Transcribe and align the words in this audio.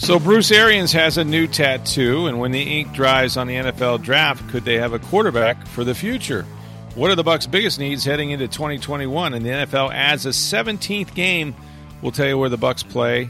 So 0.00 0.18
Bruce 0.18 0.50
Arians 0.50 0.92
has 0.92 1.18
a 1.18 1.24
new 1.24 1.46
tattoo, 1.46 2.26
and 2.26 2.40
when 2.40 2.52
the 2.52 2.80
ink 2.80 2.92
dries 2.94 3.36
on 3.36 3.46
the 3.46 3.54
NFL 3.54 4.02
draft, 4.02 4.48
could 4.48 4.64
they 4.64 4.78
have 4.78 4.94
a 4.94 4.98
quarterback 4.98 5.66
for 5.66 5.84
the 5.84 5.94
future? 5.94 6.46
What 6.94 7.10
are 7.10 7.14
the 7.14 7.22
Bucs' 7.22 7.48
biggest 7.48 7.78
needs 7.78 8.02
heading 8.02 8.30
into 8.30 8.48
2021? 8.48 9.34
And 9.34 9.44
the 9.44 9.50
NFL 9.50 9.92
adds 9.92 10.24
a 10.24 10.30
17th 10.30 11.14
game. 11.14 11.54
We'll 12.00 12.12
tell 12.12 12.26
you 12.26 12.38
where 12.38 12.48
the 12.48 12.56
Bucs 12.56 12.82
play 12.88 13.28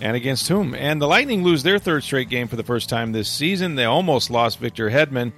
and 0.00 0.16
against 0.16 0.48
whom. 0.48 0.74
And 0.74 1.00
the 1.02 1.06
Lightning 1.06 1.44
lose 1.44 1.62
their 1.62 1.78
third 1.78 2.02
straight 2.02 2.30
game 2.30 2.48
for 2.48 2.56
the 2.56 2.64
first 2.64 2.88
time 2.88 3.12
this 3.12 3.28
season. 3.28 3.74
They 3.74 3.84
almost 3.84 4.30
lost 4.30 4.58
Victor 4.58 4.90
Hedman. 4.90 5.32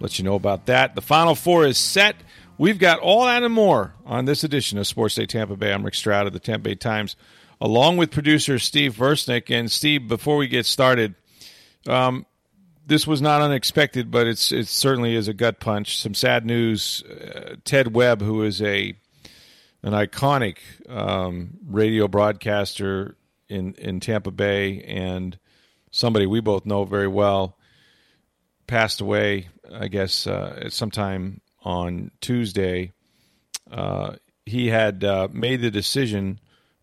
Let 0.00 0.18
you 0.18 0.24
know 0.24 0.34
about 0.34 0.64
that. 0.66 0.94
The 0.94 1.02
Final 1.02 1.34
Four 1.34 1.66
is 1.66 1.76
set. 1.76 2.16
We've 2.56 2.78
got 2.78 3.00
all 3.00 3.26
that 3.26 3.42
and 3.42 3.52
more 3.52 3.92
on 4.06 4.24
this 4.24 4.44
edition 4.44 4.78
of 4.78 4.86
Sports 4.86 5.14
Day 5.14 5.26
Tampa 5.26 5.56
Bay. 5.56 5.72
I'm 5.74 5.84
Rick 5.84 5.94
Stroud 5.94 6.26
of 6.26 6.32
the 6.32 6.40
Tampa 6.40 6.70
Bay 6.70 6.74
Times, 6.74 7.16
along 7.62 7.96
with 7.96 8.10
producer 8.10 8.58
Steve 8.58 8.94
Versnick. 8.94 9.48
And 9.48 9.70
Steve, 9.70 10.08
before 10.08 10.36
we 10.36 10.48
get 10.48 10.66
started, 10.66 11.14
um, 11.86 12.26
this 12.84 13.06
was 13.06 13.22
not 13.22 13.40
unexpected, 13.40 14.10
but 14.10 14.26
it's 14.26 14.50
it 14.50 14.66
certainly 14.66 15.14
is 15.14 15.28
a 15.28 15.32
gut 15.32 15.60
punch. 15.60 15.98
Some 15.98 16.14
sad 16.14 16.44
news: 16.44 17.02
uh, 17.04 17.54
Ted 17.64 17.94
Webb, 17.94 18.20
who 18.20 18.42
is 18.42 18.60
a 18.60 18.94
an 19.84 19.92
iconic 19.92 20.58
um, 20.88 21.58
radio 21.64 22.08
broadcaster 22.08 23.16
in 23.48 23.74
in 23.74 24.00
Tampa 24.00 24.32
Bay 24.32 24.82
and 24.82 25.38
somebody 25.92 26.26
we 26.26 26.40
both 26.40 26.66
know 26.66 26.84
very 26.84 27.08
well, 27.08 27.56
passed 28.66 29.00
away. 29.00 29.48
I 29.72 29.86
guess 29.86 30.26
uh, 30.26 30.68
sometime 30.68 31.40
on 31.62 32.10
Tuesday. 32.20 32.92
Uh, 33.70 34.16
he 34.44 34.66
had 34.66 35.04
uh, 35.04 35.28
made 35.32 35.62
the 35.62 35.70
decision 35.70 36.40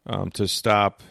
um, 0.10 0.30
to 0.32 0.48
stop 0.48 1.02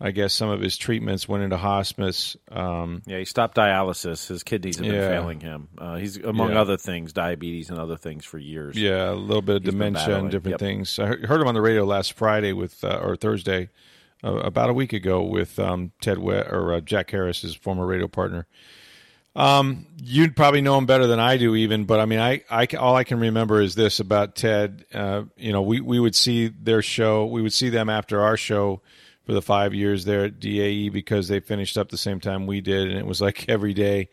I 0.00 0.10
guess 0.10 0.34
some 0.34 0.48
of 0.48 0.60
his 0.60 0.76
treatments 0.76 1.28
went 1.28 1.44
into 1.44 1.56
hospice. 1.56 2.36
Um, 2.50 3.02
yeah, 3.06 3.18
he 3.18 3.24
stopped 3.24 3.56
dialysis. 3.56 4.26
His 4.26 4.42
kidneys 4.42 4.76
have 4.76 4.84
been 4.84 4.94
yeah. 4.94 5.08
failing 5.08 5.40
him. 5.40 5.68
Uh, 5.78 5.96
he's 5.96 6.16
among 6.16 6.50
yeah. 6.50 6.60
other 6.60 6.76
things, 6.76 7.12
diabetes 7.12 7.70
and 7.70 7.78
other 7.78 7.96
things 7.96 8.24
for 8.24 8.36
years. 8.36 8.76
Yeah, 8.76 9.10
a 9.10 9.14
little 9.14 9.40
bit 9.40 9.56
of 9.56 9.62
dementia 9.62 10.18
and 10.18 10.30
different 10.30 10.54
yep. 10.54 10.60
things. 10.60 10.98
I 10.98 11.06
heard 11.06 11.40
him 11.40 11.46
on 11.46 11.54
the 11.54 11.62
radio 11.62 11.84
last 11.84 12.14
Friday 12.14 12.52
with 12.52 12.82
uh, 12.82 13.00
or 13.02 13.14
Thursday, 13.14 13.70
uh, 14.24 14.34
about 14.38 14.68
a 14.68 14.74
week 14.74 14.92
ago 14.92 15.22
with 15.22 15.58
um, 15.60 15.92
Ted 16.00 16.18
we- 16.18 16.34
or 16.34 16.74
uh, 16.74 16.80
Jack 16.80 17.10
Harris, 17.10 17.42
his 17.42 17.54
former 17.54 17.86
radio 17.86 18.08
partner. 18.08 18.46
Um, 19.36 19.86
you'd 19.96 20.36
probably 20.36 20.60
know 20.60 20.78
him 20.78 20.86
better 20.86 21.06
than 21.06 21.18
I 21.18 21.36
do, 21.36 21.54
even. 21.56 21.84
But 21.84 22.00
I 22.00 22.06
mean, 22.06 22.20
I, 22.20 22.42
I 22.50 22.66
all 22.78 22.94
I 22.94 23.04
can 23.04 23.18
remember 23.18 23.60
is 23.60 23.74
this 23.74 24.00
about 24.00 24.36
Ted. 24.36 24.84
Uh, 24.92 25.24
you 25.36 25.52
know, 25.52 25.62
we 25.62 25.80
we 25.80 25.98
would 25.98 26.14
see 26.14 26.48
their 26.48 26.82
show. 26.82 27.26
We 27.26 27.42
would 27.42 27.52
see 27.52 27.68
them 27.68 27.88
after 27.88 28.20
our 28.20 28.36
show 28.36 28.80
for 29.24 29.32
the 29.32 29.42
five 29.42 29.74
years 29.74 30.04
there 30.04 30.24
at 30.26 30.38
DAE 30.38 30.90
because 30.90 31.28
they 31.28 31.40
finished 31.40 31.78
up 31.78 31.88
the 31.88 31.96
same 31.96 32.20
time 32.20 32.46
we 32.46 32.60
did, 32.60 32.88
and 32.88 32.98
it 32.98 33.06
was 33.06 33.20
like 33.20 33.48
every 33.48 33.74
day. 33.74 34.08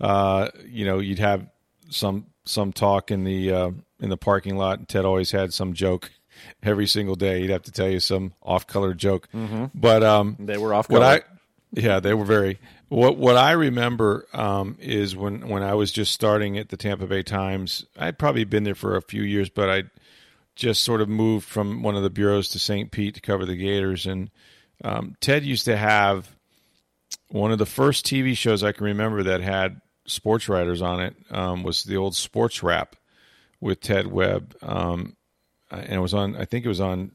Uh, 0.00 0.48
you 0.66 0.84
know, 0.84 0.98
you'd 0.98 1.18
have 1.18 1.46
some 1.90 2.26
some 2.44 2.72
talk 2.72 3.10
in 3.10 3.24
the 3.24 3.52
uh, 3.52 3.70
in 4.00 4.10
the 4.10 4.16
parking 4.16 4.56
lot, 4.56 4.78
and 4.78 4.88
Ted 4.88 5.04
always 5.04 5.30
had 5.30 5.52
some 5.52 5.72
joke 5.72 6.10
every 6.62 6.86
single 6.86 7.14
day. 7.14 7.40
He'd 7.42 7.50
have 7.50 7.62
to 7.62 7.72
tell 7.72 7.88
you 7.88 8.00
some 8.00 8.32
off 8.42 8.66
color 8.66 8.94
joke, 8.94 9.28
mm-hmm. 9.32 9.66
but 9.74 10.02
um, 10.02 10.36
they 10.40 10.58
were 10.58 10.74
off 10.74 10.88
color. 10.88 11.00
Yeah, 11.72 12.00
they 12.00 12.14
were 12.14 12.24
very. 12.24 12.58
What 12.88 13.16
what 13.16 13.36
I 13.36 13.52
remember 13.52 14.26
um, 14.32 14.76
is 14.80 15.16
when 15.16 15.48
when 15.48 15.62
I 15.62 15.74
was 15.74 15.90
just 15.90 16.12
starting 16.12 16.58
at 16.58 16.68
the 16.68 16.76
Tampa 16.76 17.06
Bay 17.06 17.22
Times. 17.22 17.84
I'd 17.98 18.18
probably 18.18 18.44
been 18.44 18.64
there 18.64 18.74
for 18.74 18.96
a 18.96 19.02
few 19.02 19.22
years, 19.22 19.48
but 19.48 19.70
I 19.70 19.84
just 20.54 20.84
sort 20.84 21.00
of 21.00 21.08
moved 21.08 21.46
from 21.46 21.82
one 21.82 21.96
of 21.96 22.02
the 22.02 22.10
bureaus 22.10 22.48
to 22.50 22.58
St. 22.58 22.90
Pete 22.90 23.14
to 23.14 23.20
cover 23.20 23.44
the 23.44 23.56
Gators, 23.56 24.06
and 24.06 24.30
um, 24.84 25.16
Ted 25.20 25.44
used 25.44 25.64
to 25.64 25.76
have 25.76 26.36
one 27.28 27.52
of 27.52 27.58
the 27.58 27.66
first 27.66 28.06
TV 28.06 28.36
shows 28.36 28.62
I 28.62 28.72
can 28.72 28.84
remember 28.84 29.22
that 29.24 29.40
had 29.40 29.80
sports 30.06 30.48
writers 30.48 30.82
on 30.82 31.00
it 31.00 31.16
um, 31.30 31.62
was 31.62 31.84
the 31.84 31.96
old 31.96 32.14
Sports 32.14 32.62
Wrap 32.62 32.96
with 33.60 33.80
Ted 33.80 34.06
Webb, 34.06 34.54
um, 34.62 35.16
and 35.70 35.94
it 35.94 36.00
was 36.00 36.14
on. 36.14 36.36
I 36.36 36.44
think 36.44 36.64
it 36.64 36.68
was 36.68 36.80
on 36.80 37.12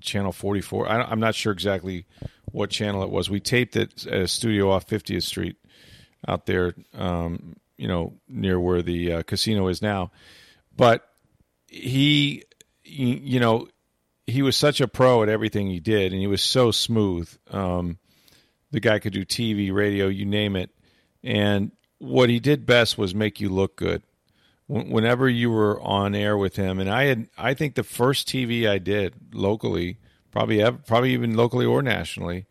Channel 0.00 0.32
44. 0.32 0.88
I, 0.88 1.10
am 1.10 1.20
not 1.20 1.34
sure 1.34 1.52
exactly 1.52 2.06
what 2.54 2.70
channel 2.70 3.02
it 3.02 3.10
was. 3.10 3.28
We 3.28 3.40
taped 3.40 3.74
it 3.74 4.06
at 4.06 4.22
a 4.22 4.28
studio 4.28 4.70
off 4.70 4.86
50th 4.86 5.24
Street 5.24 5.56
out 6.26 6.46
there, 6.46 6.72
um, 6.96 7.56
you 7.76 7.88
know, 7.88 8.14
near 8.28 8.60
where 8.60 8.80
the 8.80 9.12
uh, 9.12 9.22
casino 9.24 9.66
is 9.66 9.82
now. 9.82 10.12
But 10.76 11.04
he, 11.66 12.44
you 12.84 13.40
know, 13.40 13.66
he 14.28 14.42
was 14.42 14.56
such 14.56 14.80
a 14.80 14.86
pro 14.86 15.24
at 15.24 15.28
everything 15.28 15.66
he 15.66 15.80
did, 15.80 16.12
and 16.12 16.20
he 16.20 16.28
was 16.28 16.42
so 16.42 16.70
smooth. 16.70 17.28
Um, 17.50 17.98
the 18.70 18.78
guy 18.78 19.00
could 19.00 19.12
do 19.12 19.24
TV, 19.24 19.72
radio, 19.72 20.06
you 20.06 20.24
name 20.24 20.54
it. 20.54 20.70
And 21.24 21.72
what 21.98 22.30
he 22.30 22.38
did 22.38 22.66
best 22.66 22.96
was 22.96 23.16
make 23.16 23.40
you 23.40 23.48
look 23.48 23.74
good. 23.74 24.04
Whenever 24.68 25.28
you 25.28 25.50
were 25.50 25.80
on 25.82 26.14
air 26.14 26.38
with 26.38 26.54
him, 26.54 26.78
and 26.78 26.88
I 26.88 27.04
had, 27.06 27.28
I 27.36 27.54
think 27.54 27.74
the 27.74 27.82
first 27.82 28.28
TV 28.28 28.68
I 28.68 28.78
did 28.78 29.34
locally, 29.34 29.98
probably, 30.34 30.64
probably 30.86 31.12
even 31.12 31.36
locally 31.36 31.64
or 31.64 31.80
nationally, 31.80 32.44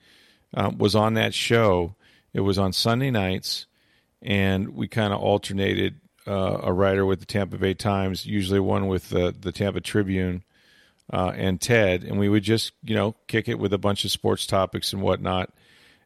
uh, 0.53 0.71
was 0.75 0.95
on 0.95 1.15
that 1.15 1.33
show. 1.33 1.95
It 2.33 2.39
was 2.39 2.57
on 2.57 2.71
Sunday 2.71 3.11
nights, 3.11 3.65
and 4.21 4.69
we 4.69 4.87
kind 4.87 5.13
of 5.13 5.19
alternated 5.19 5.99
uh, 6.25 6.59
a 6.63 6.71
writer 6.71 7.05
with 7.05 7.19
the 7.19 7.25
Tampa 7.25 7.57
Bay 7.57 7.73
Times, 7.73 8.25
usually 8.25 8.61
one 8.61 8.87
with 8.87 9.09
the, 9.09 9.35
the 9.37 9.51
Tampa 9.51 9.81
Tribune 9.81 10.43
uh, 11.11 11.33
and 11.35 11.59
Ted, 11.59 12.05
and 12.05 12.17
we 12.17 12.29
would 12.29 12.43
just 12.43 12.71
you 12.83 12.95
know 12.95 13.15
kick 13.27 13.49
it 13.49 13.59
with 13.59 13.73
a 13.73 13.77
bunch 13.77 14.05
of 14.05 14.11
sports 14.11 14.47
topics 14.47 14.93
and 14.93 15.01
whatnot. 15.01 15.51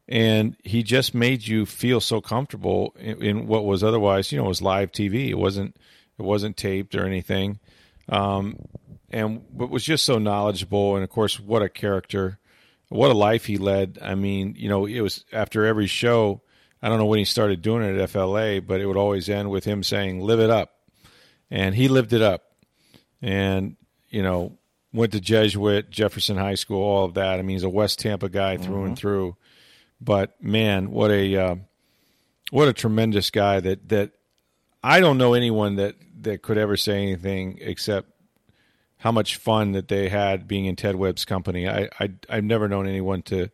And 0.08 0.56
he 0.64 0.82
just 0.82 1.14
made 1.14 1.46
you 1.46 1.64
feel 1.64 2.00
so 2.00 2.20
comfortable 2.20 2.94
in, 2.98 3.22
in 3.22 3.46
what 3.46 3.66
was 3.66 3.84
otherwise, 3.84 4.32
you 4.32 4.38
know, 4.38 4.48
was 4.48 4.62
live 4.62 4.90
TV. 4.90 5.28
It 5.28 5.38
wasn't 5.38 5.76
it 6.18 6.22
wasn't 6.22 6.56
taped 6.56 6.96
or 6.96 7.06
anything, 7.06 7.60
um, 8.08 8.56
and 9.10 9.44
but 9.50 9.70
was 9.70 9.84
just 9.84 10.04
so 10.04 10.18
knowledgeable. 10.18 10.94
And 10.94 11.04
of 11.04 11.10
course, 11.10 11.38
what 11.38 11.62
a 11.62 11.68
character, 11.68 12.38
what 12.88 13.10
a 13.10 13.14
life 13.14 13.46
he 13.46 13.58
led. 13.58 13.98
I 14.02 14.14
mean, 14.14 14.54
you 14.56 14.68
know, 14.68 14.86
it 14.86 15.00
was 15.00 15.24
after 15.32 15.64
every 15.64 15.86
show. 15.86 16.42
I 16.80 16.88
don't 16.88 16.98
know 16.98 17.06
when 17.06 17.18
he 17.18 17.24
started 17.24 17.62
doing 17.62 17.82
it 17.82 17.98
at 17.98 18.10
FLA, 18.10 18.60
but 18.60 18.80
it 18.80 18.86
would 18.86 18.96
always 18.96 19.28
end 19.28 19.50
with 19.50 19.64
him 19.64 19.82
saying, 19.82 20.20
"Live 20.20 20.40
it 20.40 20.50
up," 20.50 20.72
and 21.50 21.74
he 21.74 21.88
lived 21.88 22.12
it 22.12 22.22
up. 22.22 22.44
And 23.20 23.76
you 24.10 24.22
know, 24.22 24.58
went 24.92 25.12
to 25.12 25.20
Jesuit, 25.20 25.90
Jefferson 25.90 26.36
High 26.36 26.54
School, 26.54 26.82
all 26.82 27.04
of 27.04 27.14
that. 27.14 27.38
I 27.38 27.42
mean, 27.42 27.56
he's 27.56 27.64
a 27.64 27.68
West 27.68 27.98
Tampa 27.98 28.28
guy 28.28 28.56
through 28.56 28.76
mm-hmm. 28.76 28.86
and 28.86 28.98
through. 28.98 29.36
But 30.00 30.42
man, 30.42 30.90
what 30.90 31.10
a 31.10 31.36
uh, 31.36 31.56
what 32.50 32.68
a 32.68 32.72
tremendous 32.72 33.30
guy 33.30 33.60
that 33.60 33.88
that 33.88 34.12
I 34.82 35.00
don't 35.00 35.18
know 35.18 35.34
anyone 35.34 35.76
that 35.76 35.96
that 36.20 36.42
could 36.42 36.58
ever 36.58 36.76
say 36.76 37.02
anything 37.02 37.58
except 37.60 38.10
how 38.98 39.12
much 39.12 39.36
fun 39.36 39.72
that 39.72 39.88
they 39.88 40.08
had 40.08 40.46
being 40.46 40.66
in 40.66 40.76
Ted 40.76 40.96
Webb's 40.96 41.24
company. 41.24 41.68
I, 41.68 41.88
I 41.98 42.10
I've 42.28 42.44
never 42.44 42.68
known 42.68 42.86
anyone 42.86 43.22
to 43.22 43.48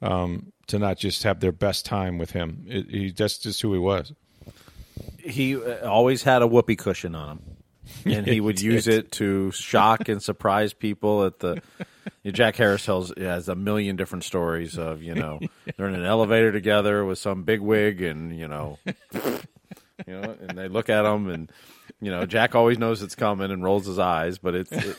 um, 0.00 0.52
to 0.68 0.78
not 0.78 0.98
just 0.98 1.22
have 1.24 1.40
their 1.40 1.52
best 1.52 1.84
time 1.84 2.18
with 2.18 2.30
him. 2.30 2.66
It, 2.68 2.90
he 2.90 3.10
that's 3.10 3.38
just 3.38 3.60
who 3.60 3.72
he 3.72 3.78
was. 3.78 4.12
He 5.18 5.56
uh, 5.56 5.88
always 5.88 6.22
had 6.22 6.42
a 6.42 6.46
whoopee 6.46 6.76
cushion 6.76 7.14
on 7.14 7.38
him. 7.38 7.42
and 8.04 8.26
he 8.26 8.40
would 8.40 8.60
use 8.60 8.86
it 8.86 9.12
to 9.12 9.50
shock 9.50 10.08
and 10.08 10.22
surprise 10.22 10.72
people 10.72 11.24
at 11.24 11.40
the. 11.40 11.60
Jack 12.26 12.56
Harris 12.56 12.84
tells 12.84 13.12
has 13.16 13.48
a 13.48 13.54
million 13.54 13.96
different 13.96 14.24
stories 14.24 14.78
of 14.78 15.02
you 15.02 15.14
know 15.14 15.40
they're 15.76 15.88
in 15.88 15.94
an 15.94 16.04
elevator 16.04 16.52
together 16.52 17.04
with 17.04 17.18
some 17.18 17.42
big 17.42 17.60
wig 17.60 18.00
and 18.00 18.38
you 18.38 18.48
know, 18.48 18.78
you 18.84 19.40
know, 20.08 20.36
and 20.48 20.56
they 20.56 20.68
look 20.68 20.88
at 20.88 21.04
him 21.04 21.28
and 21.28 21.50
you 22.00 22.10
know 22.10 22.26
Jack 22.26 22.54
always 22.54 22.78
knows 22.78 23.02
it's 23.02 23.14
coming 23.14 23.50
and 23.50 23.62
rolls 23.62 23.86
his 23.86 23.98
eyes, 23.98 24.38
but 24.38 24.54
it's 24.54 24.72
it, 24.72 24.96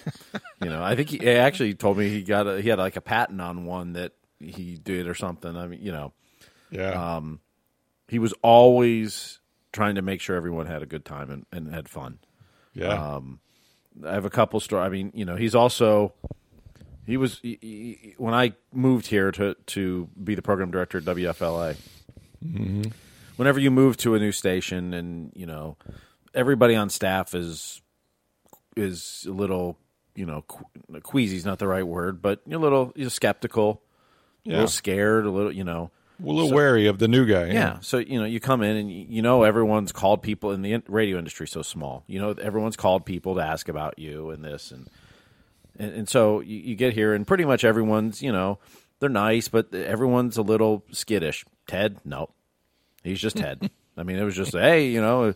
you 0.61 0.69
know 0.69 0.83
I 0.83 0.95
think 0.95 1.09
he, 1.09 1.29
actually 1.29 1.73
told 1.73 1.97
me 1.97 2.09
he 2.09 2.23
got 2.23 2.47
a, 2.47 2.61
he 2.61 2.69
had 2.69 2.79
like 2.79 2.95
a 2.95 3.01
patent 3.01 3.41
on 3.41 3.65
one 3.65 3.93
that 3.93 4.13
he 4.39 4.79
did 4.81 5.07
or 5.07 5.13
something. 5.15 5.55
I 5.55 5.67
mean 5.67 5.81
you 5.81 5.91
know, 5.91 6.13
yeah. 6.71 7.15
Um, 7.15 7.39
he 8.07 8.19
was 8.19 8.33
always 8.41 9.39
trying 9.71 9.95
to 9.95 10.01
make 10.01 10.21
sure 10.21 10.35
everyone 10.35 10.67
had 10.67 10.81
a 10.83 10.85
good 10.85 11.05
time 11.05 11.29
and, 11.29 11.45
and 11.51 11.73
had 11.73 11.89
fun. 11.89 12.19
Yeah. 12.73 13.15
Um, 13.15 13.39
I 14.05 14.13
have 14.13 14.25
a 14.25 14.29
couple 14.29 14.59
stories. 14.59 14.85
I 14.85 14.89
mean, 14.89 15.11
you 15.15 15.25
know, 15.25 15.35
he's 15.35 15.55
also 15.55 16.13
He 17.05 17.17
was 17.17 17.39
he, 17.41 17.57
he, 17.61 18.15
when 18.17 18.33
I 18.33 18.53
moved 18.73 19.07
here 19.07 19.31
to 19.31 19.55
to 19.67 20.09
be 20.21 20.35
the 20.35 20.41
program 20.41 20.71
director 20.71 20.97
at 20.97 21.03
WFLA. 21.03 21.77
Whenever 23.37 23.59
you 23.59 23.69
move 23.69 23.97
to 23.97 24.15
a 24.15 24.19
new 24.19 24.31
station, 24.31 24.93
and 24.93 25.31
you 25.35 25.45
know 25.45 25.77
everybody 26.35 26.75
on 26.75 26.89
staff 26.89 27.33
is 27.33 27.81
is 28.75 29.25
a 29.27 29.31
little, 29.31 29.77
you 30.15 30.25
know, 30.25 30.43
que- 30.43 30.99
queasy 31.01 31.37
is 31.37 31.45
not 31.45 31.59
the 31.59 31.67
right 31.67 31.87
word, 31.87 32.21
but 32.21 32.41
you're 32.45 32.59
a 32.59 32.61
little 32.61 32.91
you're 32.95 33.09
skeptical, 33.09 33.81
a 34.45 34.49
little 34.49 34.67
scared, 34.67 35.25
a 35.25 35.31
little, 35.31 35.51
you 35.51 35.63
know. 35.63 35.91
a 36.21 36.25
little 36.25 36.51
wary 36.51 36.87
of 36.87 36.99
the 36.99 37.07
new 37.07 37.25
guy. 37.25 37.47
Yeah. 37.51 37.79
So 37.79 37.97
you 37.97 38.19
know, 38.19 38.25
you 38.25 38.39
come 38.39 38.61
in 38.61 38.75
and 38.75 38.91
you 38.91 39.05
you 39.09 39.21
know 39.21 39.43
everyone's 39.43 39.91
called 39.91 40.21
people 40.21 40.51
in 40.51 40.61
the 40.61 40.83
radio 40.87 41.17
industry 41.17 41.47
so 41.47 41.61
small. 41.61 42.03
You 42.07 42.19
know, 42.19 42.31
everyone's 42.31 42.77
called 42.77 43.05
people 43.05 43.35
to 43.35 43.41
ask 43.41 43.69
about 43.69 43.97
you 43.97 44.29
and 44.29 44.43
this 44.43 44.71
and 44.71 44.89
and, 45.77 45.93
and 45.93 46.09
so 46.09 46.41
you, 46.41 46.57
you 46.57 46.75
get 46.75 46.93
here 46.93 47.13
and 47.13 47.25
pretty 47.25 47.45
much 47.45 47.63
everyone's 47.63 48.21
you 48.21 48.31
know 48.31 48.59
they're 48.99 49.09
nice, 49.09 49.47
but 49.47 49.73
everyone's 49.73 50.37
a 50.37 50.41
little 50.41 50.83
skittish. 50.91 51.45
Ted, 51.67 51.97
no, 52.05 52.29
he's 53.03 53.19
just 53.19 53.37
Ted. 53.37 53.69
I 53.97 54.03
mean, 54.03 54.17
it 54.17 54.23
was 54.23 54.35
just 54.35 54.51
hey, 54.53 54.87
you 54.87 55.01
know. 55.01 55.33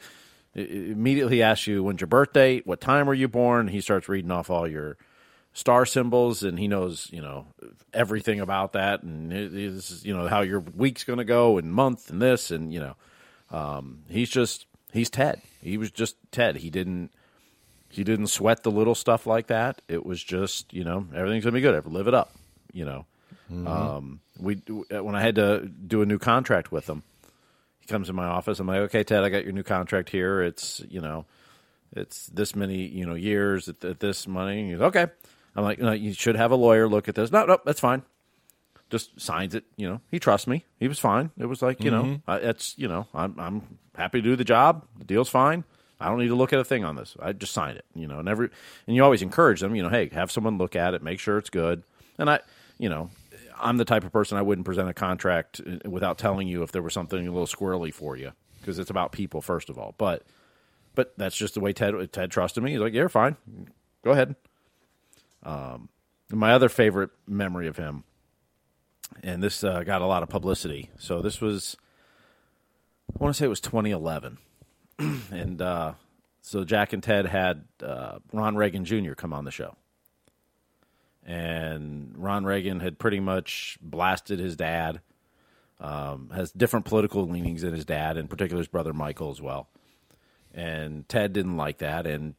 Immediately 0.55 1.43
asks 1.43 1.67
you 1.67 1.83
when's 1.83 2.01
your 2.01 2.07
birthday, 2.07 2.59
what 2.61 2.81
time 2.81 3.07
were 3.07 3.13
you 3.13 3.27
born. 3.27 3.67
He 3.67 3.81
starts 3.81 4.09
reading 4.09 4.31
off 4.31 4.49
all 4.49 4.67
your 4.67 4.97
star 5.53 5.85
symbols 5.85 6.43
and 6.43 6.59
he 6.59 6.67
knows 6.67 7.07
you 7.11 7.21
know 7.21 7.47
everything 7.93 8.39
about 8.39 8.73
that. 8.73 9.03
And 9.03 9.31
this 9.31 9.91
is 9.91 10.05
you 10.05 10.15
know 10.15 10.27
how 10.27 10.41
your 10.41 10.59
week's 10.59 11.03
going 11.03 11.19
to 11.19 11.25
go 11.25 11.57
and 11.57 11.71
month 11.71 12.09
and 12.09 12.21
this 12.21 12.51
and 12.51 12.73
you 12.73 12.79
know 12.79 12.95
um, 13.51 14.03
he's 14.09 14.29
just 14.29 14.65
he's 14.91 15.09
ted. 15.09 15.41
He 15.61 15.77
was 15.77 15.91
just 15.91 16.15
ted. 16.31 16.57
He 16.57 16.69
didn't 16.69 17.11
he 17.89 18.03
didn't 18.03 18.27
sweat 18.27 18.63
the 18.63 18.71
little 18.71 18.95
stuff 18.95 19.27
like 19.27 19.47
that. 19.47 19.81
It 19.87 20.05
was 20.05 20.23
just 20.23 20.73
you 20.73 20.83
know 20.83 21.05
everything's 21.13 21.43
going 21.43 21.53
to 21.53 21.57
be 21.57 21.61
good. 21.61 21.85
Live 21.85 22.07
it 22.07 22.13
up 22.13 22.31
you 22.73 22.85
know. 22.85 23.05
Um, 23.51 24.19
we 24.39 24.55
when 24.55 25.15
i 25.15 25.21
had 25.21 25.35
to 25.35 25.67
do 25.67 26.01
a 26.03 26.05
new 26.05 26.19
contract 26.19 26.71
with 26.71 26.87
him 26.87 27.01
he 27.07 27.08
comes 27.89 28.09
in 28.09 28.15
my 28.15 28.25
office 28.25 28.59
i'm 28.59 28.67
like 28.67 28.79
okay 28.79 29.03
ted 29.03 29.23
i 29.23 29.29
got 29.29 29.43
your 29.43 29.53
new 29.53 29.63
contract 29.63 30.09
here 30.09 30.41
it's 30.41 30.81
you 30.89 31.01
know 31.01 31.25
it's 31.93 32.27
this 32.27 32.55
many 32.55 32.87
you 32.87 33.05
know 33.05 33.15
years 33.15 33.69
at, 33.69 33.83
at 33.83 33.99
this 33.99 34.27
money. 34.27 34.75
Okay. 34.75 35.07
I'm 35.55 35.63
like, 35.63 35.79
no, 35.79 35.91
you 35.91 36.13
should 36.13 36.35
have 36.35 36.51
a 36.51 36.55
lawyer 36.55 36.87
look 36.87 37.09
at 37.09 37.15
this. 37.15 37.31
No, 37.31 37.45
no, 37.45 37.59
that's 37.65 37.79
fine. 37.79 38.03
Just 38.89 39.19
signs 39.19 39.55
it. 39.55 39.65
You 39.75 39.89
know, 39.89 40.01
he 40.09 40.19
trusts 40.19 40.47
me. 40.47 40.65
He 40.79 40.87
was 40.87 40.99
fine. 40.99 41.31
It 41.37 41.47
was 41.47 41.61
like, 41.61 41.83
you 41.83 41.91
know, 41.91 42.03
mm-hmm. 42.03 42.29
I, 42.31 42.37
it's 42.37 42.77
you 42.77 42.87
know, 42.87 43.07
I'm 43.13 43.35
I'm 43.39 43.79
happy 43.95 44.21
to 44.21 44.29
do 44.29 44.35
the 44.35 44.43
job. 44.43 44.85
The 44.97 45.05
deal's 45.05 45.29
fine. 45.29 45.63
I 45.99 46.07
don't 46.07 46.19
need 46.19 46.29
to 46.29 46.35
look 46.35 46.53
at 46.53 46.59
a 46.59 46.63
thing 46.63 46.85
on 46.85 46.95
this. 46.95 47.17
I 47.21 47.33
just 47.33 47.53
sign 47.53 47.75
it. 47.75 47.85
You 47.93 48.07
know, 48.07 48.19
and 48.19 48.29
every 48.29 48.49
and 48.87 48.95
you 48.95 49.03
always 49.03 49.21
encourage 49.21 49.59
them. 49.59 49.75
You 49.75 49.83
know, 49.83 49.89
hey, 49.89 50.09
have 50.13 50.31
someone 50.31 50.57
look 50.57 50.75
at 50.75 50.93
it, 50.93 51.03
make 51.03 51.19
sure 51.19 51.37
it's 51.37 51.49
good. 51.49 51.83
And 52.17 52.29
I, 52.29 52.39
you 52.77 52.89
know, 52.89 53.09
I'm 53.59 53.77
the 53.77 53.85
type 53.85 54.03
of 54.03 54.11
person 54.11 54.37
I 54.37 54.41
wouldn't 54.41 54.65
present 54.65 54.89
a 54.89 54.93
contract 54.93 55.61
uh, 55.65 55.89
without 55.89 56.17
telling 56.17 56.47
you 56.47 56.63
if 56.63 56.71
there 56.71 56.81
was 56.81 56.93
something 56.93 57.27
a 57.27 57.31
little 57.31 57.47
squirrely 57.47 57.93
for 57.93 58.15
you 58.17 58.31
because 58.59 58.79
it's 58.79 58.89
about 58.89 59.11
people 59.11 59.41
first 59.41 59.69
of 59.69 59.77
all. 59.77 59.95
But 59.97 60.23
but 60.95 61.13
that's 61.17 61.35
just 61.35 61.53
the 61.53 61.59
way 61.59 61.73
Ted 61.73 62.11
Ted 62.11 62.31
trusted 62.31 62.63
me. 62.63 62.71
He's 62.71 62.79
like, 62.79 62.93
"Yeah, 62.93 63.07
fine. 63.07 63.37
Go 64.03 64.11
ahead." 64.11 64.35
Um, 65.43 65.89
my 66.31 66.53
other 66.53 66.69
favorite 66.69 67.11
memory 67.27 67.67
of 67.67 67.77
him, 67.77 68.03
and 69.23 69.41
this 69.41 69.63
uh, 69.63 69.83
got 69.83 70.01
a 70.01 70.05
lot 70.05 70.23
of 70.23 70.29
publicity. 70.29 70.89
So 70.97 71.21
this 71.21 71.41
was, 71.41 71.77
I 73.15 73.23
want 73.23 73.33
to 73.33 73.39
say 73.39 73.45
it 73.45 73.49
was 73.49 73.61
2011, 73.61 74.37
and 75.31 75.61
uh, 75.61 75.93
so 76.41 76.63
Jack 76.63 76.93
and 76.93 77.01
Ted 77.01 77.25
had 77.25 77.65
uh, 77.81 78.19
Ron 78.33 78.55
Reagan 78.55 78.85
Jr. 78.85 79.13
come 79.13 79.33
on 79.33 79.45
the 79.45 79.51
show, 79.51 79.75
and 81.29 82.13
Ron 82.17 82.43
Reagan 82.45 82.79
had 82.79 82.99
pretty 82.99 83.19
much 83.19 83.77
blasted 83.81 84.39
his 84.39 84.55
dad. 84.55 85.01
Um, 85.79 86.31
has 86.35 86.51
different 86.51 86.85
political 86.85 87.25
leanings 87.25 87.61
than 87.61 87.73
his 87.73 87.85
dad, 87.85 88.17
in 88.17 88.27
particular 88.27 88.59
his 88.59 88.67
brother 88.67 88.91
Michael 88.91 89.31
as 89.31 89.41
well 89.41 89.69
and 90.53 91.07
Ted 91.07 91.33
didn't 91.33 91.57
like 91.57 91.79
that, 91.79 92.07
and 92.07 92.35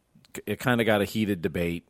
it 0.46 0.58
kind 0.58 0.80
of 0.80 0.86
got 0.86 1.00
a 1.00 1.04
heated 1.04 1.42
debate. 1.42 1.86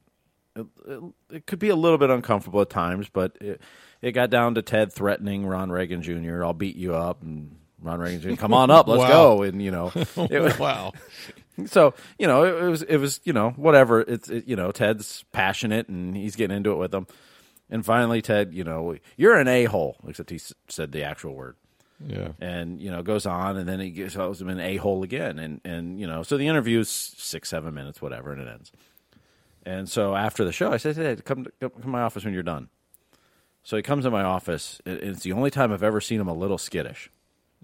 It, 0.56 0.66
it, 0.86 1.02
it 1.30 1.46
could 1.46 1.58
be 1.58 1.68
a 1.68 1.76
little 1.76 1.98
bit 1.98 2.10
uncomfortable 2.10 2.60
at 2.60 2.70
times, 2.70 3.08
but 3.08 3.36
it, 3.40 3.60
it 4.02 4.12
got 4.12 4.30
down 4.30 4.54
to 4.54 4.62
Ted 4.62 4.92
threatening 4.92 5.46
Ron 5.46 5.70
Reagan 5.70 6.02
Jr. 6.02 6.44
"I'll 6.44 6.52
beat 6.52 6.76
you 6.76 6.94
up," 6.94 7.22
and 7.22 7.56
Ron 7.82 8.00
Reagan 8.00 8.20
Jr. 8.20 8.36
"Come 8.36 8.54
on 8.54 8.70
up, 8.70 8.88
let's 8.88 9.00
Wow. 9.00 9.08
go," 9.08 9.42
and 9.42 9.62
you 9.62 9.70
know, 9.70 9.92
it 9.94 10.40
was, 10.42 10.58
wow. 10.58 10.92
so 11.66 11.94
you 12.18 12.26
know, 12.26 12.44
it, 12.44 12.64
it 12.64 12.68
was 12.68 12.82
it 12.82 12.96
was 12.98 13.20
you 13.24 13.32
know 13.32 13.50
whatever. 13.50 14.00
It's 14.00 14.28
it, 14.28 14.46
you 14.46 14.56
know 14.56 14.70
Ted's 14.72 15.24
passionate 15.32 15.88
and 15.88 16.16
he's 16.16 16.36
getting 16.36 16.56
into 16.56 16.70
it 16.72 16.76
with 16.76 16.90
them, 16.90 17.06
and 17.70 17.84
finally 17.84 18.22
Ted, 18.22 18.52
you 18.54 18.64
know, 18.64 18.96
you're 19.16 19.36
an 19.36 19.48
a 19.48 19.64
hole, 19.64 19.96
except 20.06 20.30
he 20.30 20.36
s- 20.36 20.52
said 20.68 20.92
the 20.92 21.02
actual 21.04 21.34
word 21.34 21.56
Yeah. 22.06 22.28
and 22.40 22.80
you 22.80 22.90
know 22.90 23.02
goes 23.02 23.26
on 23.26 23.56
and 23.56 23.68
then 23.68 23.80
he 23.80 23.90
goes 23.90 24.40
him 24.40 24.48
an 24.48 24.60
a 24.60 24.76
hole 24.76 25.02
again 25.02 25.38
and 25.38 25.60
and 25.64 26.00
you 26.00 26.06
know 26.06 26.22
so 26.22 26.36
the 26.38 26.48
interview 26.48 26.80
is 26.80 26.88
six 26.88 27.48
seven 27.50 27.74
minutes 27.74 28.00
whatever 28.00 28.32
and 28.32 28.40
it 28.40 28.48
ends 28.48 28.72
and 29.66 29.86
so 29.88 30.16
after 30.16 30.42
the 30.44 30.52
show 30.52 30.72
I 30.72 30.78
said 30.78 30.96
hey 30.96 31.16
come 31.16 31.44
to, 31.44 31.52
come 31.60 31.82
to 31.82 31.88
my 31.88 32.00
office 32.00 32.24
when 32.24 32.32
you're 32.32 32.42
done 32.42 32.68
so 33.62 33.76
he 33.76 33.82
comes 33.82 34.06
in 34.06 34.12
my 34.12 34.22
office 34.22 34.80
and 34.86 34.96
it's 35.00 35.22
the 35.22 35.32
only 35.32 35.50
time 35.50 35.70
I've 35.72 35.82
ever 35.82 36.00
seen 36.00 36.18
him 36.20 36.28
a 36.28 36.32
little 36.34 36.56
skittish 36.56 37.10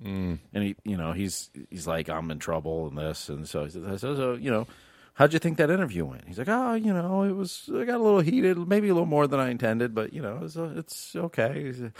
and 0.04 0.38
he 0.52 0.76
you 0.84 0.96
know 0.96 1.12
he's 1.12 1.50
he's 1.70 1.86
like 1.86 2.08
I'm 2.08 2.30
in 2.30 2.38
trouble 2.38 2.88
and 2.88 2.98
this 2.98 3.28
and 3.28 3.48
so 3.48 3.64
he 3.64 3.70
says 3.70 3.84
I 3.86 3.96
said, 3.96 4.16
so 4.16 4.34
you 4.34 4.50
know 4.50 4.66
how'd 5.14 5.32
you 5.32 5.38
think 5.38 5.56
that 5.56 5.70
interview 5.70 6.04
went 6.04 6.26
he's 6.26 6.38
like 6.38 6.48
oh 6.48 6.74
you 6.74 6.92
know 6.92 7.22
it 7.22 7.32
was 7.32 7.70
I 7.74 7.84
got 7.84 8.00
a 8.00 8.02
little 8.02 8.20
heated 8.20 8.58
maybe 8.68 8.88
a 8.88 8.92
little 8.94 9.06
more 9.06 9.26
than 9.26 9.40
I 9.40 9.48
intended 9.50 9.94
but 9.94 10.12
you 10.12 10.20
know 10.20 10.40
it's, 10.42 10.56
uh, 10.56 10.74
it's 10.76 11.16
okay 11.16 11.64
He's, 11.64 11.82
uh, 11.82 11.90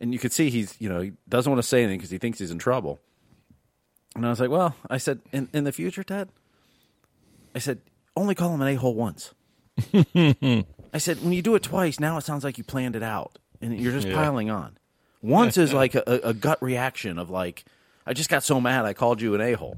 and 0.00 0.12
you 0.12 0.18
could 0.18 0.32
see 0.32 0.50
he's 0.50 0.74
you 0.80 0.88
know 0.88 1.00
he 1.00 1.12
doesn't 1.28 1.50
want 1.50 1.62
to 1.62 1.68
say 1.68 1.82
anything 1.82 1.98
because 1.98 2.10
he 2.10 2.18
thinks 2.18 2.38
he's 2.38 2.50
in 2.50 2.58
trouble. 2.58 2.98
And 4.16 4.26
I 4.26 4.30
was 4.30 4.40
like, 4.40 4.50
well, 4.50 4.74
I 4.88 4.96
said 4.96 5.20
in 5.30 5.48
in 5.52 5.64
the 5.64 5.72
future, 5.72 6.02
Ted, 6.02 6.30
I 7.54 7.58
said 7.58 7.80
only 8.16 8.34
call 8.34 8.54
him 8.54 8.62
an 8.62 8.68
a 8.68 8.74
hole 8.74 8.94
once. 8.94 9.34
I 9.94 10.98
said 10.98 11.22
when 11.22 11.32
you 11.32 11.42
do 11.42 11.54
it 11.54 11.62
twice, 11.62 12.00
now 12.00 12.16
it 12.16 12.24
sounds 12.24 12.42
like 12.42 12.58
you 12.58 12.64
planned 12.64 12.96
it 12.96 13.02
out 13.02 13.38
and 13.60 13.78
you're 13.78 13.92
just 13.92 14.10
piling 14.10 14.50
on. 14.50 14.76
Once 15.22 15.56
is 15.56 15.72
like 15.82 15.94
a, 15.94 16.20
a 16.24 16.34
gut 16.34 16.62
reaction 16.62 17.18
of 17.18 17.30
like, 17.30 17.64
I 18.06 18.12
just 18.12 18.30
got 18.30 18.42
so 18.42 18.60
mad 18.60 18.84
I 18.84 18.92
called 18.92 19.20
you 19.20 19.34
an 19.34 19.40
a 19.40 19.52
hole. 19.52 19.76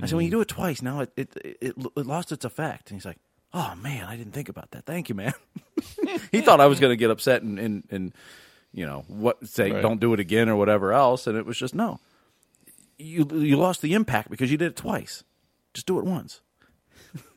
I 0.00 0.06
said 0.06 0.16
when 0.16 0.24
you 0.24 0.30
mm-hmm. 0.30 0.38
do 0.38 0.40
it 0.40 0.48
twice, 0.48 0.80
now 0.80 1.00
it 1.00 1.12
it, 1.16 1.36
it 1.36 1.74
it 1.76 2.06
lost 2.06 2.32
its 2.32 2.46
effect. 2.46 2.90
And 2.90 2.98
he's 2.98 3.04
like, 3.04 3.18
oh 3.52 3.74
man, 3.74 4.04
I 4.04 4.16
didn't 4.16 4.32
think 4.32 4.48
about 4.48 4.70
that. 4.70 4.86
Thank 4.86 5.10
you, 5.10 5.14
man. 5.14 5.34
he 6.32 6.40
thought 6.40 6.60
I 6.60 6.66
was 6.66 6.80
going 6.80 6.92
to 6.92 6.96
get 6.96 7.10
upset 7.10 7.42
and 7.42 7.58
and, 7.58 7.84
and 7.90 8.14
you 8.72 8.86
know 8.86 9.04
what 9.08 9.46
say 9.46 9.70
Right. 9.70 9.82
don't 9.82 10.00
do 10.00 10.12
it 10.14 10.20
again 10.20 10.48
or 10.48 10.56
whatever 10.56 10.92
else 10.92 11.26
and 11.26 11.36
it 11.36 11.46
was 11.46 11.58
just 11.58 11.74
no 11.74 12.00
you 12.98 13.28
you 13.32 13.56
lost 13.56 13.82
the 13.82 13.94
impact 13.94 14.30
because 14.30 14.50
you 14.50 14.56
did 14.56 14.68
it 14.68 14.76
twice 14.76 15.24
just 15.74 15.86
do 15.86 15.98
it 15.98 16.04
once 16.04 16.40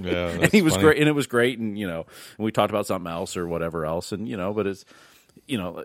Yeah. 0.00 0.28
and 0.28 0.52
he 0.52 0.60
was 0.60 0.74
funny. 0.74 0.84
great 0.84 0.98
and 0.98 1.08
it 1.08 1.12
was 1.12 1.26
great 1.26 1.58
and 1.58 1.78
you 1.78 1.86
know 1.86 2.06
and 2.36 2.44
we 2.44 2.50
talked 2.50 2.70
about 2.70 2.86
something 2.86 3.10
else 3.10 3.36
or 3.36 3.46
whatever 3.46 3.86
else 3.86 4.12
and 4.12 4.28
you 4.28 4.36
know 4.36 4.52
but 4.52 4.66
it's 4.66 4.84
you 5.46 5.56
know 5.56 5.84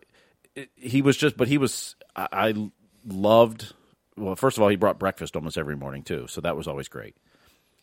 he 0.75 1.01
was 1.01 1.18
just 1.18 1.38
but 1.38 1.48
he 1.48 1.58
was 1.58 1.96
I, 2.16 2.28
I 2.32 2.72
loved 3.08 3.74
well 4.18 4.36
first 4.36 4.58
of 4.58 4.63
all 4.63 4.70
he 4.70 4.75
brought 4.75 5.00
breakfast 5.00 5.36
almost 5.36 5.58
every 5.58 5.75
morning 5.75 6.04
too 6.04 6.28
so 6.28 6.42
that 6.42 6.56
was 6.56 6.68
always 6.68 6.88
great 6.88 7.16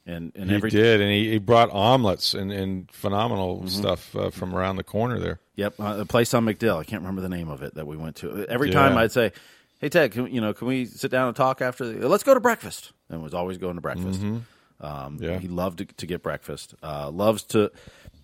and 0.07 0.33
and 0.37 0.51
He 0.51 0.57
every 0.57 0.71
did, 0.71 1.01
and 1.01 1.11
he, 1.11 1.31
he 1.33 1.39
brought 1.39 1.71
omelets 1.71 2.33
and, 2.35 2.53
and 2.53 2.91
phenomenal 2.93 3.57
Mm-hmm. 3.59 3.69
stuff 3.69 4.15
uh, 4.15 4.31
from 4.31 4.55
around 4.55 4.77
the 4.77 4.85
corner 4.85 5.19
there. 5.19 5.41
Yep, 5.57 5.81
uh, 5.81 5.97
a 6.01 6.05
place 6.05 6.33
on 6.35 6.45
MacDill. 6.45 6.79
I 6.79 6.85
can't 6.85 7.03
remember 7.03 7.23
the 7.23 7.29
name 7.29 7.49
of 7.49 7.63
it 7.63 7.75
that 7.75 7.87
we 7.89 7.97
went 7.97 8.15
to. 8.17 8.47
Every 8.49 8.69
Yeah. 8.69 8.75
time 8.75 8.97
I'd 8.99 9.11
say, 9.11 9.33
"Hey 9.81 9.89
Ted, 9.89 10.13
can, 10.13 10.33
you 10.33 10.41
know, 10.41 10.53
can 10.55 10.69
we 10.69 10.85
sit 10.85 11.11
down 11.11 11.27
and 11.27 11.35
talk 11.37 11.61
after? 11.61 11.85
The, 11.91 12.09
let's 12.09 12.23
go 12.23 12.35
to 12.35 12.41
breakfast." 12.41 12.93
And 13.11 13.21
was 13.23 13.35
always 13.35 13.59
going 13.59 13.75
to 13.77 13.81
breakfast. 13.81 14.21
Um, 14.81 15.17
Yeah. 15.21 15.39
he 15.41 15.49
loved 15.49 15.79
to, 15.79 15.87
to 15.87 16.07
get 16.07 16.23
breakfast. 16.23 16.75
Uh, 16.85 17.11
loves 17.11 17.43
to. 17.45 17.73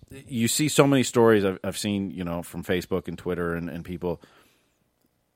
You 0.09 0.47
see 0.47 0.69
so 0.69 0.85
many 0.87 1.03
stories 1.03 1.43
I've, 1.43 1.59
I've 1.65 1.77
seen, 1.77 2.11
you 2.11 2.23
know, 2.23 2.43
from 2.43 2.63
Facebook 2.63 3.07
and 3.09 3.17
Twitter 3.17 3.55
and, 3.55 3.69
and 3.69 3.83
people. 3.83 4.21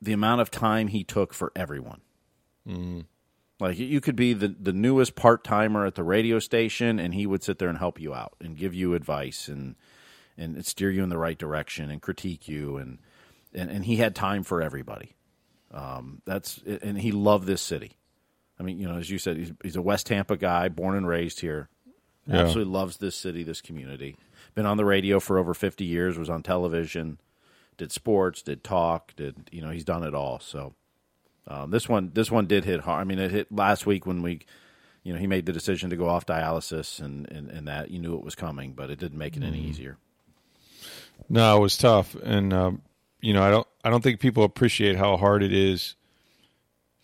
The 0.01 0.13
amount 0.13 0.41
of 0.41 0.51
time 0.51 0.87
he 0.87 1.03
took 1.03 1.33
for 1.33 1.51
everyone. 1.55 2.01
Like 3.59 3.79
you 3.79 4.01
could 4.01 4.15
be 4.15 4.33
the 4.33 4.49
the 4.49 4.73
newest 4.73 5.15
part 5.15 5.43
timer 5.43 5.85
at 5.85 5.95
the 5.95 6.03
radio 6.03 6.37
station, 6.39 6.99
and 6.99 7.13
he 7.13 7.25
would 7.25 7.43
sit 7.43 7.57
there 7.57 7.69
and 7.69 7.77
help 7.77 7.99
you 7.99 8.13
out 8.13 8.35
and 8.39 8.55
give 8.55 8.75
you 8.75 8.93
advice 8.93 9.47
and 9.47 9.75
and 10.37 10.63
steer 10.63 10.91
you 10.91 11.01
in 11.01 11.09
the 11.09 11.17
right 11.17 11.37
direction 11.37 11.89
and 11.89 12.01
critique 12.01 12.47
you 12.47 12.77
and 12.77 12.99
and, 13.53 13.71
and 13.71 13.85
he 13.85 13.95
had 13.95 14.13
time 14.13 14.43
for 14.43 14.61
everybody. 14.61 15.15
Um, 15.71 16.21
that's 16.25 16.61
and 16.83 16.99
he 16.99 17.11
loved 17.11 17.47
this 17.47 17.61
city. 17.61 17.97
I 18.59 18.63
mean, 18.63 18.79
you 18.79 18.87
know, 18.87 18.97
as 18.97 19.09
you 19.09 19.17
said, 19.17 19.37
he's, 19.37 19.51
he's 19.63 19.75
a 19.75 19.81
West 19.81 20.07
Tampa 20.07 20.37
guy, 20.37 20.69
born 20.69 20.95
and 20.95 21.07
raised 21.07 21.39
here. 21.39 21.69
Yeah. 22.27 22.41
Absolutely 22.41 22.73
loves 22.73 22.97
this 22.97 23.15
city, 23.15 23.43
this 23.43 23.61
community. 23.61 24.17
Been 24.53 24.65
on 24.65 24.77
the 24.77 24.85
radio 24.85 25.19
for 25.19 25.37
over 25.39 25.53
fifty 25.53 25.85
years. 25.85 26.17
Was 26.17 26.29
on 26.29 26.43
television, 26.43 27.19
did 27.77 27.91
sports, 27.91 28.41
did 28.41 28.63
talk, 28.63 29.15
did 29.15 29.49
you 29.51 29.61
know? 29.61 29.69
He's 29.69 29.85
done 29.85 30.03
it 30.03 30.13
all. 30.13 30.39
So 30.39 30.73
um, 31.47 31.71
this 31.71 31.87
one, 31.87 32.11
this 32.13 32.31
one 32.31 32.45
did 32.45 32.65
hit 32.65 32.81
hard. 32.81 33.01
I 33.01 33.03
mean, 33.03 33.19
it 33.19 33.31
hit 33.31 33.51
last 33.51 33.85
week 33.85 34.05
when 34.05 34.21
we, 34.21 34.41
you 35.03 35.13
know, 35.13 35.19
he 35.19 35.27
made 35.27 35.45
the 35.45 35.53
decision 35.53 35.89
to 35.91 35.95
go 35.95 36.07
off 36.09 36.25
dialysis, 36.25 36.99
and 36.99 37.29
and, 37.31 37.49
and 37.49 37.67
that 37.67 37.91
you 37.91 37.99
knew 37.99 38.15
it 38.15 38.23
was 38.23 38.35
coming, 38.35 38.73
but 38.73 38.89
it 38.89 38.99
didn't 38.99 39.17
make 39.17 39.37
it 39.37 39.43
any 39.43 39.59
easier. 39.59 39.97
No, 41.29 41.57
it 41.57 41.61
was 41.61 41.77
tough, 41.77 42.15
and 42.15 42.53
um, 42.53 42.81
you 43.21 43.33
know, 43.33 43.43
I 43.43 43.49
don't, 43.49 43.67
I 43.83 43.89
don't 43.89 44.03
think 44.03 44.19
people 44.19 44.43
appreciate 44.43 44.95
how 44.95 45.17
hard 45.17 45.43
it 45.43 45.53
is. 45.53 45.95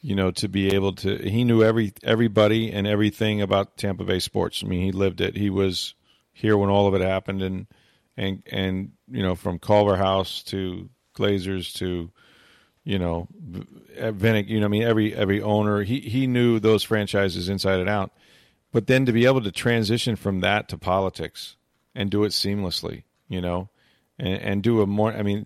You 0.01 0.15
know, 0.15 0.32
to 0.32 0.50
be 0.50 0.75
able 0.75 0.92
to, 0.96 1.18
he 1.18 1.46
knew 1.46 1.63
every 1.63 1.94
everybody 2.03 2.74
and 2.74 2.86
everything 2.86 3.42
about 3.42 3.77
Tampa 3.77 4.03
Bay 4.03 4.20
sports. 4.20 4.62
I 4.62 4.68
mean, 4.68 4.82
he 4.82 4.92
lived 4.92 5.22
it. 5.22 5.38
He 5.38 5.50
was 5.50 5.94
here 6.34 6.58
when 6.58 6.70
all 6.70 6.88
of 6.88 6.94
it 6.94 7.00
happened, 7.00 7.42
and 7.42 7.68
and 8.17 8.43
and 8.51 8.91
you 9.10 9.24
know, 9.24 9.36
from 9.36 9.60
Culverhouse 9.60 10.43
to 10.46 10.89
Glazers 11.15 11.74
to, 11.75 12.12
you 12.84 13.00
know, 13.00 13.27
Vinik. 13.98 14.48
You 14.48 14.60
know, 14.60 14.65
I 14.65 14.70
mean, 14.70 14.84
every 14.84 15.15
every 15.15 15.41
owner, 15.41 15.84
he 15.84 16.00
he 16.00 16.27
knew 16.27 16.60
those 16.60 16.84
franchises 16.84 17.50
inside 17.50 17.79
and 17.79 17.89
out. 17.89 18.12
But 18.72 18.88
then 18.88 19.05
to 19.05 19.12
be 19.12 19.25
able 19.25 19.41
to 19.41 19.51
transition 19.51 20.15
from 20.15 20.39
that 20.41 20.67
to 20.70 20.77
politics 20.77 21.55
and 21.93 22.10
do 22.10 22.24
it 22.24 22.29
seamlessly, 22.29 23.03
you 23.27 23.39
know, 23.39 23.70
and, 24.17 24.41
and 24.41 24.63
do 24.63 24.82
a 24.82 24.88
more, 24.88 25.13
I 25.13 25.22
mean, 25.22 25.46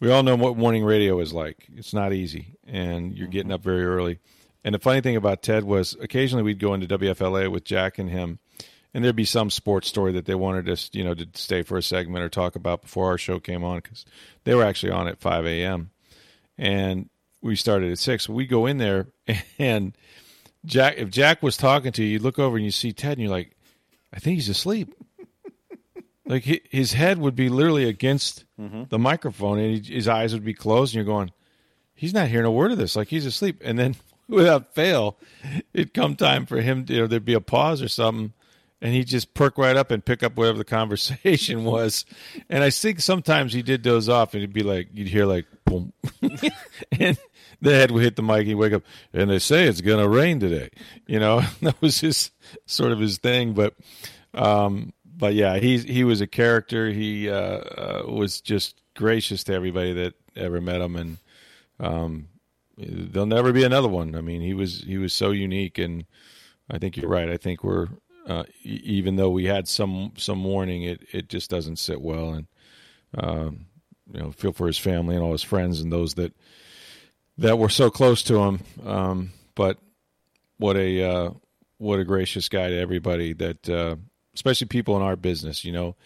we 0.00 0.10
all 0.10 0.24
know 0.24 0.34
what 0.34 0.56
morning 0.56 0.84
radio 0.84 1.20
is 1.20 1.32
like. 1.32 1.68
It's 1.74 1.94
not 1.94 2.12
easy, 2.12 2.56
and 2.66 3.16
you're 3.16 3.28
getting 3.28 3.48
mm-hmm. 3.48 3.54
up 3.54 3.62
very 3.62 3.84
early. 3.84 4.18
And 4.64 4.74
the 4.74 4.80
funny 4.80 5.00
thing 5.00 5.14
about 5.14 5.42
Ted 5.42 5.62
was 5.62 5.96
occasionally 6.00 6.42
we'd 6.42 6.58
go 6.58 6.74
into 6.74 6.98
WFLA 6.98 7.50
with 7.50 7.62
Jack 7.62 7.98
and 7.98 8.10
him, 8.10 8.40
and 8.96 9.04
there'd 9.04 9.14
be 9.14 9.26
some 9.26 9.50
sports 9.50 9.88
story 9.88 10.12
that 10.12 10.24
they 10.24 10.34
wanted 10.34 10.70
us, 10.70 10.88
you 10.94 11.04
know, 11.04 11.12
to 11.12 11.28
stay 11.34 11.60
for 11.60 11.76
a 11.76 11.82
segment 11.82 12.24
or 12.24 12.30
talk 12.30 12.56
about 12.56 12.80
before 12.80 13.08
our 13.08 13.18
show 13.18 13.38
came 13.38 13.62
on 13.62 13.80
because 13.80 14.06
they 14.44 14.54
were 14.54 14.64
actually 14.64 14.90
on 14.90 15.06
at 15.06 15.20
5 15.20 15.44
a.m. 15.44 15.90
And 16.56 17.10
we 17.42 17.56
started 17.56 17.92
at 17.92 17.98
six. 17.98 18.26
We 18.26 18.46
go 18.46 18.64
in 18.64 18.78
there 18.78 19.08
and 19.58 19.94
Jack, 20.64 20.94
if 20.96 21.10
Jack 21.10 21.42
was 21.42 21.58
talking 21.58 21.92
to 21.92 22.02
you, 22.02 22.12
you 22.12 22.18
look 22.20 22.38
over 22.38 22.56
and 22.56 22.64
you 22.64 22.70
see 22.70 22.94
Ted, 22.94 23.12
and 23.12 23.20
you're 23.20 23.30
like, 23.30 23.54
I 24.14 24.18
think 24.18 24.36
he's 24.36 24.48
asleep. 24.48 24.94
like 26.26 26.44
his 26.70 26.94
head 26.94 27.18
would 27.18 27.36
be 27.36 27.50
literally 27.50 27.84
against 27.84 28.46
mm-hmm. 28.58 28.84
the 28.88 28.98
microphone, 28.98 29.58
and 29.58 29.76
he, 29.76 29.94
his 29.94 30.08
eyes 30.08 30.32
would 30.32 30.42
be 30.42 30.54
closed, 30.54 30.94
and 30.94 31.04
you're 31.04 31.14
going, 31.14 31.32
he's 31.94 32.14
not 32.14 32.28
hearing 32.28 32.46
a 32.46 32.50
word 32.50 32.72
of 32.72 32.78
this. 32.78 32.96
Like 32.96 33.08
he's 33.08 33.26
asleep. 33.26 33.60
And 33.62 33.78
then, 33.78 33.96
without 34.26 34.74
fail, 34.74 35.18
it'd 35.74 35.92
come 35.92 36.16
time 36.16 36.46
for 36.46 36.62
him. 36.62 36.86
To, 36.86 36.94
you 36.94 37.00
know, 37.00 37.06
there'd 37.06 37.26
be 37.26 37.34
a 37.34 37.42
pause 37.42 37.82
or 37.82 37.88
something, 37.88 38.32
and 38.80 38.92
he'd 38.92 39.06
just 39.06 39.34
perk 39.34 39.58
right 39.58 39.76
up 39.76 39.90
and 39.90 40.04
pick 40.04 40.22
up 40.22 40.36
whatever 40.36 40.58
the 40.58 40.64
conversation 40.78 41.64
was. 41.64 42.04
And 42.48 42.62
I 42.62 42.70
think 42.70 43.00
sometimes 43.00 43.52
he 43.52 43.62
did 43.62 43.82
doze 43.82 44.08
off, 44.08 44.34
and 44.34 44.40
he'd 44.40 44.52
be 44.52 44.62
like, 44.62 44.88
you'd 44.92 45.08
hear 45.08 45.26
like 45.26 45.46
boom, 45.64 45.92
and 47.00 47.18
the 47.60 47.74
head 47.74 47.90
would 47.90 48.02
hit 48.02 48.16
the 48.16 48.22
mic. 48.22 48.46
He'd 48.46 48.54
wake 48.54 48.72
up, 48.72 48.82
and 49.12 49.30
they 49.30 49.38
say 49.38 49.66
it's 49.66 49.80
to 49.80 50.08
rain 50.08 50.40
today. 50.40 50.70
You 51.06 51.18
know, 51.18 51.40
that 51.62 51.80
was 51.80 52.00
his 52.00 52.30
sort 52.66 52.92
of 52.92 53.00
his 53.00 53.18
thing. 53.18 53.54
But, 53.54 53.74
um, 54.34 54.92
but 55.04 55.34
yeah, 55.34 55.58
he 55.58 55.78
he 55.78 56.04
was 56.04 56.20
a 56.20 56.26
character. 56.26 56.90
He 56.90 57.30
uh, 57.30 57.34
uh, 57.34 58.02
was 58.06 58.40
just 58.40 58.80
gracious 58.94 59.44
to 59.44 59.54
everybody 59.54 59.92
that 59.94 60.14
ever 60.36 60.60
met 60.60 60.80
him, 60.80 60.96
and 60.96 61.16
um, 61.80 62.28
there'll 62.76 63.26
never 63.26 63.52
be 63.52 63.64
another 63.64 63.88
one. 63.88 64.14
I 64.14 64.20
mean, 64.20 64.42
he 64.42 64.52
was 64.52 64.82
he 64.82 64.98
was 64.98 65.14
so 65.14 65.30
unique, 65.30 65.78
and 65.78 66.04
I 66.70 66.78
think 66.78 66.96
you're 66.96 67.10
right. 67.10 67.30
I 67.30 67.38
think 67.38 67.64
we're 67.64 67.88
uh, 68.26 68.44
even 68.62 69.16
though 69.16 69.30
we 69.30 69.44
had 69.44 69.68
some 69.68 70.12
some 70.16 70.42
warning, 70.44 70.82
it 70.82 71.02
it 71.12 71.28
just 71.28 71.50
doesn't 71.50 71.78
sit 71.78 72.00
well, 72.00 72.32
and 72.32 72.46
um, 73.16 73.66
you 74.12 74.20
know, 74.20 74.30
feel 74.32 74.52
for 74.52 74.66
his 74.66 74.78
family 74.78 75.14
and 75.14 75.24
all 75.24 75.32
his 75.32 75.42
friends 75.42 75.80
and 75.80 75.92
those 75.92 76.14
that 76.14 76.32
that 77.38 77.58
were 77.58 77.68
so 77.68 77.90
close 77.90 78.22
to 78.22 78.38
him. 78.38 78.60
Um, 78.84 79.30
but 79.54 79.78
what 80.58 80.76
a 80.76 81.02
uh, 81.02 81.30
what 81.78 82.00
a 82.00 82.04
gracious 82.04 82.48
guy 82.48 82.68
to 82.68 82.78
everybody 82.78 83.32
that, 83.34 83.68
uh, 83.68 83.96
especially 84.34 84.68
people 84.68 84.96
in 84.96 85.02
our 85.02 85.16
business, 85.16 85.64
you 85.64 85.72
know, 85.72 85.96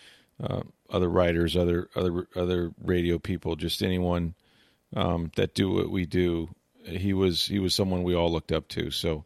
uh, 0.42 0.62
other 0.88 1.08
writers, 1.08 1.56
other 1.56 1.88
other 1.94 2.26
other 2.34 2.72
radio 2.82 3.18
people, 3.18 3.56
just 3.56 3.82
anyone 3.82 4.34
um, 4.94 5.30
that 5.36 5.54
do 5.54 5.70
what 5.70 5.90
we 5.90 6.06
do. 6.06 6.48
He 6.84 7.12
was 7.12 7.46
he 7.46 7.58
was 7.58 7.74
someone 7.74 8.02
we 8.02 8.14
all 8.14 8.32
looked 8.32 8.52
up 8.52 8.68
to. 8.68 8.90
So 8.90 9.24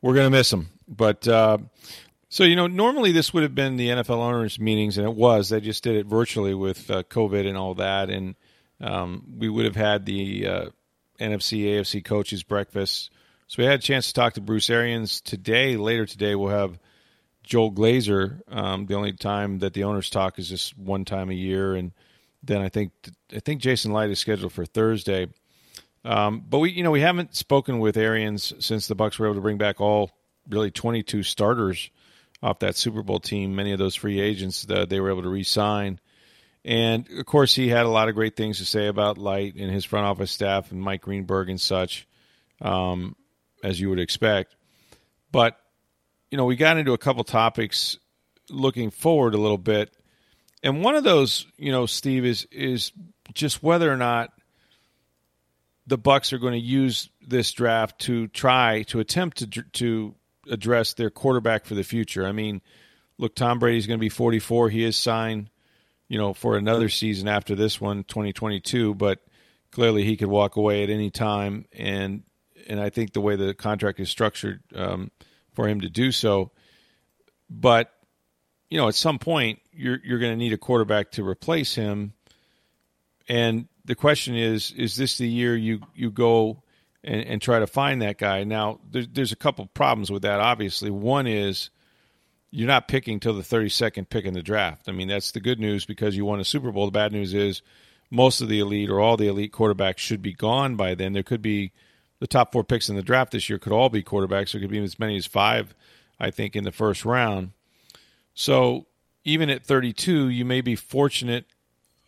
we're 0.00 0.14
gonna 0.14 0.30
miss 0.30 0.52
him. 0.52 0.68
But 0.86 1.26
uh, 1.26 1.58
so 2.32 2.44
you 2.44 2.56
know, 2.56 2.66
normally 2.66 3.12
this 3.12 3.34
would 3.34 3.42
have 3.42 3.54
been 3.54 3.76
the 3.76 3.88
NFL 3.88 4.16
owners' 4.16 4.58
meetings, 4.58 4.96
and 4.96 5.06
it 5.06 5.14
was. 5.14 5.50
They 5.50 5.60
just 5.60 5.84
did 5.84 5.96
it 5.96 6.06
virtually 6.06 6.54
with 6.54 6.90
uh, 6.90 7.02
COVID 7.02 7.46
and 7.46 7.58
all 7.58 7.74
that, 7.74 8.08
and 8.08 8.36
um, 8.80 9.34
we 9.36 9.50
would 9.50 9.66
have 9.66 9.76
had 9.76 10.06
the 10.06 10.46
uh, 10.46 10.66
NFC 11.20 11.64
AFC 11.64 12.02
coaches 12.02 12.42
breakfast. 12.42 13.10
So 13.48 13.62
we 13.62 13.66
had 13.66 13.80
a 13.80 13.82
chance 13.82 14.06
to 14.06 14.14
talk 14.14 14.32
to 14.32 14.40
Bruce 14.40 14.70
Arians 14.70 15.20
today. 15.20 15.76
Later 15.76 16.06
today, 16.06 16.34
we'll 16.34 16.48
have 16.48 16.78
Joel 17.42 17.70
Glazer. 17.70 18.40
Um, 18.50 18.86
the 18.86 18.94
only 18.94 19.12
time 19.12 19.58
that 19.58 19.74
the 19.74 19.84
owners 19.84 20.08
talk 20.08 20.38
is 20.38 20.48
just 20.48 20.78
one 20.78 21.04
time 21.04 21.28
a 21.28 21.34
year, 21.34 21.74
and 21.74 21.92
then 22.42 22.62
I 22.62 22.70
think 22.70 22.92
I 23.36 23.40
think 23.40 23.60
Jason 23.60 23.92
Licht 23.92 24.10
is 24.10 24.20
scheduled 24.20 24.54
for 24.54 24.64
Thursday. 24.64 25.26
Um, 26.02 26.42
but 26.48 26.60
we, 26.60 26.70
you 26.70 26.82
know, 26.82 26.92
we 26.92 27.02
haven't 27.02 27.36
spoken 27.36 27.78
with 27.78 27.98
Arians 27.98 28.54
since 28.58 28.86
the 28.86 28.96
Bucs 28.96 29.18
were 29.18 29.26
able 29.26 29.34
to 29.34 29.42
bring 29.42 29.58
back 29.58 29.82
all 29.82 30.12
really 30.48 30.70
22 30.70 31.24
starters 31.24 31.90
off 32.42 32.58
that 32.60 32.76
Super 32.76 33.02
Bowl 33.02 33.20
team. 33.20 33.54
Many 33.54 33.72
of 33.72 33.78
those 33.78 33.94
free 33.94 34.20
agents 34.20 34.64
that 34.64 34.88
they 34.88 35.00
were 35.00 35.10
able 35.10 35.22
to 35.22 35.28
re-sign. 35.28 36.00
And 36.64 37.08
of 37.18 37.26
course, 37.26 37.54
he 37.54 37.68
had 37.68 37.86
a 37.86 37.90
lot 37.90 38.08
of 38.08 38.14
great 38.14 38.36
things 38.36 38.58
to 38.58 38.64
say 38.64 38.86
about 38.86 39.18
Licht 39.18 39.56
and 39.56 39.70
his 39.70 39.84
front 39.84 40.06
office 40.06 40.30
staff 40.30 40.70
and 40.70 40.80
Mike 40.80 41.02
Greenberg 41.02 41.48
and 41.48 41.60
such, 41.60 42.06
um, 42.60 43.16
as 43.64 43.80
you 43.80 43.90
would 43.90 43.98
expect. 44.00 44.56
But, 45.30 45.56
you 46.30 46.38
know, 46.38 46.44
we 46.44 46.56
got 46.56 46.76
into 46.76 46.92
a 46.92 46.98
couple 46.98 47.24
topics 47.24 47.98
looking 48.48 48.90
forward 48.90 49.34
a 49.34 49.38
little 49.38 49.58
bit. 49.58 49.90
And 50.62 50.84
one 50.84 50.94
of 50.94 51.04
those, 51.04 51.46
you 51.56 51.72
know, 51.72 51.86
Steve, 51.86 52.24
is 52.24 52.46
is 52.52 52.92
just 53.34 53.62
whether 53.62 53.92
or 53.92 53.96
not 53.96 54.32
the 55.86 55.98
Bucs 55.98 56.32
are 56.32 56.38
going 56.38 56.52
to 56.52 56.58
use 56.58 57.08
this 57.26 57.50
draft 57.52 58.00
to 58.02 58.28
try 58.28 58.82
to 58.84 59.00
attempt 59.00 59.38
to 59.38 59.62
to 59.62 60.14
address 60.50 60.94
their 60.94 61.10
quarterback 61.10 61.64
for 61.64 61.74
the 61.74 61.84
future. 61.84 62.26
I 62.26 62.32
mean, 62.32 62.62
look, 63.18 63.34
Tom 63.34 63.58
Brady's 63.58 63.86
going 63.86 63.98
to 63.98 64.00
be 64.00 64.08
44. 64.08 64.70
He 64.70 64.84
is 64.84 64.96
signed 64.96 65.50
you 66.12 66.18
know, 66.18 66.34
for 66.34 66.58
another 66.58 66.90
season 66.90 67.26
after 67.26 67.54
this 67.54 67.80
one, 67.80 68.04
2022. 68.04 68.94
But 68.94 69.20
clearly, 69.70 70.04
he 70.04 70.18
could 70.18 70.28
walk 70.28 70.56
away 70.56 70.82
at 70.82 70.90
any 70.90 71.08
time, 71.08 71.64
and 71.72 72.22
and 72.68 72.78
I 72.78 72.90
think 72.90 73.14
the 73.14 73.22
way 73.22 73.34
the 73.36 73.54
contract 73.54 73.98
is 73.98 74.10
structured 74.10 74.60
um, 74.74 75.10
for 75.54 75.66
him 75.66 75.80
to 75.80 75.88
do 75.88 76.12
so. 76.12 76.50
But 77.48 77.94
you 78.68 78.76
know, 78.76 78.88
at 78.88 78.94
some 78.94 79.18
point, 79.18 79.60
you're 79.72 80.00
you're 80.04 80.18
going 80.18 80.32
to 80.32 80.36
need 80.36 80.52
a 80.52 80.58
quarterback 80.58 81.12
to 81.12 81.26
replace 81.26 81.74
him, 81.74 82.12
and 83.26 83.66
the 83.86 83.94
question 83.94 84.36
is: 84.36 84.70
Is 84.72 84.96
this 84.96 85.16
the 85.16 85.26
year 85.26 85.56
you 85.56 85.80
you 85.94 86.10
go 86.10 86.61
and, 87.04 87.20
and 87.22 87.42
try 87.42 87.58
to 87.58 87.66
find 87.66 88.02
that 88.02 88.18
guy? 88.18 88.44
Now, 88.44 88.80
there's 88.90 89.08
there's 89.08 89.32
a 89.32 89.36
couple 89.36 89.66
problems 89.66 90.10
with 90.10 90.22
that. 90.22 90.40
Obviously, 90.40 90.90
one 90.90 91.26
is 91.26 91.70
you're 92.50 92.68
not 92.68 92.86
picking 92.86 93.18
till 93.18 93.34
the 93.34 93.42
32nd 93.42 94.08
pick 94.10 94.26
in 94.26 94.34
the 94.34 94.42
draft. 94.42 94.88
I 94.88 94.92
mean, 94.92 95.08
that's 95.08 95.32
the 95.32 95.40
good 95.40 95.58
news 95.58 95.86
because 95.86 96.16
you 96.16 96.26
won 96.26 96.38
a 96.38 96.44
Super 96.44 96.70
Bowl. 96.70 96.84
The 96.84 96.92
bad 96.92 97.12
news 97.12 97.32
is 97.32 97.62
most 98.10 98.42
of 98.42 98.48
the 98.48 98.60
elite 98.60 98.90
or 98.90 99.00
all 99.00 99.16
the 99.16 99.26
elite 99.26 99.52
quarterbacks 99.52 99.98
should 99.98 100.20
be 100.20 100.34
gone 100.34 100.76
by 100.76 100.94
then. 100.94 101.14
There 101.14 101.22
could 101.22 101.40
be 101.40 101.72
the 102.20 102.26
top 102.26 102.52
four 102.52 102.62
picks 102.62 102.88
in 102.90 102.94
the 102.94 103.02
draft 103.02 103.32
this 103.32 103.48
year 103.48 103.58
could 103.58 103.72
all 103.72 103.88
be 103.88 104.02
quarterbacks. 104.02 104.52
There 104.52 104.60
could 104.60 104.70
be 104.70 104.78
as 104.78 104.98
many 104.98 105.16
as 105.16 105.26
five, 105.26 105.74
I 106.20 106.30
think, 106.30 106.54
in 106.54 106.62
the 106.62 106.70
first 106.70 107.04
round. 107.04 107.52
So 108.34 108.86
even 109.24 109.50
at 109.50 109.64
32, 109.64 110.28
you 110.28 110.44
may 110.44 110.60
be 110.60 110.76
fortunate 110.76 111.46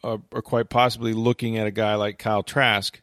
uh, 0.04 0.18
or 0.30 0.42
quite 0.42 0.68
possibly 0.68 1.14
looking 1.14 1.56
at 1.56 1.66
a 1.66 1.70
guy 1.70 1.94
like 1.94 2.18
Kyle 2.18 2.42
Trask 2.42 3.00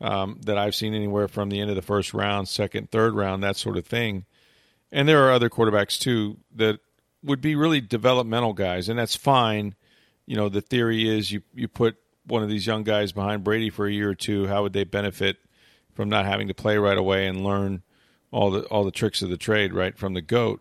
um, 0.00 0.40
that 0.44 0.58
I've 0.58 0.74
seen 0.74 0.94
anywhere 0.94 1.28
from 1.28 1.48
the 1.48 1.60
end 1.60 1.70
of 1.70 1.76
the 1.76 1.82
first 1.82 2.14
round, 2.14 2.48
second, 2.48 2.90
third 2.90 3.14
round, 3.14 3.42
that 3.42 3.56
sort 3.56 3.76
of 3.76 3.86
thing 3.86 4.26
and 4.92 5.08
there 5.08 5.26
are 5.26 5.32
other 5.32 5.50
quarterbacks 5.50 5.98
too 5.98 6.38
that 6.54 6.78
would 7.22 7.40
be 7.40 7.54
really 7.54 7.80
developmental 7.80 8.52
guys, 8.52 8.88
and 8.88 8.98
that's 8.98 9.16
fine. 9.16 9.74
You 10.26 10.36
know, 10.36 10.48
the 10.48 10.60
theory 10.60 11.08
is 11.08 11.30
you 11.30 11.42
you 11.54 11.68
put 11.68 11.96
one 12.24 12.42
of 12.42 12.48
these 12.48 12.66
young 12.66 12.84
guys 12.84 13.12
behind 13.12 13.44
Brady 13.44 13.70
for 13.70 13.86
a 13.86 13.92
year 13.92 14.10
or 14.10 14.14
two. 14.14 14.46
How 14.46 14.62
would 14.62 14.72
they 14.72 14.84
benefit 14.84 15.38
from 15.94 16.08
not 16.08 16.26
having 16.26 16.48
to 16.48 16.54
play 16.54 16.78
right 16.78 16.96
away 16.96 17.26
and 17.26 17.44
learn 17.44 17.82
all 18.30 18.50
the 18.50 18.62
all 18.64 18.84
the 18.84 18.90
tricks 18.90 19.22
of 19.22 19.30
the 19.30 19.36
trade 19.36 19.72
right 19.72 19.96
from 19.96 20.14
the 20.14 20.22
goat? 20.22 20.60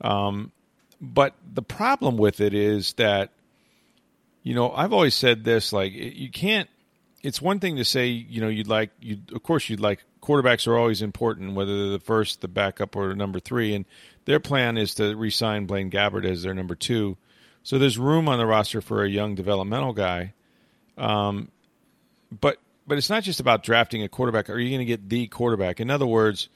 Um, 0.00 0.52
but 1.00 1.34
the 1.46 1.62
problem 1.62 2.16
with 2.16 2.40
it 2.40 2.54
is 2.54 2.94
that 2.94 3.30
you 4.42 4.54
know 4.54 4.72
I've 4.72 4.92
always 4.92 5.14
said 5.14 5.44
this: 5.44 5.72
like 5.72 5.92
you 5.92 6.30
can't. 6.30 6.68
It's 7.22 7.40
one 7.40 7.60
thing 7.60 7.76
to 7.76 7.84
say 7.84 8.06
you 8.06 8.40
know 8.40 8.48
you'd 8.48 8.68
like 8.68 8.90
you 9.00 9.18
of 9.34 9.42
course 9.42 9.68
you'd 9.68 9.80
like 9.80 10.04
quarterbacks 10.22 10.66
are 10.66 10.76
always 10.76 11.02
important, 11.02 11.54
whether 11.54 11.76
they're 11.76 11.92
the 11.92 12.04
first, 12.04 12.40
the 12.40 12.48
backup, 12.48 12.96
or 12.96 13.14
number 13.14 13.40
three. 13.40 13.74
And 13.74 13.84
their 14.24 14.40
plan 14.40 14.76
is 14.76 14.94
to 14.96 15.14
re-sign 15.16 15.66
Blaine 15.66 15.90
Gabbert 15.90 16.24
as 16.24 16.42
their 16.42 16.54
number 16.54 16.74
two. 16.74 17.16
So 17.62 17.78
there's 17.78 17.98
room 17.98 18.28
on 18.28 18.38
the 18.38 18.46
roster 18.46 18.80
for 18.80 19.04
a 19.04 19.08
young 19.08 19.34
developmental 19.34 19.92
guy. 19.92 20.34
Um, 20.96 21.50
but 22.30 22.58
but 22.86 22.98
it's 22.98 23.10
not 23.10 23.22
just 23.22 23.40
about 23.40 23.62
drafting 23.62 24.02
a 24.02 24.08
quarterback. 24.08 24.50
Are 24.50 24.58
you 24.58 24.70
going 24.70 24.80
to 24.80 24.84
get 24.84 25.08
the 25.08 25.26
quarterback? 25.28 25.80
In 25.80 25.90
other 25.90 26.06
words, 26.06 26.48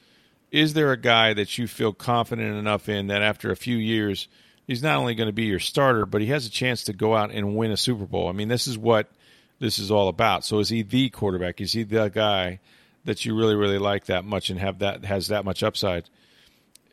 is 0.51 0.73
there 0.73 0.91
a 0.91 0.97
guy 0.97 1.33
that 1.33 1.57
you 1.57 1.67
feel 1.67 1.93
confident 1.93 2.57
enough 2.57 2.89
in 2.89 3.07
that 3.07 3.21
after 3.21 3.51
a 3.51 3.55
few 3.55 3.77
years 3.77 4.27
he's 4.67 4.83
not 4.83 4.97
only 4.97 5.15
going 5.15 5.27
to 5.27 5.33
be 5.33 5.45
your 5.45 5.59
starter, 5.59 6.05
but 6.05 6.21
he 6.21 6.27
has 6.27 6.45
a 6.45 6.49
chance 6.49 6.83
to 6.83 6.93
go 6.93 7.15
out 7.15 7.31
and 7.31 7.55
win 7.55 7.71
a 7.71 7.77
Super 7.77 8.05
Bowl. 8.05 8.27
I 8.27 8.31
mean, 8.31 8.47
this 8.47 8.67
is 8.67 8.77
what 8.77 9.09
this 9.59 9.79
is 9.79 9.91
all 9.91 10.07
about. 10.07 10.43
So 10.45 10.59
is 10.59 10.69
he 10.69 10.81
the 10.81 11.09
quarterback? 11.09 11.61
Is 11.61 11.73
he 11.73 11.83
the 11.83 12.09
guy 12.09 12.59
that 13.05 13.25
you 13.25 13.35
really 13.35 13.55
really 13.55 13.77
like 13.77 14.05
that 14.05 14.25
much 14.25 14.49
and 14.49 14.59
have 14.59 14.79
that 14.79 15.05
has 15.05 15.27
that 15.27 15.45
much 15.45 15.63
upside? 15.63 16.09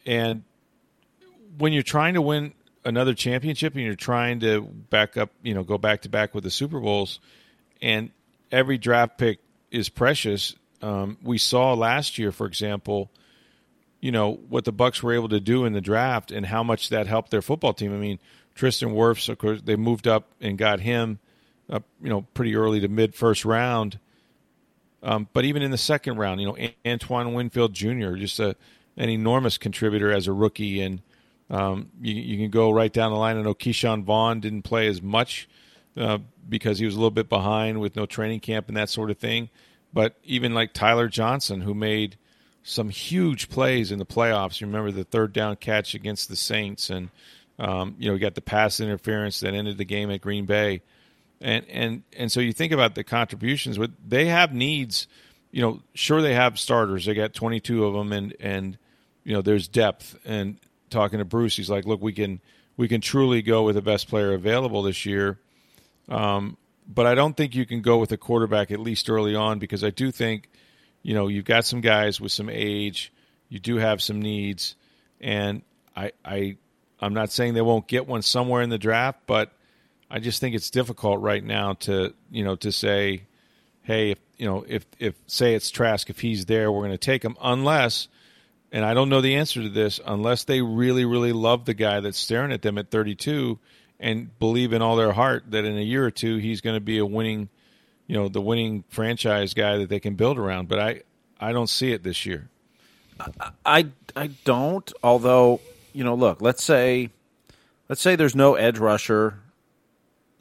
And 0.06 0.44
when 1.58 1.72
you're 1.72 1.82
trying 1.82 2.14
to 2.14 2.22
win 2.22 2.54
another 2.84 3.14
championship 3.14 3.74
and 3.74 3.82
you're 3.84 3.94
trying 3.94 4.40
to 4.40 4.62
back 4.62 5.16
up, 5.16 5.30
you 5.42 5.54
know, 5.54 5.62
go 5.62 5.78
back 5.78 6.02
to 6.02 6.08
back 6.08 6.34
with 6.34 6.44
the 6.44 6.50
Super 6.50 6.80
Bowls, 6.80 7.20
and 7.80 8.10
every 8.50 8.78
draft 8.78 9.18
pick 9.18 9.38
is 9.70 9.88
precious. 9.88 10.54
Um, 10.80 11.18
we 11.22 11.38
saw 11.38 11.74
last 11.74 12.18
year, 12.18 12.32
for 12.32 12.46
example, 12.46 13.10
you 14.00 14.10
know 14.10 14.32
what 14.48 14.64
the 14.64 14.72
Bucs 14.72 15.02
were 15.02 15.12
able 15.12 15.28
to 15.28 15.40
do 15.40 15.64
in 15.64 15.72
the 15.72 15.80
draft 15.80 16.32
and 16.32 16.44
how 16.44 16.62
much 16.62 16.88
that 16.88 17.06
helped 17.06 17.30
their 17.30 17.42
football 17.42 17.72
team. 17.72 17.94
I 17.94 17.98
mean, 17.98 18.18
Tristan 18.54 18.90
Wirfs, 18.90 19.28
of 19.28 19.38
course, 19.38 19.60
they 19.62 19.76
moved 19.76 20.08
up 20.08 20.28
and 20.40 20.58
got 20.58 20.80
him, 20.80 21.20
up, 21.70 21.84
you 22.02 22.08
know, 22.08 22.22
pretty 22.34 22.54
early 22.54 22.80
to 22.80 22.88
mid 22.88 23.14
first 23.14 23.44
round. 23.44 23.98
Um, 25.02 25.28
but 25.32 25.44
even 25.44 25.62
in 25.62 25.70
the 25.70 25.78
second 25.78 26.16
round, 26.16 26.40
you 26.40 26.46
know, 26.46 26.56
Antoine 26.86 27.34
Winfield 27.34 27.74
Jr. 27.74 28.14
just 28.14 28.38
a 28.38 28.56
an 28.96 29.08
enormous 29.08 29.56
contributor 29.56 30.12
as 30.12 30.26
a 30.28 30.32
rookie, 30.32 30.80
and 30.80 31.00
um, 31.50 31.90
you, 32.00 32.14
you, 32.14 32.36
can 32.36 32.50
go 32.50 32.70
right 32.70 32.92
down 32.92 33.10
the 33.10 33.16
line. 33.16 33.38
I 33.38 33.42
know 33.42 33.54
Ke'Shawn 33.54 34.04
Vaughn 34.04 34.40
didn't 34.40 34.62
play 34.62 34.86
as 34.86 35.00
much 35.00 35.48
uh, 35.96 36.18
because 36.46 36.78
he 36.78 36.84
was 36.84 36.94
a 36.94 36.98
little 36.98 37.10
bit 37.10 37.30
behind 37.30 37.80
with 37.80 37.96
no 37.96 38.04
training 38.04 38.40
camp 38.40 38.68
and 38.68 38.76
that 38.76 38.90
sort 38.90 39.10
of 39.10 39.16
thing. 39.16 39.48
But 39.94 40.16
even 40.24 40.52
like 40.52 40.74
Tyler 40.74 41.08
Johnson, 41.08 41.62
who 41.62 41.72
made 41.72 42.16
some 42.62 42.88
huge 42.88 43.48
plays 43.48 43.90
in 43.90 43.98
the 43.98 44.06
playoffs. 44.06 44.60
You 44.60 44.66
remember 44.66 44.90
the 44.90 45.04
third 45.04 45.32
down 45.32 45.56
catch 45.56 45.94
against 45.94 46.28
the 46.28 46.36
Saints, 46.36 46.90
and 46.90 47.10
um, 47.58 47.96
you 47.98 48.06
know, 48.06 48.14
we 48.14 48.18
got 48.18 48.34
the 48.34 48.40
pass 48.40 48.80
interference 48.80 49.40
that 49.40 49.54
ended 49.54 49.78
the 49.78 49.84
game 49.84 50.10
at 50.10 50.20
Green 50.20 50.46
Bay, 50.46 50.82
and 51.42 51.66
and 51.68 52.02
and 52.16 52.32
so 52.32 52.40
you 52.40 52.52
think 52.52 52.72
about 52.72 52.94
the 52.94 53.04
contributions. 53.04 53.78
But 53.78 53.90
they 54.06 54.26
have 54.26 54.52
needs. 54.52 55.06
You 55.50 55.60
know, 55.60 55.80
sure 55.94 56.22
they 56.22 56.34
have 56.34 56.58
starters. 56.58 57.04
They 57.04 57.12
got 57.12 57.34
22 57.34 57.84
of 57.84 57.94
them, 57.94 58.12
and 58.12 58.34
and 58.40 58.78
you 59.24 59.34
know, 59.34 59.42
there's 59.42 59.68
depth. 59.68 60.18
And 60.24 60.58
talking 60.88 61.18
to 61.18 61.24
Bruce, 61.24 61.56
he's 61.56 61.70
like, 61.70 61.84
look, 61.84 62.00
we 62.00 62.12
can 62.12 62.40
we 62.76 62.88
can 62.88 63.00
truly 63.00 63.42
go 63.42 63.64
with 63.64 63.74
the 63.74 63.82
best 63.82 64.08
player 64.08 64.32
available 64.32 64.82
this 64.82 65.04
year. 65.04 65.38
Um, 66.08 66.56
but 66.88 67.06
I 67.06 67.14
don't 67.14 67.36
think 67.36 67.54
you 67.54 67.66
can 67.66 67.82
go 67.82 67.98
with 67.98 68.12
a 68.12 68.16
quarterback 68.16 68.70
at 68.70 68.80
least 68.80 69.10
early 69.10 69.34
on 69.34 69.58
because 69.58 69.84
I 69.84 69.90
do 69.90 70.10
think 70.10 70.48
you 71.02 71.14
know, 71.14 71.28
you've 71.28 71.44
got 71.44 71.64
some 71.64 71.80
guys 71.80 72.20
with 72.20 72.32
some 72.32 72.48
age, 72.48 73.12
you 73.48 73.58
do 73.58 73.76
have 73.76 74.00
some 74.00 74.22
needs, 74.22 74.76
and 75.20 75.62
I, 75.96 76.12
I, 76.24 76.56
I'm 77.00 77.14
not 77.14 77.30
saying 77.30 77.54
they 77.54 77.60
won't 77.60 77.88
get 77.88 78.06
one 78.06 78.22
somewhere 78.22 78.62
in 78.62 78.70
the 78.70 78.78
draft, 78.78 79.20
but 79.26 79.52
I 80.12 80.18
just 80.18 80.40
think 80.40 80.54
it's 80.54 80.68
difficult 80.68 81.20
right 81.20 81.42
now 81.42 81.72
to, 81.72 82.12
you 82.30 82.44
know, 82.44 82.54
to 82.56 82.70
say, 82.70 83.22
hey, 83.80 84.10
if 84.10 84.18
you 84.36 84.46
know, 84.46 84.62
if 84.68 84.84
if 84.98 85.14
say 85.26 85.54
it's 85.54 85.70
Trask, 85.70 86.10
if 86.10 86.20
he's 86.20 86.44
there, 86.44 86.70
we're 86.70 86.80
going 86.80 86.90
to 86.92 86.98
take 86.98 87.24
him, 87.24 87.34
unless, 87.42 88.08
and 88.70 88.84
I 88.84 88.92
don't 88.92 89.08
know 89.08 89.22
the 89.22 89.36
answer 89.36 89.62
to 89.62 89.70
this, 89.70 90.00
unless 90.06 90.44
they 90.44 90.60
really, 90.60 91.06
really 91.06 91.32
love 91.32 91.64
the 91.64 91.72
guy 91.72 92.00
that's 92.00 92.18
staring 92.18 92.52
at 92.52 92.60
them 92.60 92.76
at 92.76 92.90
32 92.90 93.58
and 93.98 94.38
believe 94.38 94.74
in 94.74 94.82
all 94.82 94.96
their 94.96 95.12
heart 95.12 95.44
that 95.48 95.64
in 95.64 95.78
a 95.78 95.82
year 95.82 96.04
or 96.04 96.10
two 96.10 96.36
he's 96.36 96.60
going 96.60 96.76
to 96.76 96.80
be 96.80 96.98
a 96.98 97.06
winning 97.06 97.48
you 98.06 98.16
know 98.16 98.28
the 98.28 98.40
winning 98.42 98.84
franchise 98.90 99.54
guy 99.54 99.78
that 99.78 99.88
they 99.88 100.00
can 100.00 100.16
build 100.16 100.38
around. 100.38 100.68
But 100.68 100.78
I 100.78 101.02
I 101.40 101.52
don't 101.52 101.68
see 101.68 101.92
it 101.92 102.02
this 102.02 102.26
year. 102.26 102.50
I 103.64 103.86
I 104.14 104.26
don't. 104.44 104.92
Although 105.02 105.60
you 105.94 106.04
know, 106.04 106.14
look, 106.14 106.42
let's 106.42 106.62
say 106.62 107.08
let's 107.88 108.02
say 108.02 108.14
there's 108.16 108.36
no 108.36 108.54
edge 108.54 108.78
rusher 108.78 109.38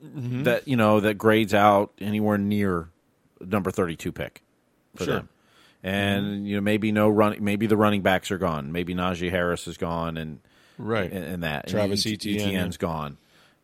mm-hmm. 0.03 0.43
that 0.43 0.67
you 0.67 0.75
know 0.75 0.99
that 0.99 1.17
grades 1.17 1.53
out 1.53 1.91
anywhere 1.99 2.37
near 2.37 2.89
number 3.39 3.71
32 3.71 4.11
pick 4.11 4.41
for 4.95 5.03
sure. 5.03 5.13
them. 5.15 5.29
And 5.83 6.25
mm-hmm. 6.25 6.45
you 6.45 6.55
know 6.55 6.61
maybe 6.61 6.91
no 6.91 7.09
run 7.09 7.37
maybe 7.39 7.67
the 7.67 7.77
running 7.77 8.01
backs 8.01 8.31
are 8.31 8.37
gone. 8.37 8.71
Maybe 8.71 8.93
Najee 8.93 9.31
Harris 9.31 9.67
is 9.67 9.77
gone 9.77 10.17
and 10.17 10.39
right 10.77 11.11
and, 11.11 11.23
and 11.23 11.43
that 11.43 11.67
Travis 11.67 12.05
and 12.05 12.13
Etienne, 12.13 12.49
Etienne's 12.49 12.77
gone. 12.77 13.17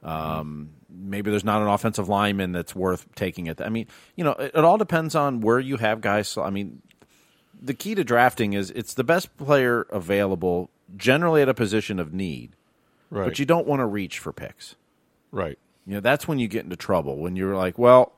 Um, 0.04 0.69
maybe 0.89 1.32
there's 1.32 1.43
not 1.43 1.62
an 1.62 1.67
offensive 1.67 2.08
lineman 2.08 2.52
that's 2.52 2.76
worth 2.76 3.08
taking 3.15 3.47
it. 3.47 3.62
I 3.62 3.69
mean, 3.69 3.88
you 4.15 4.23
know, 4.23 4.32
it, 4.34 4.52
it, 4.56 4.63
all 4.63 4.78
depends 4.78 5.15
on 5.15 5.41
where 5.41 5.60
you 5.60 5.78
have 5.78 6.02
guys. 6.02 6.38
I 6.38 6.50
mean, 6.50 6.82
the 7.60 7.73
key 7.73 7.95
to 7.95 8.04
drafting 8.04 8.54
is 8.54 8.71
it's 8.71 8.93
the 8.93 9.04
best 9.04 9.36
player 9.38 9.88
available, 9.89 10.69
generally 10.95 11.41
at 11.41 11.50
a 11.50 11.54
position 11.54 12.00
of 12.00 12.13
need. 12.13 12.56
Right. 13.10 13.26
But 13.26 13.39
you 13.39 13.45
don't 13.45 13.67
want 13.67 13.80
to 13.80 13.86
reach 13.86 14.19
for 14.19 14.34
picks. 14.34 14.76
Right. 15.32 15.58
You 15.88 15.95
know, 15.95 16.00
that's 16.02 16.28
when 16.28 16.38
you 16.38 16.47
get 16.47 16.65
into 16.65 16.76
trouble. 16.76 17.17
When 17.17 17.36
you're 17.36 17.56
like, 17.56 17.80
well, 17.80 18.13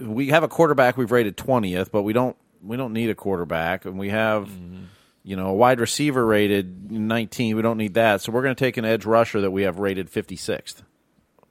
we 0.00 0.28
have 0.28 0.42
a 0.42 0.48
quarterback 0.48 0.96
we've 0.96 1.10
rated 1.10 1.36
twentieth, 1.36 1.92
but 1.92 2.02
we 2.02 2.12
don't 2.12 2.36
we 2.62 2.76
don't 2.76 2.92
need 2.92 3.10
a 3.10 3.14
quarterback, 3.14 3.84
and 3.84 3.98
we 3.98 4.08
have. 4.08 4.48
Mm-hmm 4.48 4.84
you 5.22 5.36
know, 5.36 5.48
a 5.48 5.54
wide 5.54 5.80
receiver 5.80 6.24
rated 6.24 6.90
19. 6.90 7.56
We 7.56 7.62
don't 7.62 7.76
need 7.76 7.94
that. 7.94 8.22
So 8.22 8.32
we're 8.32 8.42
going 8.42 8.54
to 8.54 8.64
take 8.64 8.76
an 8.76 8.84
edge 8.84 9.04
rusher 9.04 9.40
that 9.42 9.50
we 9.50 9.62
have 9.62 9.78
rated 9.78 10.10
56th. 10.10 10.82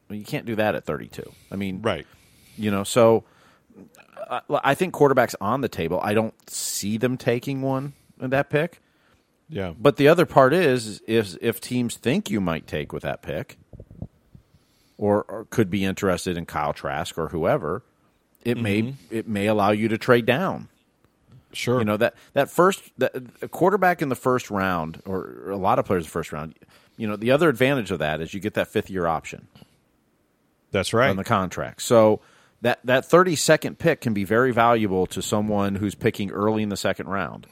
Well, 0.09 0.17
you 0.17 0.25
can't 0.25 0.45
do 0.45 0.55
that 0.55 0.75
at 0.75 0.85
32. 0.85 1.31
I 1.51 1.55
mean, 1.55 1.81
right. 1.81 2.07
You 2.57 2.71
know, 2.71 2.83
so 2.83 3.25
I, 4.29 4.41
I 4.49 4.75
think 4.75 4.93
quarterbacks 4.93 5.35
on 5.39 5.61
the 5.61 5.69
table. 5.69 5.99
I 6.03 6.13
don't 6.13 6.33
see 6.49 6.97
them 6.97 7.15
taking 7.15 7.61
one 7.61 7.93
in 8.19 8.31
that 8.31 8.49
pick. 8.49 8.81
Yeah. 9.47 9.73
But 9.79 9.97
the 9.97 10.07
other 10.07 10.25
part 10.25 10.53
is, 10.53 10.99
is 11.01 11.37
if 11.41 11.61
teams 11.61 11.95
think 11.95 12.29
you 12.29 12.41
might 12.41 12.67
take 12.67 12.91
with 12.91 13.03
that 13.03 13.21
pick, 13.21 13.57
or, 14.99 15.23
or 15.23 15.45
could 15.49 15.71
be 15.71 15.85
interested 15.85 16.37
in 16.37 16.45
Kyle 16.45 16.73
Trask 16.73 17.17
or 17.17 17.29
whoever, 17.29 17.81
it 18.43 18.55
mm-hmm. 18.55 18.63
may 18.63 18.93
it 19.09 19.27
may 19.27 19.47
allow 19.47 19.71
you 19.71 19.87
to 19.87 19.97
trade 19.97 20.25
down. 20.25 20.67
Sure. 21.53 21.79
You 21.79 21.85
know 21.85 21.97
that 21.97 22.13
that 22.33 22.49
first 22.51 22.83
that, 22.99 23.15
a 23.41 23.47
quarterback 23.47 24.03
in 24.03 24.09
the 24.09 24.15
first 24.15 24.51
round, 24.51 25.01
or 25.05 25.49
a 25.49 25.57
lot 25.57 25.79
of 25.79 25.85
players 25.85 26.03
in 26.03 26.07
the 26.07 26.11
first 26.11 26.31
round. 26.31 26.53
You 26.97 27.07
know 27.07 27.15
the 27.15 27.31
other 27.31 27.49
advantage 27.49 27.91
of 27.91 27.99
that 27.99 28.21
is 28.21 28.33
you 28.33 28.39
get 28.39 28.53
that 28.53 28.67
fifth 28.67 28.89
year 28.89 29.07
option. 29.07 29.47
That's 30.71 30.93
right 30.93 31.09
on 31.09 31.15
the 31.15 31.23
contract. 31.23 31.81
So 31.81 32.19
that 32.61 32.79
that 32.83 33.05
thirty 33.05 33.35
second 33.35 33.79
pick 33.79 34.01
can 34.01 34.13
be 34.13 34.25
very 34.25 34.51
valuable 34.51 35.07
to 35.07 35.21
someone 35.21 35.75
who's 35.75 35.95
picking 35.95 36.29
early 36.29 36.61
in 36.61 36.69
the 36.69 36.77
second 36.77 37.07
round. 37.07 37.47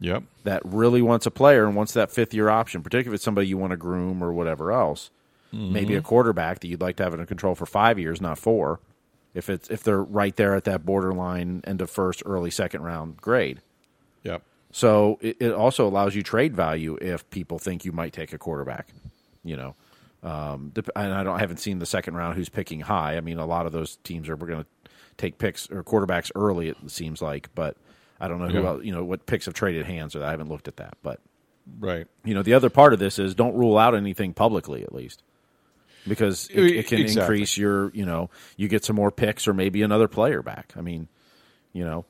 Yep. 0.00 0.22
That 0.44 0.62
really 0.64 1.02
wants 1.02 1.26
a 1.26 1.30
player 1.30 1.66
and 1.66 1.76
wants 1.76 1.92
that 1.92 2.10
fifth 2.10 2.32
year 2.32 2.48
option, 2.48 2.82
particularly 2.82 3.14
if 3.14 3.18
it's 3.18 3.24
somebody 3.24 3.48
you 3.48 3.58
want 3.58 3.72
to 3.72 3.76
groom 3.76 4.24
or 4.24 4.32
whatever 4.32 4.72
else. 4.72 5.10
Mm-hmm. 5.52 5.72
Maybe 5.72 5.94
a 5.96 6.02
quarterback 6.02 6.60
that 6.60 6.68
you'd 6.68 6.80
like 6.80 6.96
to 6.96 7.02
have 7.02 7.12
in 7.12 7.24
control 7.26 7.54
for 7.54 7.66
five 7.66 7.98
years, 7.98 8.20
not 8.20 8.38
four 8.38 8.80
if 9.34 9.48
it's 9.48 9.68
if 9.70 9.82
they're 9.82 10.02
right 10.02 10.34
there 10.36 10.54
at 10.54 10.64
that 10.64 10.84
borderline 10.84 11.62
end 11.64 11.80
of 11.80 11.90
first, 11.90 12.22
early 12.26 12.50
second 12.50 12.82
round 12.82 13.16
grade. 13.18 13.60
Yep. 14.24 14.42
So 14.72 15.18
it, 15.20 15.36
it 15.40 15.52
also 15.52 15.86
allows 15.86 16.14
you 16.14 16.22
trade 16.22 16.54
value 16.54 16.96
if 17.00 17.28
people 17.30 17.58
think 17.58 17.84
you 17.84 17.92
might 17.92 18.12
take 18.12 18.32
a 18.32 18.38
quarterback. 18.38 18.88
You 19.44 19.56
know, 19.56 19.74
um, 20.22 20.72
and 20.96 21.14
I 21.14 21.22
don't 21.22 21.36
I 21.36 21.38
haven't 21.38 21.58
seen 21.58 21.78
the 21.78 21.86
second 21.86 22.14
round 22.14 22.36
who's 22.36 22.48
picking 22.48 22.80
high. 22.80 23.16
I 23.16 23.20
mean, 23.20 23.38
a 23.38 23.46
lot 23.46 23.66
of 23.66 23.72
those 23.72 23.96
teams 24.04 24.28
are 24.28 24.36
we're 24.36 24.48
going 24.48 24.64
to 24.64 24.90
take 25.16 25.38
picks 25.38 25.70
or 25.70 25.84
quarterbacks 25.84 26.30
early. 26.34 26.68
It 26.68 26.76
seems 26.88 27.22
like, 27.22 27.48
but 27.54 27.76
I 28.20 28.28
don't 28.28 28.38
know 28.38 28.48
who 28.48 28.66
else, 28.66 28.84
you 28.84 28.92
know 28.92 29.04
what 29.04 29.26
picks 29.26 29.46
have 29.46 29.54
traded 29.54 29.86
hands. 29.86 30.16
Or 30.16 30.24
I 30.24 30.30
haven't 30.30 30.48
looked 30.48 30.68
at 30.68 30.76
that, 30.78 30.96
but 31.02 31.20
right. 31.78 32.06
You 32.24 32.34
know, 32.34 32.42
the 32.42 32.54
other 32.54 32.68
part 32.68 32.92
of 32.92 32.98
this 32.98 33.18
is 33.18 33.34
don't 33.34 33.54
rule 33.54 33.78
out 33.78 33.94
anything 33.94 34.34
publicly 34.34 34.82
at 34.82 34.92
least 34.92 35.22
because 36.06 36.48
it, 36.48 36.62
it 36.64 36.86
can 36.86 37.00
exactly. 37.00 37.22
increase 37.22 37.56
your, 37.56 37.90
you 37.94 38.06
know, 38.06 38.30
you 38.56 38.68
get 38.68 38.84
some 38.84 38.96
more 38.96 39.10
picks 39.10 39.46
or 39.46 39.54
maybe 39.54 39.82
another 39.82 40.08
player 40.08 40.42
back. 40.42 40.72
I 40.76 40.80
mean, 40.80 41.08
you 41.72 41.84
know, 41.84 42.04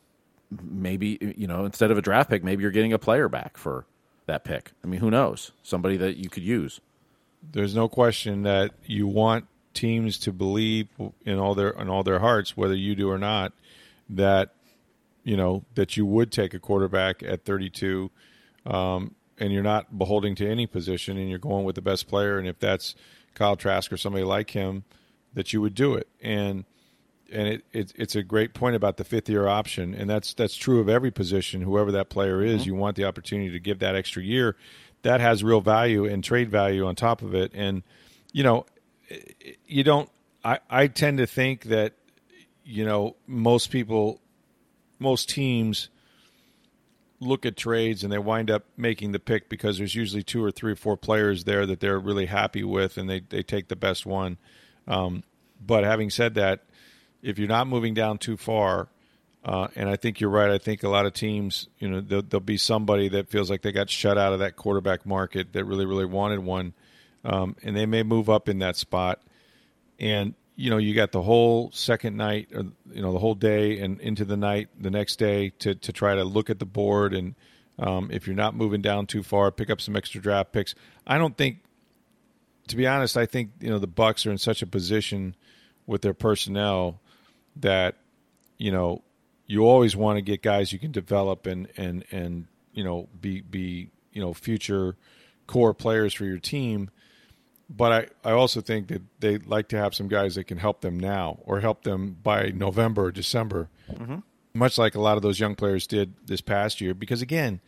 maybe 0.62 1.34
you 1.36 1.46
know 1.46 1.64
instead 1.64 1.90
of 1.90 1.98
a 1.98 2.02
draft 2.02 2.30
pick, 2.30 2.42
maybe 2.42 2.62
you're 2.62 2.70
getting 2.70 2.92
a 2.92 2.98
player 2.98 3.28
back 3.28 3.56
for 3.56 3.86
that 4.26 4.44
pick. 4.44 4.72
I 4.84 4.86
mean, 4.86 5.00
who 5.00 5.10
knows? 5.10 5.52
Somebody 5.62 5.96
that 5.98 6.16
you 6.16 6.28
could 6.28 6.42
use. 6.42 6.80
There's 7.52 7.74
no 7.74 7.88
question 7.88 8.42
that 8.42 8.72
you 8.84 9.06
want 9.06 9.46
teams 9.72 10.18
to 10.18 10.32
believe 10.32 10.88
in 11.24 11.38
all 11.38 11.54
their 11.54 11.70
in 11.70 11.88
all 11.88 12.02
their 12.02 12.18
hearts, 12.18 12.56
whether 12.56 12.74
you 12.74 12.94
do 12.94 13.10
or 13.10 13.18
not, 13.18 13.52
that 14.08 14.54
you 15.24 15.36
know 15.36 15.64
that 15.74 15.96
you 15.96 16.06
would 16.06 16.32
take 16.32 16.54
a 16.54 16.58
quarterback 16.58 17.22
at 17.22 17.44
32, 17.44 18.10
um, 18.66 19.14
and 19.38 19.52
you're 19.52 19.62
not 19.62 19.98
beholding 19.98 20.34
to 20.36 20.48
any 20.48 20.66
position, 20.66 21.16
and 21.16 21.28
you're 21.30 21.38
going 21.38 21.64
with 21.64 21.76
the 21.76 21.82
best 21.82 22.08
player. 22.08 22.38
And 22.38 22.48
if 22.48 22.58
that's 22.58 22.94
Kyle 23.34 23.56
Trask 23.56 23.92
or 23.92 23.96
somebody 23.96 24.24
like 24.24 24.50
him, 24.50 24.84
that 25.34 25.52
you 25.52 25.60
would 25.60 25.74
do 25.74 25.94
it. 25.94 26.08
And 26.20 26.64
and 27.32 27.48
it, 27.48 27.64
it, 27.72 27.92
it's 27.96 28.16
a 28.16 28.22
great 28.22 28.54
point 28.54 28.76
about 28.76 28.96
the 28.96 29.04
fifth 29.04 29.28
year 29.28 29.46
option, 29.46 29.94
and 29.94 30.10
that's 30.10 30.34
that's 30.34 30.56
true 30.56 30.80
of 30.80 30.88
every 30.88 31.10
position. 31.10 31.62
Whoever 31.62 31.92
that 31.92 32.08
player 32.08 32.42
is, 32.42 32.62
mm-hmm. 32.62 32.70
you 32.70 32.74
want 32.74 32.96
the 32.96 33.04
opportunity 33.04 33.50
to 33.50 33.60
give 33.60 33.78
that 33.80 33.94
extra 33.94 34.22
year. 34.22 34.56
That 35.02 35.20
has 35.20 35.42
real 35.42 35.60
value 35.60 36.04
and 36.04 36.22
trade 36.22 36.50
value 36.50 36.86
on 36.86 36.94
top 36.94 37.22
of 37.22 37.34
it. 37.34 37.52
And 37.54 37.82
you 38.32 38.42
know, 38.42 38.66
you 39.66 39.84
don't. 39.84 40.10
I 40.44 40.58
I 40.68 40.86
tend 40.88 41.18
to 41.18 41.26
think 41.26 41.64
that 41.64 41.94
you 42.64 42.84
know 42.84 43.16
most 43.26 43.70
people, 43.70 44.20
most 44.98 45.28
teams 45.28 45.88
look 47.20 47.44
at 47.44 47.56
trades 47.56 48.02
and 48.02 48.12
they 48.12 48.18
wind 48.18 48.50
up 48.50 48.64
making 48.76 49.12
the 49.12 49.18
pick 49.18 49.48
because 49.48 49.78
there's 49.78 49.94
usually 49.94 50.22
two 50.22 50.42
or 50.42 50.50
three 50.50 50.72
or 50.72 50.76
four 50.76 50.96
players 50.96 51.44
there 51.44 51.66
that 51.66 51.80
they're 51.80 51.98
really 51.98 52.26
happy 52.26 52.64
with 52.64 52.96
and 52.96 53.08
they, 53.08 53.20
they 53.20 53.42
take 53.42 53.68
the 53.68 53.76
best 53.76 54.06
one. 54.06 54.38
Um, 54.88 55.22
but 55.64 55.84
having 55.84 56.08
said 56.08 56.34
that, 56.34 56.64
if 57.22 57.38
you're 57.38 57.48
not 57.48 57.66
moving 57.66 57.92
down 57.92 58.16
too 58.16 58.38
far, 58.38 58.88
uh, 59.44 59.68
and 59.74 59.88
I 59.88 59.96
think 59.96 60.20
you're 60.20 60.30
right. 60.30 60.50
I 60.50 60.58
think 60.58 60.82
a 60.82 60.88
lot 60.88 61.06
of 61.06 61.12
teams, 61.12 61.68
you 61.78 61.88
know, 61.88 62.00
there'll, 62.00 62.22
there'll, 62.22 62.40
be 62.40 62.56
somebody 62.56 63.08
that 63.10 63.28
feels 63.30 63.50
like 63.50 63.62
they 63.62 63.72
got 63.72 63.88
shut 63.88 64.18
out 64.18 64.32
of 64.32 64.40
that 64.40 64.56
quarterback 64.56 65.06
market 65.06 65.52
that 65.54 65.64
really, 65.64 65.86
really 65.86 66.04
wanted 66.04 66.40
one, 66.40 66.74
um, 67.24 67.56
and 67.62 67.74
they 67.74 67.86
may 67.86 68.02
move 68.02 68.28
up 68.28 68.48
in 68.48 68.58
that 68.58 68.76
spot. 68.76 69.22
And 69.98 70.34
you 70.60 70.68
know, 70.68 70.76
you 70.76 70.94
got 70.94 71.10
the 71.10 71.22
whole 71.22 71.70
second 71.72 72.16
night, 72.16 72.50
or 72.54 72.64
you 72.92 73.00
know, 73.00 73.12
the 73.12 73.18
whole 73.18 73.34
day 73.34 73.80
and 73.80 73.98
into 74.00 74.26
the 74.26 74.36
night, 74.36 74.68
the 74.78 74.90
next 74.90 75.16
day 75.16 75.50
to 75.60 75.74
to 75.74 75.92
try 75.92 76.14
to 76.14 76.24
look 76.24 76.50
at 76.50 76.58
the 76.58 76.66
board 76.66 77.14
and 77.14 77.34
um, 77.78 78.10
if 78.12 78.26
you're 78.26 78.36
not 78.36 78.54
moving 78.54 78.82
down 78.82 79.06
too 79.06 79.22
far, 79.22 79.50
pick 79.50 79.70
up 79.70 79.80
some 79.80 79.96
extra 79.96 80.20
draft 80.20 80.52
picks. 80.52 80.74
I 81.06 81.16
don't 81.16 81.34
think, 81.34 81.60
to 82.68 82.76
be 82.76 82.86
honest, 82.86 83.16
I 83.16 83.24
think 83.24 83.52
you 83.60 83.70
know 83.70 83.78
the 83.78 83.88
Bucs 83.88 84.26
are 84.26 84.30
in 84.30 84.38
such 84.38 84.60
a 84.60 84.66
position 84.66 85.34
with 85.86 86.02
their 86.02 86.12
personnel 86.12 87.00
that 87.56 87.96
you 88.58 88.70
know 88.70 89.02
you 89.46 89.62
always 89.62 89.96
want 89.96 90.18
to 90.18 90.22
get 90.22 90.42
guys 90.42 90.72
you 90.72 90.78
can 90.78 90.92
develop 90.92 91.46
and 91.46 91.68
and 91.78 92.04
and 92.10 92.46
you 92.74 92.84
know 92.84 93.08
be 93.18 93.40
be 93.40 93.90
you 94.12 94.20
know 94.20 94.34
future 94.34 94.94
core 95.46 95.72
players 95.72 96.12
for 96.12 96.26
your 96.26 96.38
team. 96.38 96.90
But 97.72 98.10
I, 98.24 98.30
I 98.30 98.32
also 98.32 98.60
think 98.60 98.88
that 98.88 99.02
they 99.20 99.38
like 99.38 99.68
to 99.68 99.78
have 99.78 99.94
some 99.94 100.08
guys 100.08 100.34
that 100.34 100.44
can 100.44 100.58
help 100.58 100.80
them 100.80 100.98
now 100.98 101.38
or 101.44 101.60
help 101.60 101.84
them 101.84 102.16
by 102.20 102.48
November 102.48 103.04
or 103.04 103.12
December, 103.12 103.68
mm-hmm. 103.88 104.16
much 104.54 104.76
like 104.76 104.96
a 104.96 105.00
lot 105.00 105.16
of 105.16 105.22
those 105.22 105.38
young 105.38 105.54
players 105.54 105.86
did 105.86 106.14
this 106.26 106.40
past 106.40 106.80
year. 106.80 106.94
Because 106.94 107.22
again, 107.22 107.60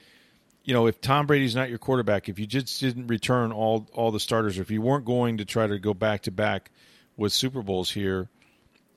you 0.65 0.75
know, 0.75 0.89
if 0.89 1.01
Tom 1.01 1.27
Brady's 1.27 1.55
not 1.55 1.69
your 1.69 1.79
quarterback, 1.79 2.29
if 2.29 2.41
you 2.41 2.47
just 2.47 2.81
didn't 2.81 3.07
return 3.07 3.53
all 3.53 3.89
all 3.93 4.11
the 4.11 4.19
starters, 4.19 4.59
or 4.59 4.63
if 4.63 4.73
you 4.73 4.83
weren't 4.83 5.05
going 5.05 5.39
to 5.39 5.45
try 5.45 5.69
to 5.69 5.79
go 5.79 5.95
back 5.95 6.23
to 6.23 6.33
back 6.33 6.73
with 7.17 7.33
Super 7.33 7.63
Bowls 7.63 7.91
here, 7.91 8.29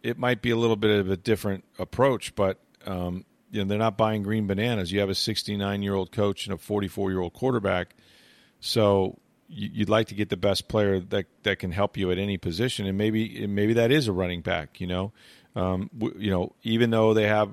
it 0.01 0.17
might 0.17 0.41
be 0.41 0.49
a 0.49 0.55
little 0.55 0.75
bit 0.75 0.99
of 0.99 1.11
a 1.11 1.17
different 1.17 1.65
approach. 1.77 2.33
But 2.35 2.59
um, 2.87 3.25
you 3.51 3.59
know, 3.59 3.67
they're 3.67 3.77
not 3.77 3.95
buying 3.95 4.23
green 4.23 4.47
bananas. 4.47 4.91
You 4.91 5.01
have 5.01 5.09
a 5.09 5.15
69 5.15 5.83
year 5.83 5.93
old 5.93 6.11
coach 6.11 6.47
and 6.47 6.55
a 6.55 6.57
44 6.57 7.11
year 7.11 7.19
old 7.19 7.33
quarterback, 7.33 7.95
so 8.59 9.19
you'd 9.47 9.89
like 9.89 10.07
to 10.07 10.15
get 10.15 10.29
the 10.29 10.37
best 10.37 10.67
player 10.67 10.99
that 10.99 11.25
that 11.43 11.59
can 11.59 11.71
help 11.71 11.97
you 11.97 12.11
at 12.11 12.17
any 12.17 12.37
position, 12.37 12.85
and 12.85 12.97
maybe 12.97 13.45
maybe 13.47 13.73
that 13.73 13.91
is 13.91 14.07
a 14.07 14.13
running 14.13 14.41
back. 14.41 14.79
You 14.81 14.87
know, 14.87 15.13
um, 15.55 15.89
you 16.17 16.31
know, 16.31 16.53
even 16.63 16.89
though 16.89 17.13
they 17.13 17.27
have, 17.27 17.49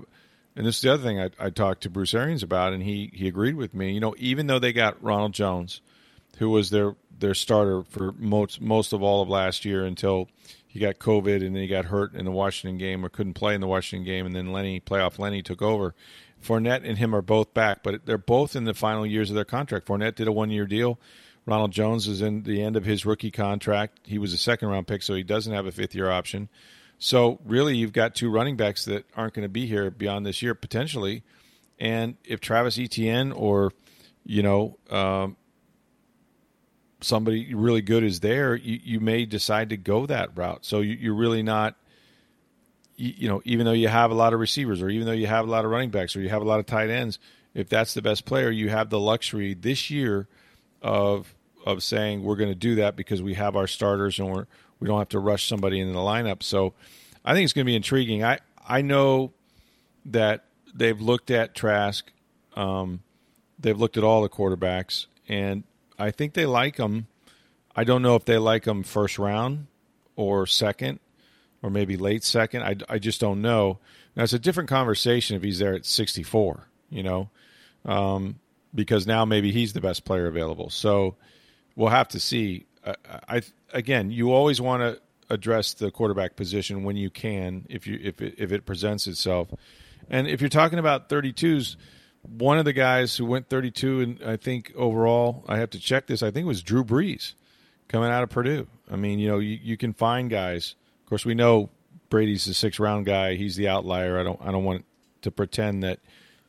and 0.57 0.67
this 0.67 0.77
is 0.77 0.83
the 0.83 0.93
other 0.93 1.03
thing 1.03 1.21
I, 1.21 1.31
I 1.39 1.51
talked 1.51 1.83
to 1.83 1.91
Bruce 1.91 2.15
Arians 2.15 2.43
about, 2.43 2.73
and 2.73 2.83
he 2.83 3.11
he 3.15 3.29
agreed 3.29 3.57
with 3.57 3.75
me. 3.75 3.93
You 3.93 4.01
know, 4.01 4.15
even 4.19 4.47
though 4.47 4.59
they 4.59 4.73
got 4.73 5.03
Ronald 5.03 5.33
Jones, 5.33 5.81
who 6.39 6.51
was 6.51 6.71
their 6.71 6.97
their 7.19 7.35
starter 7.35 7.83
for 7.89 8.13
most 8.13 8.61
most 8.61 8.93
of 8.93 9.03
all 9.03 9.23
of 9.23 9.29
last 9.29 9.65
year 9.65 9.85
until 9.85 10.29
he 10.67 10.81
got 10.81 10.99
COVID 10.99 11.45
and 11.45 11.55
then 11.55 11.63
he 11.63 11.69
got 11.69 11.87
hurt 11.87 12.15
in 12.15 12.25
the 12.25 12.31
Washington 12.31 12.79
game 12.79 13.05
or 13.05 13.11
couldn't 13.11 13.35
play 13.35 13.55
in 13.55 13.61
the 13.61 13.67
Washington 13.67 14.07
game, 14.07 14.27
and 14.27 14.35
then 14.35 14.53
Lenny 14.53 14.81
playoff 14.81 15.19
Lenny 15.19 15.43
took 15.43 15.61
over. 15.61 15.95
Fournette 16.43 16.83
and 16.85 16.99
him 16.99 17.15
are 17.15 17.23
both 17.23 17.55
back, 17.55 17.83
but 17.83 18.05
they're 18.05 18.19
both 18.19 18.57
in 18.57 18.65
the 18.65 18.75
final 18.75 19.07
years 19.07 19.31
of 19.31 19.37
their 19.37 19.45
contract. 19.45 19.87
Fournette 19.87 20.17
did 20.17 20.27
a 20.27 20.33
one 20.33 20.51
year 20.51 20.67
deal. 20.67 20.99
Ronald 21.45 21.73
Jones 21.73 22.07
is 22.07 22.23
in 22.23 22.45
the 22.45 22.63
end 22.63 22.77
of 22.77 22.85
his 22.85 23.05
rookie 23.05 23.31
contract. 23.31 24.01
He 24.05 24.19
was 24.19 24.33
a 24.33 24.39
second 24.39 24.69
round 24.69 24.87
pick, 24.87 25.03
so 25.03 25.15
he 25.15 25.23
doesn't 25.23 25.53
have 25.53 25.67
a 25.67 25.73
fifth 25.73 25.95
year 25.95 26.11
option. 26.11 26.49
So 26.99 27.41
really, 27.45 27.77
you've 27.77 27.93
got 27.93 28.15
two 28.15 28.31
running 28.31 28.57
backs 28.57 28.85
that 28.85 29.05
aren't 29.17 29.35
going 29.35 29.45
to 29.45 29.49
be 29.49 29.67
here 29.67 29.91
beyond 29.91 30.25
this 30.25 30.41
year 30.41 30.55
potentially. 30.55 31.25
And 31.81 32.17
if 32.25 32.41
Travis 32.41 32.79
Etienne 32.79 33.33
or 33.33 33.73
you 34.25 34.43
know 34.43 34.79
um, 34.89 35.37
somebody 37.05 37.55
really 37.55 37.83
good 37.83 38.05
is 38.05 38.21
there, 38.21 38.55
you, 38.55 38.79
you 38.83 39.01
may 39.01 39.27
decide 39.27 39.71
to 39.71 39.77
go 39.77 40.07
that 40.07 40.37
route. 40.37 40.65
So 40.65 40.81
you, 40.81 40.95
you're 40.95 41.15
really 41.15 41.43
not, 41.43 41.77
you, 42.97 43.15
you, 43.17 43.29
know, 43.29 43.43
even 43.45 43.67
though 43.67 43.73
you 43.73 43.89
have 43.89 44.11
a 44.11 44.15
lot 44.15 44.33
of 44.33 44.41
receivers 44.41 44.83
or 44.83 44.89
even 44.89 45.07
though 45.07 45.13
you 45.13 45.27
have 45.27 45.47
a 45.47 45.51
lot 45.51 45.65
of 45.65 45.71
running 45.71 45.91
backs 45.91 46.17
or 46.17 46.21
you 46.21 46.29
have 46.29 46.43
a 46.43 46.47
lot 46.47 46.61
of 46.61 46.67
tight 46.67 46.91
ends, 46.91 47.19
if 47.55 47.69
that's 47.69 47.95
the 47.95 48.03
best 48.03 48.25
player, 48.25 48.51
you 48.51 48.69
have 48.71 48.91
the 48.91 49.01
luxury 49.01 49.55
this 49.55 49.91
year 49.91 50.29
of 50.83 51.35
of 51.65 51.83
saying 51.83 52.23
we're 52.23 52.37
going 52.37 52.51
to 52.51 52.57
do 52.57 52.77
that 52.77 52.97
because 52.97 53.23
we 53.23 53.35
have 53.35 53.57
our 53.57 53.67
starters 53.67 54.19
and 54.19 54.31
we're 54.31 54.47
we 54.81 54.89
don't 54.89 54.99
have 54.99 55.09
to 55.11 55.21
rush 55.21 55.49
somebody 55.49 55.81
in 55.81 55.93
the 55.93 55.99
lineup. 55.99 56.43
So 56.43 56.75
I 57.25 57.35
think 57.35 57.45
it's 57.45 57.53
going 57.53 57.65
to 57.65 57.71
be 57.71 57.77
intriguing. 57.77 58.25
I 58.25 58.41
I 58.67 58.83
know 58.83 59.33
that 60.07 60.45
they've 60.75 61.01
looked 61.01 61.31
at 61.31 61.55
Trask, 61.55 62.11
um, 62.57 63.01
they've 63.59 63.79
looked 63.79 63.97
at 63.97 64.05
all 64.05 64.23
the 64.23 64.29
quarterbacks, 64.29 65.07
and 65.29 65.65
I 65.99 66.11
think 66.11 66.35
they 66.35 66.47
like 66.47 66.77
him. 66.77 67.07
I 67.75 67.85
don't 67.85 68.03
know 68.03 68.17
if 68.17 68.25
they 68.25 68.39
like 68.39 68.67
him 68.67 68.83
first 68.83 69.19
round 69.19 69.67
or 70.17 70.47
second 70.47 70.99
or 71.63 71.71
maybe 71.71 71.97
late 71.97 72.25
second. 72.25 72.63
I, 72.63 72.77
I 72.89 72.99
just 72.99 73.21
don't 73.21 73.41
know. 73.41 73.79
Now 74.17 74.25
it's 74.25 74.33
a 74.33 74.39
different 74.39 74.69
conversation 74.69 75.37
if 75.37 75.43
he's 75.43 75.59
there 75.59 75.75
at 75.75 75.87
64, 75.87 76.69
you 76.91 77.03
know, 77.03 77.31
um, 77.85 78.41
because 78.75 79.07
now 79.07 79.25
maybe 79.25 79.53
he's 79.53 79.73
the 79.73 79.81
best 79.81 80.05
player 80.05 80.27
available. 80.27 80.71
So 80.71 81.17
we'll 81.77 81.91
have 81.91 82.09
to 82.09 82.21
see. 82.21 82.67
I, 82.85 82.95
I 83.29 83.43
again, 83.73 84.11
you 84.11 84.33
always 84.33 84.61
want 84.61 84.83
to 84.83 85.01
address 85.33 85.75
the 85.75 85.91
quarterback 85.91 86.37
position 86.37 86.85
when 86.85 86.97
you 86.97 87.11
can, 87.11 87.67
if 87.69 87.87
you 87.87 87.99
if 88.03 88.21
it, 88.21 88.35
if 88.39 88.53
it 88.53 88.67
presents 88.67 89.07
itself. 89.07 89.49
And 90.11 90.27
if 90.27 90.41
you're 90.41 90.51
talking 90.51 90.79
about 90.79 91.09
32s, 91.09 91.77
one 92.23 92.59
of 92.59 92.65
the 92.65 92.73
guys 92.73 93.17
who 93.17 93.25
went 93.25 93.49
32, 93.49 94.01
and 94.01 94.23
I 94.25 94.37
think 94.37 94.73
overall, 94.77 95.45
I 95.49 95.59
have 95.59 95.71
to 95.71 95.81
check 95.81 96.07
this. 96.07 96.23
I 96.23 96.31
think 96.31 96.45
it 96.45 96.49
was 96.49 96.63
Drew 96.63 96.85
Brees 96.85 97.35
coming 97.89 98.11
out 98.11 98.23
of 98.23 98.31
Purdue. 98.31 98.69
I 98.91 98.97
mean, 98.97 99.19
you 99.19 99.29
know, 99.29 99.39
you, 99.39 99.59
you 99.63 99.77
can 99.77 99.93
find 99.93 100.29
guys. 100.31 100.75
Of 101.03 101.09
course, 101.09 101.25
we 101.25 101.35
know 101.35 101.71
Brady's 102.11 102.45
the 102.45 102.55
six 102.55 102.79
round 102.79 103.07
guy. 103.07 103.35
He's 103.35 103.57
the 103.57 103.69
outlier. 103.69 104.19
I 104.19 104.23
don't 104.23 104.41
I 104.43 104.53
don't 104.53 104.65
want 104.65 104.85
to 105.23 105.31
pretend 105.31 105.83
that 105.83 106.01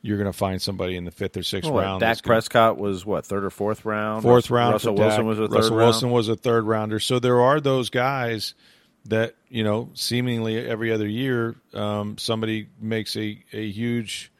you're 0.03 0.17
going 0.17 0.31
to 0.31 0.37
find 0.37 0.61
somebody 0.61 0.97
in 0.97 1.05
the 1.05 1.11
fifth 1.11 1.37
or 1.37 1.43
sixth 1.43 1.71
round. 1.71 2.01
Dak 2.01 2.21
Prescott 2.21 2.77
was 2.77 3.05
what 3.05 3.25
third 3.25 3.45
or 3.45 3.49
fourth 3.49 3.85
round. 3.85 4.21
Fourth 4.21 4.51
round. 4.51 4.73
Russell 4.73 4.95
Wilson 4.95 5.25
was 5.25 5.39
a 5.39 5.47
third 5.47 5.55
Russell 5.55 5.77
round. 5.77 5.87
Wilson 5.87 6.11
was 6.11 6.29
a 6.29 6.35
third 6.35 6.65
rounder. 6.65 6.99
So 6.99 7.19
there 7.19 7.39
are 7.39 7.59
those 7.59 7.89
guys 7.89 8.53
that 9.05 9.35
you 9.49 9.63
know 9.63 9.89
seemingly 9.95 10.57
every 10.57 10.91
other 10.91 11.07
year 11.07 11.55
um, 11.73 12.17
somebody 12.17 12.67
makes 12.79 13.15
a 13.15 13.43
a 13.53 13.71
huge 13.71 14.31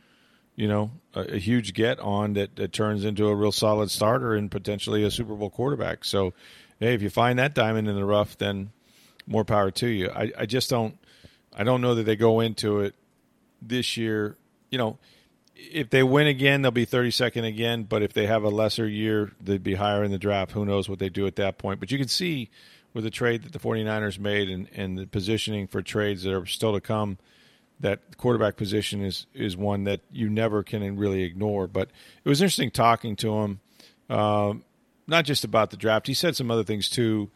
you 0.56 0.68
know, 0.68 0.92
a, 1.16 1.22
a, 1.22 1.38
huge 1.38 1.74
get 1.74 2.00
on 2.00 2.34
that, 2.34 2.56
that 2.58 2.72
turns 2.72 3.06
into 3.06 3.28
a 3.28 3.36
real 3.36 3.52
solid 3.52 3.90
starter 3.90 4.36
and 4.36 4.52
potentially 4.52 5.04
a 5.04 5.10
Super 5.10 5.34
Bowl 5.36 5.50
quarterback. 5.50 6.06
So, 6.06 6.34
hey, 6.80 6.94
if 6.94 7.02
you 7.02 7.10
find 7.10 7.40
that 7.40 7.56
diamond 7.56 7.88
in 7.88 7.96
the 7.96 8.06
rough, 8.06 8.38
then 8.38 8.72
more 9.26 9.44
power 9.44 9.72
to 9.72 9.88
you. 9.88 10.10
I, 10.10 10.32
I 10.38 10.46
just 10.46 10.70
don't, 10.70 10.98
I 11.56 11.64
don't 11.64 11.82
know 11.82 11.96
that 11.96 12.04
they 12.04 12.16
go 12.16 12.40
into 12.40 12.82
it 12.82 12.94
this 13.62 13.98
year. 13.98 14.38
You 14.70 14.78
know, 14.78 15.00
if 15.72 15.90
they 15.90 16.04
win 16.04 16.28
again, 16.28 16.62
they'll 16.62 16.72
be 16.72 16.86
32nd 16.86 17.48
again. 17.48 17.84
But 17.84 18.04
if 18.04 18.14
they 18.14 18.28
have 18.28 18.44
a 18.44 18.50
lesser 18.50 18.88
year, 18.88 19.32
they'd 19.42 19.64
be 19.64 19.76
higher 19.76 20.04
in 20.04 20.12
the 20.12 20.18
draft. 20.18 20.52
Who 20.52 20.66
knows 20.66 20.90
what 20.90 21.00
they 21.00 21.10
do 21.10 21.28
at 21.28 21.36
that 21.38 21.58
point? 21.58 21.80
But 21.80 21.92
you 21.92 21.98
can 21.98 22.08
see 22.08 22.50
with 22.94 23.04
the 23.04 23.10
trade 23.10 23.44
that 23.44 23.54
the 23.54 23.60
49ers 23.60 24.20
made 24.20 24.50
and, 24.50 24.68
and 24.76 24.98
the 24.98 25.08
positioning 25.08 25.68
for 25.68 25.82
trades 25.82 26.24
that 26.24 26.34
are 26.34 26.46
still 26.46 26.74
to 26.74 26.82
come– 26.82 27.18
that 27.84 28.18
quarterback 28.18 28.56
position 28.56 29.04
is 29.04 29.28
is 29.34 29.56
one 29.56 29.84
that 29.84 30.00
you 30.12 30.30
never 30.30 30.64
can 30.64 30.98
really 30.98 31.24
ignore. 31.24 31.68
But 31.68 31.90
it 32.24 32.30
was 32.30 32.42
interesting 32.42 32.72
talking 32.72 33.16
to 33.18 33.40
him, 33.40 33.60
uh, 34.10 34.54
not 35.06 35.26
just 35.26 35.44
about 35.44 35.70
the 35.70 35.78
draft. 35.78 36.08
He 36.08 36.14
said 36.14 36.36
some 36.36 36.50
other 36.50 36.64
things 36.64 36.90
too, 36.90 37.30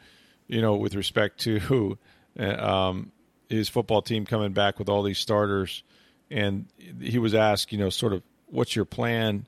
you 0.48 0.62
know, 0.62 0.76
with 0.76 0.96
respect 0.96 1.40
to 1.42 1.98
uh, 2.40 2.44
um, 2.44 3.12
his 3.50 3.70
football 3.70 4.02
team 4.02 4.26
coming 4.26 4.54
back 4.54 4.80
with 4.80 4.90
all 4.90 5.04
these 5.04 5.20
starters. 5.20 5.84
And 6.30 6.66
he 7.00 7.20
was 7.20 7.34
asked, 7.34 7.72
you 7.72 7.78
know, 7.78 7.90
sort 7.90 8.14
of, 8.14 8.22
what's 8.48 8.76
your 8.76 8.86
plan? 8.86 9.46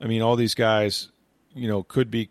I 0.00 0.06
mean, 0.06 0.22
all 0.22 0.36
these 0.36 0.54
guys, 0.54 1.08
you 1.54 1.68
know, 1.68 1.82
could 1.82 2.10
be 2.10 2.30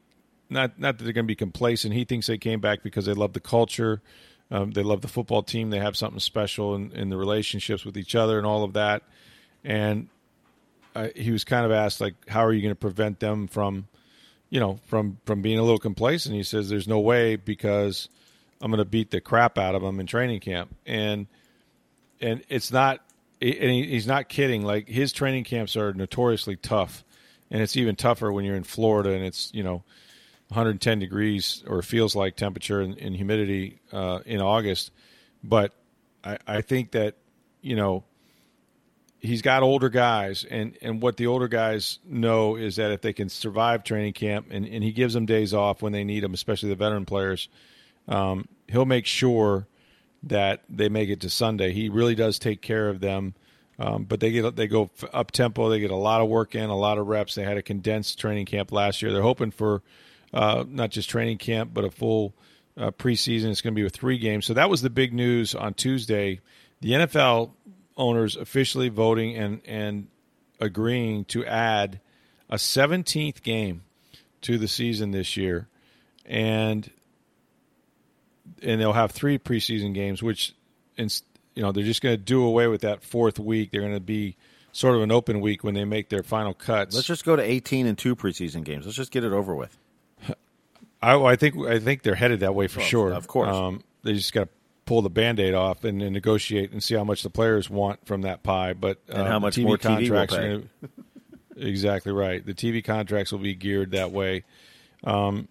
not 0.49 0.77
not 0.79 0.97
that 0.97 1.03
they're 1.03 1.13
going 1.13 1.25
to 1.25 1.27
be 1.27 1.35
complacent. 1.35 1.93
He 1.93 2.05
thinks 2.05 2.27
they 2.27 2.37
came 2.37 2.59
back 2.59 2.83
because 2.83 3.05
they 3.05 3.13
love 3.13 3.33
the 3.33 3.39
culture. 3.39 4.01
Um, 4.51 4.71
they 4.71 4.83
love 4.83 5.01
the 5.01 5.07
football 5.07 5.41
team. 5.41 5.71
They 5.71 5.79
have 5.79 5.97
something 5.97 6.19
special 6.19 6.75
in, 6.75 6.91
in 6.91 7.09
the 7.09 7.17
relationships 7.17 7.83
with 7.83 7.97
each 7.97 8.13
other 8.13 8.37
and 8.37 8.45
all 8.45 8.63
of 8.63 8.73
that. 8.73 9.01
And 9.63 10.07
uh, 10.95 11.07
he 11.15 11.31
was 11.31 11.43
kind 11.43 11.65
of 11.65 11.71
asked, 11.71 11.99
like, 11.99 12.13
how 12.29 12.45
are 12.45 12.53
you 12.53 12.61
going 12.61 12.71
to 12.71 12.79
prevent 12.79 13.19
them 13.19 13.47
from, 13.47 13.87
you 14.49 14.59
know, 14.59 14.79
from 14.85 15.17
from 15.25 15.41
being 15.41 15.57
a 15.57 15.63
little 15.63 15.79
complacent? 15.79 16.35
He 16.35 16.43
says, 16.43 16.69
"There's 16.69 16.87
no 16.87 16.99
way 16.99 17.35
because 17.35 18.07
I'm 18.61 18.69
going 18.69 18.77
to 18.77 18.85
beat 18.85 19.09
the 19.09 19.21
crap 19.21 19.57
out 19.57 19.73
of 19.73 19.81
them 19.81 19.99
in 19.99 20.05
training 20.05 20.41
camp." 20.41 20.75
And 20.85 21.25
and 22.21 22.43
it's 22.47 22.71
not, 22.71 23.01
and 23.41 23.71
he's 23.71 24.07
not 24.07 24.29
kidding. 24.29 24.63
Like 24.63 24.87
his 24.87 25.11
training 25.11 25.43
camps 25.43 25.75
are 25.75 25.93
notoriously 25.93 26.55
tough, 26.55 27.03
and 27.51 27.61
it's 27.61 27.75
even 27.77 27.95
tougher 27.95 28.31
when 28.31 28.45
you're 28.45 28.55
in 28.55 28.63
Florida 28.63 29.11
and 29.11 29.23
it's 29.23 29.51
you 29.53 29.63
know 29.63 29.83
110 30.49 30.99
degrees 30.99 31.63
or 31.67 31.81
feels 31.81 32.15
like 32.15 32.35
temperature 32.35 32.81
and, 32.81 32.97
and 32.97 33.15
humidity 33.15 33.79
uh, 33.91 34.19
in 34.25 34.41
August. 34.41 34.91
But 35.43 35.73
I, 36.23 36.37
I, 36.47 36.61
think 36.61 36.91
that 36.91 37.15
you 37.61 37.75
know 37.75 38.03
he's 39.19 39.41
got 39.41 39.63
older 39.63 39.89
guys, 39.89 40.45
and 40.49 40.77
and 40.81 41.01
what 41.01 41.17
the 41.17 41.27
older 41.27 41.47
guys 41.47 41.99
know 42.05 42.55
is 42.55 42.77
that 42.77 42.91
if 42.91 43.01
they 43.01 43.13
can 43.13 43.29
survive 43.29 43.83
training 43.83 44.13
camp, 44.13 44.47
and 44.51 44.65
and 44.65 44.83
he 44.83 44.91
gives 44.91 45.13
them 45.13 45.25
days 45.25 45.53
off 45.53 45.81
when 45.81 45.91
they 45.91 46.03
need 46.03 46.23
them, 46.23 46.33
especially 46.33 46.69
the 46.69 46.75
veteran 46.75 47.05
players, 47.05 47.49
um, 48.07 48.47
he'll 48.67 48.85
make 48.85 49.05
sure 49.05 49.67
that 50.25 50.63
they 50.69 50.89
make 50.89 51.09
it 51.09 51.21
to 51.21 51.29
Sunday. 51.29 51.71
He 51.71 51.89
really 51.89 52.15
does 52.15 52.39
take 52.39 52.61
care 52.61 52.89
of 52.89 52.99
them. 52.99 53.35
Um, 53.77 54.05
but 54.05 54.19
they 54.19 54.31
get 54.31 54.55
they 54.55 54.67
go 54.67 54.89
up 55.13 55.31
tempo. 55.31 55.69
They 55.69 55.79
get 55.79 55.91
a 55.91 55.95
lot 55.95 56.21
of 56.21 56.29
work 56.29 56.55
in, 56.55 56.69
a 56.69 56.77
lot 56.77 56.97
of 56.97 57.07
reps. 57.07 57.35
They 57.35 57.43
had 57.43 57.57
a 57.57 57.61
condensed 57.61 58.19
training 58.19 58.45
camp 58.45 58.71
last 58.71 59.01
year. 59.01 59.11
They're 59.11 59.21
hoping 59.21 59.51
for 59.51 59.81
uh, 60.33 60.63
not 60.67 60.91
just 60.91 61.09
training 61.09 61.39
camp, 61.39 61.71
but 61.73 61.83
a 61.83 61.91
full 61.91 62.33
uh, 62.77 62.91
preseason. 62.91 63.51
It's 63.51 63.61
going 63.61 63.73
to 63.73 63.79
be 63.79 63.83
with 63.83 63.95
three 63.95 64.17
games. 64.17 64.45
So 64.45 64.53
that 64.53 64.69
was 64.69 64.81
the 64.81 64.89
big 64.89 65.13
news 65.13 65.55
on 65.55 65.73
Tuesday. 65.73 66.39
The 66.79 66.91
NFL 66.91 67.51
owners 67.97 68.37
officially 68.37 68.89
voting 68.89 69.35
and 69.35 69.61
and 69.65 70.07
agreeing 70.59 71.25
to 71.25 71.45
add 71.45 71.99
a 72.49 72.55
17th 72.55 73.41
game 73.41 73.83
to 74.41 74.57
the 74.57 74.67
season 74.67 75.11
this 75.11 75.35
year, 75.35 75.67
and 76.25 76.89
and 78.61 78.79
they'll 78.79 78.93
have 78.93 79.11
three 79.11 79.37
preseason 79.37 79.93
games, 79.93 80.21
which 80.23 80.53
you 80.97 81.07
know 81.57 81.71
they're 81.71 81.83
just 81.83 82.01
going 82.01 82.15
to 82.17 82.21
do 82.21 82.43
away 82.43 82.67
with 82.67 82.81
that 82.81 83.03
fourth 83.03 83.39
week. 83.39 83.71
They're 83.71 83.81
going 83.81 83.93
to 83.93 83.99
be 83.99 84.35
sort 84.71 84.95
of 84.95 85.01
an 85.03 85.11
open 85.11 85.39
week 85.41 85.63
when 85.63 85.73
they 85.73 85.85
make 85.85 86.09
their 86.09 86.23
final 86.23 86.53
cuts. 86.53 86.95
Let's 86.95 87.07
just 87.07 87.23
go 87.25 87.35
to 87.35 87.41
18 87.41 87.87
and 87.87 87.97
two 87.97 88.15
preseason 88.15 88.63
games. 88.63 88.85
Let's 88.85 88.97
just 88.97 89.11
get 89.11 89.23
it 89.23 89.31
over 89.31 89.55
with. 89.55 89.77
I, 91.01 91.15
I 91.21 91.35
think 91.35 91.55
I 91.67 91.79
think 91.79 92.01
they're 92.03 92.15
headed 92.15 92.39
that 92.41 92.55
way 92.55 92.67
for 92.67 92.79
Well, 92.79 92.87
sure. 92.87 93.11
of 93.13 93.27
course. 93.27 93.53
um, 93.55 93.83
they 94.03 94.13
just 94.13 94.33
got 94.33 94.43
to 94.45 94.49
pull 94.85 95.01
the 95.01 95.09
band-aid 95.09 95.53
off 95.53 95.83
and, 95.83 96.01
and 96.01 96.13
negotiate 96.13 96.71
and 96.71 96.81
see 96.83 96.95
how 96.95 97.03
much 97.03 97.23
the 97.23 97.29
players 97.29 97.69
want 97.69 98.05
from 98.05 98.21
that 98.23 98.43
pie. 98.43 98.73
But 98.73 98.97
uh, 99.09 99.15
And 99.17 99.27
how 99.27 99.39
much 99.39 99.55
TV 99.55 99.63
more 99.63 99.77
TV 99.77 100.09
will 100.09 100.17
contracts 100.17 100.33
are 100.35 100.37
pay. 100.41 100.47
gonna- 100.47 100.67
exactly 101.69 102.11
right. 102.11 102.45
The 102.45 102.53
TV 102.53 102.83
contracts 102.83 103.31
will 103.31 103.39
be 103.39 103.55
geared 103.55 103.91
that 103.91 104.11
way. 104.11 104.43
Um, 105.03 105.47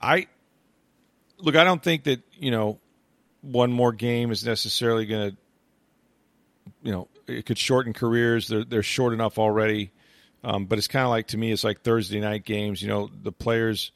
I 0.00 0.26
look. 1.38 1.56
I 1.56 1.64
don't 1.64 1.82
think 1.82 2.04
that 2.04 2.22
you 2.34 2.50
know 2.50 2.78
one 3.42 3.72
more 3.72 3.92
game 3.92 4.30
is 4.30 4.44
necessarily 4.44 5.06
going 5.06 5.30
to. 5.30 5.36
You 6.82 6.92
know, 6.92 7.08
it 7.26 7.46
could 7.46 7.58
shorten 7.58 7.92
careers. 7.92 8.48
They're 8.48 8.64
they're 8.64 8.82
short 8.82 9.12
enough 9.12 9.38
already. 9.38 9.90
Um, 10.44 10.66
but 10.66 10.78
it's 10.78 10.86
kind 10.86 11.04
of 11.04 11.10
like 11.10 11.28
to 11.28 11.36
me, 11.36 11.50
it's 11.50 11.64
like 11.64 11.82
Thursday 11.82 12.20
night 12.20 12.44
games. 12.44 12.80
You 12.80 12.88
know, 12.88 13.10
the 13.22 13.32
players 13.32 13.92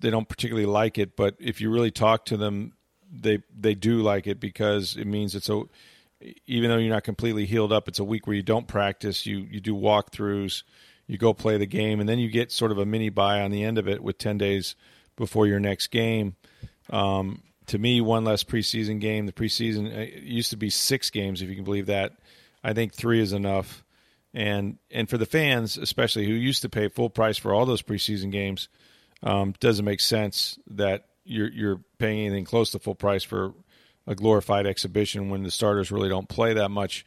they 0.00 0.10
don't 0.10 0.28
particularly 0.28 0.66
like 0.66 0.98
it, 0.98 1.16
but 1.16 1.34
if 1.38 1.60
you 1.60 1.70
really 1.70 1.90
talk 1.90 2.26
to 2.26 2.36
them, 2.36 2.72
they 3.10 3.42
they 3.58 3.74
do 3.74 4.02
like 4.02 4.26
it 4.26 4.40
because 4.40 4.96
it 4.96 5.06
means 5.06 5.34
it's 5.34 5.48
a 5.48 5.62
even 6.46 6.70
though 6.70 6.76
you're 6.76 6.92
not 6.92 7.04
completely 7.04 7.46
healed 7.46 7.72
up, 7.72 7.88
it's 7.88 7.98
a 7.98 8.04
week 8.04 8.26
where 8.26 8.36
you 8.36 8.42
don't 8.42 8.66
practice. 8.68 9.26
You 9.26 9.38
you 9.50 9.60
do 9.60 9.74
walkthroughs, 9.74 10.62
you 11.06 11.18
go 11.18 11.34
play 11.34 11.58
the 11.58 11.66
game, 11.66 12.00
and 12.00 12.08
then 12.08 12.18
you 12.18 12.30
get 12.30 12.52
sort 12.52 12.70
of 12.70 12.78
a 12.78 12.86
mini 12.86 13.08
bye 13.08 13.40
on 13.40 13.50
the 13.50 13.64
end 13.64 13.78
of 13.78 13.88
it 13.88 14.02
with 14.02 14.18
ten 14.18 14.38
days 14.38 14.74
before 15.16 15.46
your 15.46 15.60
next 15.60 15.88
game. 15.88 16.36
Um, 16.90 17.42
to 17.66 17.78
me, 17.78 18.00
one 18.00 18.24
less 18.24 18.44
preseason 18.44 19.00
game. 19.00 19.26
The 19.26 19.32
preseason 19.32 19.96
uh, 19.96 20.20
used 20.22 20.50
to 20.50 20.56
be 20.56 20.70
six 20.70 21.10
games, 21.10 21.42
if 21.42 21.48
you 21.48 21.54
can 21.54 21.64
believe 21.64 21.86
that. 21.86 22.12
I 22.64 22.72
think 22.72 22.92
three 22.92 23.20
is 23.20 23.32
enough, 23.32 23.82
and 24.34 24.78
and 24.90 25.08
for 25.08 25.18
the 25.18 25.26
fans, 25.26 25.78
especially 25.78 26.26
who 26.26 26.32
used 26.32 26.62
to 26.62 26.68
pay 26.68 26.88
full 26.88 27.10
price 27.10 27.38
for 27.38 27.52
all 27.52 27.66
those 27.66 27.82
preseason 27.82 28.30
games, 28.30 28.68
um, 29.22 29.54
doesn't 29.60 29.84
make 29.84 30.00
sense 30.00 30.58
that 30.68 31.06
you're 31.24 31.50
you're 31.50 31.80
paying 31.98 32.20
anything 32.20 32.44
close 32.44 32.70
to 32.70 32.78
full 32.78 32.94
price 32.94 33.24
for 33.24 33.52
a 34.06 34.14
glorified 34.14 34.66
exhibition 34.66 35.30
when 35.30 35.42
the 35.42 35.50
starters 35.50 35.92
really 35.92 36.08
don't 36.08 36.28
play 36.28 36.54
that 36.54 36.70
much 36.70 37.06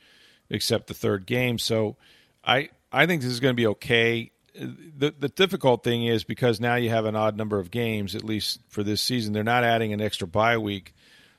except 0.50 0.88
the 0.88 0.94
third 0.94 1.26
game. 1.26 1.60
So 1.60 1.98
I 2.44 2.70
I 2.92 3.06
think 3.06 3.22
this 3.22 3.32
is 3.32 3.40
going 3.40 3.54
to 3.54 3.62
be 3.62 3.68
okay. 3.68 4.32
The 4.58 5.14
the 5.18 5.30
difficult 5.30 5.84
thing 5.84 6.06
is 6.06 6.24
because 6.24 6.60
now 6.60 6.76
you 6.76 6.90
have 6.90 7.06
an 7.06 7.16
odd 7.16 7.36
number 7.36 7.60
of 7.60 7.72
games 7.72 8.16
at 8.16 8.24
least 8.24 8.60
for 8.70 8.84
this 8.84 9.02
season. 9.02 9.34
They're 9.34 9.44
not 9.44 9.64
adding 9.64 9.94
an 9.94 10.02
extra 10.02 10.28
bye 10.28 10.58
week. 10.58 10.94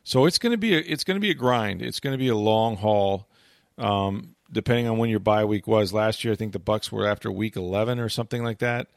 So 0.05 0.26
it's 0.26 0.38
going 0.38 0.52
to 0.52 0.59
be 0.59 0.76
a, 0.76 0.79
it's 0.79 1.02
going 1.02 1.16
to 1.16 1.20
be 1.20 1.31
a 1.31 1.35
grind. 1.35 1.83
It's 1.83 1.98
going 1.98 2.12
to 2.12 2.18
be 2.18 2.29
a 2.29 2.37
long 2.37 2.76
haul. 2.76 3.29
Um, 3.76 4.37
depending 4.50 4.87
on 4.87 4.98
when 4.98 5.11
your 5.11 5.18
bye 5.18 5.44
week 5.44 5.66
was 5.66 5.92
last 5.92 6.24
year, 6.24 6.33
I 6.33 6.37
think 6.37 6.52
the 6.52 6.61
Bucs 6.61 6.92
were 6.92 7.07
after 7.07 7.31
week 7.31 7.57
eleven 7.57 7.98
or 7.98 8.09
something 8.09 8.44
like 8.44 8.59
that, 8.59 8.88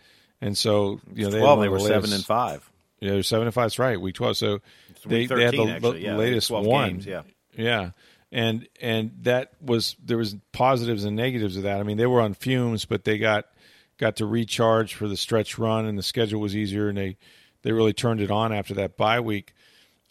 and 0.42 0.58
so 0.58 1.00
you 1.14 1.26
know 1.26 1.32
they, 1.32 1.40
Twelve. 1.40 1.62
They 1.62 1.70
were 1.70 1.80
the 1.80 1.86
seven 1.86 2.14
and 2.14 2.24
five. 2.24 2.70
yeah, 3.00 3.14
they're 3.14 3.24
seven 3.24 3.48
and 3.48 3.54
five. 3.54 3.66
That's 3.66 3.80
right. 3.80 4.00
Week 4.00 4.16
twelve. 4.16 4.38
So 4.38 4.60
they, 5.06 5.20
week 5.20 5.30
they 5.30 5.44
had 5.44 5.54
the, 5.54 5.64
actually, 5.64 6.06
yeah, 6.06 6.16
latest 6.16 6.50
12 6.50 6.66
one. 6.66 6.90
games, 6.90 7.06
yeah. 7.06 7.22
yeah, 7.58 7.92
and 8.32 8.68
and 8.80 9.12
that 9.24 9.54
was 9.62 9.96
there 10.04 10.18
was 10.18 10.36
positives 10.52 11.06
and 11.06 11.16
negatives 11.16 11.58
of 11.58 11.64
that. 11.64 11.80
I 11.80 11.84
mean, 11.84 11.98
they 11.98 12.06
were 12.06 12.22
on 12.22 12.36
fumes, 12.36 12.86
but 12.86 13.04
they 13.04 13.18
got 13.18 13.48
got 14.00 14.16
to 14.16 14.26
recharge 14.26 14.96
for 14.96 15.08
the 15.08 15.18
stretch 15.18 15.60
run, 15.60 15.86
and 15.86 15.98
the 15.98 16.04
schedule 16.04 16.42
was 16.42 16.56
easier, 16.56 16.90
and 16.90 16.98
they 16.98 17.18
they 17.62 17.72
really 17.72 17.94
turned 17.94 18.22
it 18.22 18.32
on 18.32 18.52
after 18.52 18.74
that 18.76 18.98
bye 18.98 19.20
week. 19.20 19.54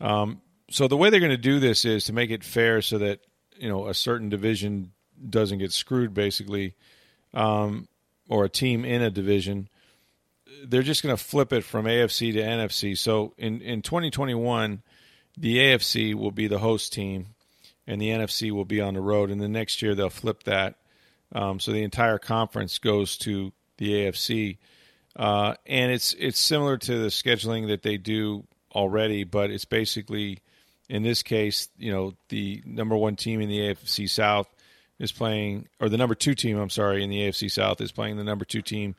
Um, 0.01 0.43
so 0.71 0.87
the 0.87 0.97
way 0.97 1.11
they're 1.11 1.19
going 1.19 1.31
to 1.31 1.37
do 1.37 1.59
this 1.59 1.85
is 1.85 2.05
to 2.05 2.13
make 2.13 2.31
it 2.31 2.45
fair, 2.45 2.83
so 2.83 2.99
that 2.99 3.21
you 3.57 3.69
know 3.69 3.89
a 3.89 3.95
certain 3.95 4.29
division 4.29 4.93
doesn't 5.29 5.59
get 5.59 5.73
screwed, 5.73 6.15
basically, 6.15 6.75
um, 7.35 7.89
or 8.29 8.45
a 8.45 8.49
team 8.49 8.85
in 8.85 9.03
a 9.03 9.11
division 9.11 9.69
they're 10.65 10.83
just 10.83 11.03
going 11.03 11.17
to 11.17 11.23
flip 11.23 11.53
it 11.53 11.65
from 11.65 11.85
AFC 11.85 12.33
to 12.33 12.41
NFC. 12.41 12.97
So 12.97 13.35
in 13.37 13.61
in 13.61 13.83
2021, 13.83 14.83
the 15.37 15.59
AFC 15.59 16.15
will 16.15 16.31
be 16.31 16.47
the 16.47 16.59
host 16.59 16.93
team, 16.93 17.29
and 17.87 18.01
the 18.01 18.09
NFC 18.09 18.51
will 18.51 18.65
be 18.65 18.81
on 18.81 18.95
the 18.95 19.01
road. 19.01 19.31
And 19.31 19.41
the 19.41 19.49
next 19.49 19.83
year 19.83 19.95
they'll 19.95 20.11
flip 20.11 20.45
that, 20.45 20.77
um, 21.33 21.61
so 21.61 21.73
the 21.73 21.83
entire 21.83 22.19
conference 22.19 22.79
goes 22.79 23.17
to 23.19 23.53
the 23.79 23.93
AFC. 23.93 24.59
Uh, 25.17 25.55
and 25.67 25.91
it's 25.91 26.15
it's 26.15 26.39
similar 26.39 26.77
to 26.77 26.99
the 26.99 27.09
scheduling 27.09 27.69
that 27.69 27.83
they 27.83 27.97
do 27.97 28.45
already, 28.73 29.25
but 29.25 29.51
it's 29.51 29.65
basically 29.65 30.39
in 30.89 31.03
this 31.03 31.23
case, 31.23 31.69
you 31.77 31.93
know, 31.93 32.15
the 32.29 32.63
number 32.65 32.97
one 32.97 33.17
team 33.17 33.41
in 33.41 33.49
the 33.49 33.59
AFC 33.59 34.09
South 34.09 34.49
is 34.99 35.13
playing, 35.13 35.69
or 35.81 35.89
the 35.89 35.97
number 35.97 36.15
two 36.15 36.35
team, 36.35 36.59
I'm 36.59 36.71
sorry, 36.71 37.03
in 37.03 37.11
the 37.11 37.21
AFC 37.21 37.51
South 37.51 37.81
is 37.81 37.93
playing 37.93 38.17
the 38.17 38.25
number 38.25 38.45
two 38.45 38.63
team 38.63 38.95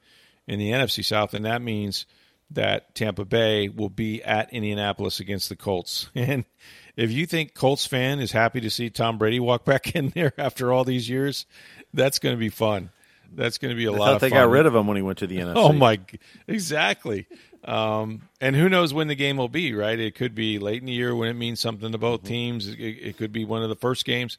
in 0.48 0.60
the 0.60 0.72
NFC 0.72 1.04
South, 1.04 1.34
and 1.34 1.46
that 1.46 1.62
means 1.62 2.06
that 2.52 2.96
Tampa 2.96 3.26
Bay 3.26 3.70
will 3.70 3.90
be 3.90 4.24
at 4.24 4.52
Indianapolis 4.52 5.20
against 5.20 5.50
the 5.50 5.56
Colts. 5.56 6.10
And 6.16 6.46
if 6.96 7.12
you 7.12 7.26
think 7.26 7.54
Colts 7.54 7.86
fan 7.86 8.20
is 8.20 8.34
happy 8.34 8.60
to 8.60 8.70
see 8.70 8.90
Tom 8.90 9.18
Brady 9.18 9.40
walk 9.40 9.64
back 9.64 9.96
in 9.96 10.10
there 10.10 10.34
after 10.38 10.74
all 10.74 10.84
these 10.84 11.10
years, 11.10 11.46
that's 11.94 12.20
going 12.20 12.36
to 12.36 12.40
be 12.40 12.50
fun. 12.50 12.90
That's 13.34 13.58
going 13.58 13.70
to 13.70 13.76
be 13.76 13.86
a 13.86 13.94
I 13.94 13.98
lot 13.98 14.06
thought 14.06 14.22
they 14.22 14.30
fun. 14.30 14.40
got 14.40 14.50
rid 14.50 14.66
of 14.66 14.76
him 14.76 14.88
when 14.88 14.98
he 14.98 15.04
went 15.04 15.20
to 15.20 15.28
the 15.28 15.38
NFC. 15.38 15.54
Oh 15.58 15.74
my, 15.74 16.00
exactly. 16.48 17.28
Um, 17.64 18.22
and 18.40 18.56
who 18.56 18.70
knows 18.70 18.94
when 18.94 19.08
the 19.08 19.16
game 19.16 19.38
will 19.38 19.50
be? 19.50 19.74
Right? 19.74 20.00
It 20.00 20.16
could 20.16 20.36
be 20.36 20.60
late 20.60 20.82
in 20.82 20.86
the 20.86 20.94
year 20.94 21.16
when 21.16 21.30
it 21.30 21.34
means 21.36 21.60
something 21.60 21.92
to 21.92 21.98
both 21.98 22.24
teams. 22.24 22.68
It, 22.68 22.78
it 22.78 23.18
could 23.18 23.32
be 23.32 23.46
one 23.46 23.64
of 23.64 23.70
the 23.70 23.76
first 23.76 24.06
games. 24.06 24.38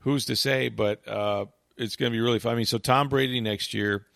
Who's 0.00 0.24
to 0.26 0.36
say? 0.36 0.68
But 0.68 1.06
uh, 1.06 1.46
it's 1.76 1.96
going 1.96 2.10
to 2.10 2.16
be 2.16 2.20
really 2.20 2.38
fun. 2.38 2.52
I 2.52 2.56
mean, 2.56 2.64
so 2.64 2.78
Tom 2.78 3.08
Brady 3.08 3.40
next 3.40 3.74
year 3.74 4.06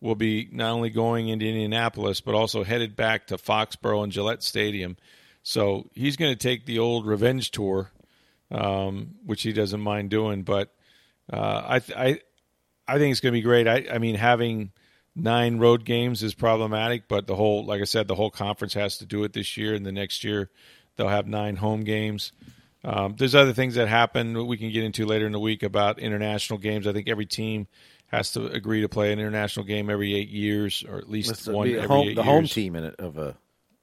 will 0.00 0.14
be 0.14 0.48
not 0.50 0.70
only 0.72 0.90
going 0.90 1.28
into 1.28 1.46
Indianapolis 1.46 2.20
but 2.20 2.34
also 2.34 2.64
headed 2.64 2.96
back 2.96 3.26
to 3.28 3.36
Foxborough 3.36 4.02
and 4.02 4.12
Gillette 4.12 4.42
Stadium. 4.42 4.96
So 5.42 5.88
he's 5.94 6.16
going 6.16 6.32
to 6.32 6.38
take 6.38 6.66
the 6.66 6.78
old 6.78 7.06
revenge 7.06 7.50
tour, 7.50 7.90
um, 8.50 9.14
which 9.24 9.42
he 9.42 9.52
doesn't 9.52 9.80
mind 9.80 10.10
doing. 10.10 10.42
But 10.42 10.72
uh, 11.32 11.80
I, 11.80 11.80
I, 11.96 12.20
I 12.90 12.98
think 12.98 13.12
it's 13.12 13.20
going 13.20 13.32
to 13.32 13.38
be 13.38 13.42
great. 13.42 13.68
I, 13.68 13.86
I 13.94 13.98
mean, 13.98 14.16
having 14.16 14.72
nine 15.14 15.58
road 15.58 15.84
games 15.84 16.22
is 16.22 16.34
problematic, 16.34 17.08
but 17.08 17.26
the 17.26 17.36
whole, 17.36 17.64
like 17.64 17.80
I 17.80 17.84
said, 17.84 18.08
the 18.08 18.14
whole 18.14 18.30
conference 18.30 18.74
has 18.74 18.98
to 18.98 19.06
do 19.06 19.24
it 19.24 19.32
this 19.32 19.56
year, 19.56 19.74
and 19.74 19.84
the 19.84 19.92
next 19.92 20.24
year 20.24 20.50
they'll 20.96 21.08
have 21.08 21.26
nine 21.26 21.56
home 21.56 21.84
games. 21.84 22.32
Um, 22.82 23.14
there's 23.18 23.34
other 23.34 23.52
things 23.52 23.74
that 23.74 23.88
happen 23.88 24.46
we 24.46 24.56
can 24.56 24.72
get 24.72 24.84
into 24.84 25.04
later 25.04 25.26
in 25.26 25.32
the 25.32 25.40
week 25.40 25.62
about 25.62 25.98
international 25.98 26.58
games. 26.58 26.86
I 26.86 26.92
think 26.92 27.08
every 27.08 27.26
team 27.26 27.66
has 28.06 28.32
to 28.32 28.46
agree 28.46 28.80
to 28.80 28.88
play 28.88 29.12
an 29.12 29.18
international 29.18 29.66
game 29.66 29.90
every 29.90 30.14
eight 30.14 30.30
years, 30.30 30.84
or 30.88 30.98
at 30.98 31.08
least 31.08 31.46
one 31.48 31.68
every 31.68 31.86
home, 31.86 32.08
eight 32.08 32.14
the 32.14 32.22
years. 32.22 32.26
home 32.26 32.46
team 32.46 32.76
in 32.76 32.84
it 32.84 32.96
of 32.98 33.18
a. 33.18 33.36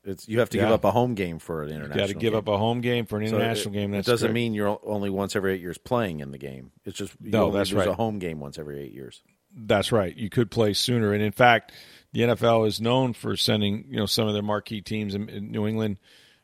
It's 0.08 0.28
you 0.28 0.40
have 0.40 0.50
to 0.52 0.58
give 0.58 0.70
up 0.70 0.84
a 0.86 0.92
home 0.92 1.14
game 1.16 1.38
for 1.40 1.64
an 1.64 1.70
international. 1.70 1.98
Got 2.00 2.08
to 2.08 2.14
give 2.14 2.32
game. 2.32 2.38
up 2.38 2.48
a 2.48 2.58
home 2.58 2.82
game 2.82 3.06
for 3.06 3.20
an 3.20 3.28
So 3.28 3.36
international 3.36 3.74
it, 3.76 3.78
game. 3.78 3.92
That's 3.92 4.08
it 4.08 4.12
doesn't 4.12 4.28
correct. 4.28 4.34
mean 4.34 4.54
you're 4.54 4.80
only 4.84 5.10
once 5.10 5.36
every 5.36 5.54
eight 5.54 5.62
years 5.62 5.78
playing 5.78 6.22
in 6.22 6.32
the 6.32 6.38
game. 6.38 6.72
It's 6.86 6.98
just 6.98 7.14
you 7.22 7.32
No, 7.32 7.52
that's 7.52 7.74
right. 7.74 7.88
a 7.88 7.94
home 7.94 8.20
game 8.20 8.40
once 8.40 8.58
every 8.58 8.80
eight 8.80 8.94
years. 8.94 9.22
That's 9.56 9.92
right. 9.92 10.16
You 10.16 10.30
could 10.30 10.52
play 10.52 10.74
sooner, 10.74 11.14
and 11.14 11.22
in 11.24 11.32
fact, 11.32 11.72
the 12.14 12.22
NFL 12.22 12.68
is 12.68 12.80
known 12.80 13.14
for 13.14 13.36
sending 13.36 13.86
you 13.90 13.98
know 13.98 14.06
some 14.06 14.28
of 14.28 14.34
their 14.34 14.44
marquee 14.44 14.82
teams 14.82 15.14
in, 15.16 15.30
in 15.30 15.52
New 15.52 15.68
England. 15.68 15.98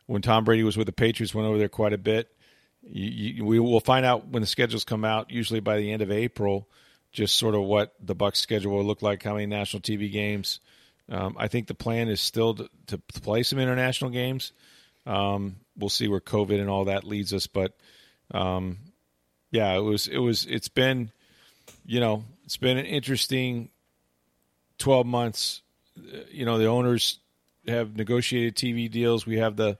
When 0.07 0.21
Tom 0.21 0.43
Brady 0.43 0.63
was 0.63 0.75
with 0.75 0.87
the 0.87 0.93
Patriots, 0.93 1.33
went 1.33 1.47
over 1.47 1.57
there 1.57 1.69
quite 1.69 1.93
a 1.93 1.97
bit. 1.97 2.29
You, 2.81 3.09
you, 3.35 3.45
we 3.45 3.59
will 3.59 3.79
find 3.79 4.05
out 4.05 4.27
when 4.27 4.41
the 4.41 4.47
schedules 4.47 4.83
come 4.83 5.05
out, 5.05 5.31
usually 5.31 5.61
by 5.61 5.77
the 5.77 5.89
end 5.91 6.01
of 6.01 6.11
April, 6.11 6.67
just 7.13 7.37
sort 7.37 7.55
of 7.55 7.61
what 7.61 7.93
the 8.01 8.13
Bucs 8.15 8.35
schedule 8.37 8.73
will 8.73 8.83
look 8.83 9.01
like, 9.01 9.23
how 9.23 9.33
many 9.35 9.45
national 9.45 9.79
TV 9.81 10.11
games. 10.11 10.59
Um, 11.09 11.35
I 11.37 11.47
think 11.47 11.67
the 11.67 11.73
plan 11.73 12.07
is 12.07 12.21
still 12.21 12.55
to, 12.55 12.69
to, 12.87 12.97
play 13.21 13.43
some 13.43 13.59
international 13.59 14.09
games. 14.09 14.53
Um, 15.05 15.57
we'll 15.77 15.89
see 15.89 16.07
where 16.07 16.21
COVID 16.21 16.59
and 16.59 16.69
all 16.69 16.85
that 16.85 17.03
leads 17.03 17.33
us, 17.33 17.45
but 17.45 17.75
um, 18.31 18.77
yeah, 19.51 19.73
it 19.73 19.81
was 19.81 20.07
it 20.07 20.19
was 20.19 20.45
it's 20.45 20.69
been 20.69 21.11
you 21.85 21.99
know, 21.99 22.23
it's 22.45 22.57
been 22.57 22.77
an 22.77 22.85
interesting 22.85 23.69
12 24.77 25.05
months. 25.05 25.61
Uh, 25.97 26.19
You 26.31 26.45
know, 26.45 26.57
the 26.57 26.67
owners 26.67 27.19
have 27.67 27.95
negotiated 27.95 28.55
TV 28.55 28.89
deals. 28.89 29.25
We 29.25 29.37
have 29.37 29.55
the 29.55 29.77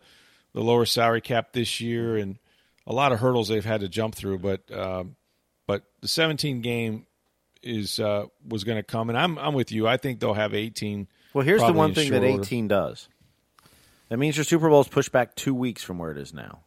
the 0.54 0.62
lower 0.62 0.86
salary 0.86 1.22
cap 1.22 1.52
this 1.52 1.82
year, 1.82 2.16
and 2.16 2.38
a 2.86 2.94
lot 2.94 3.12
of 3.12 3.20
hurdles 3.20 3.48
they've 3.48 3.66
had 3.66 3.82
to 3.82 3.90
jump 3.90 4.14
through. 4.14 4.40
But 4.40 4.72
um, 4.72 5.16
but 5.66 5.84
the 6.02 6.08
17 6.08 6.62
game 6.62 7.08
is 7.64 8.00
uh, 8.00 8.26
was 8.48 8.64
going 8.64 8.78
to 8.78 8.84
come, 8.84 9.10
and 9.10 9.18
I'm 9.18 9.38
I'm 9.40 9.54
with 9.54 9.72
you. 9.72 9.88
I 9.88 9.98
think 9.98 10.20
they'll 10.20 10.34
have 10.34 10.54
18. 10.54 11.08
Well, 11.34 11.44
here's 11.46 11.62
the 11.62 11.74
one 11.74 11.94
thing 11.94 12.12
that 12.12 12.24
order. 12.24 12.42
18 12.42 12.68
does. 12.68 13.08
That 14.10 14.18
means 14.18 14.38
your 14.38 14.44
Super 14.44 14.70
Bowl 14.70 14.82
is 14.82 14.88
pushed 14.88 15.12
back 15.12 15.36
two 15.36 15.56
weeks 15.56 15.82
from 15.84 15.98
where 15.98 16.12
it 16.12 16.18
is 16.18 16.34
now, 16.34 16.60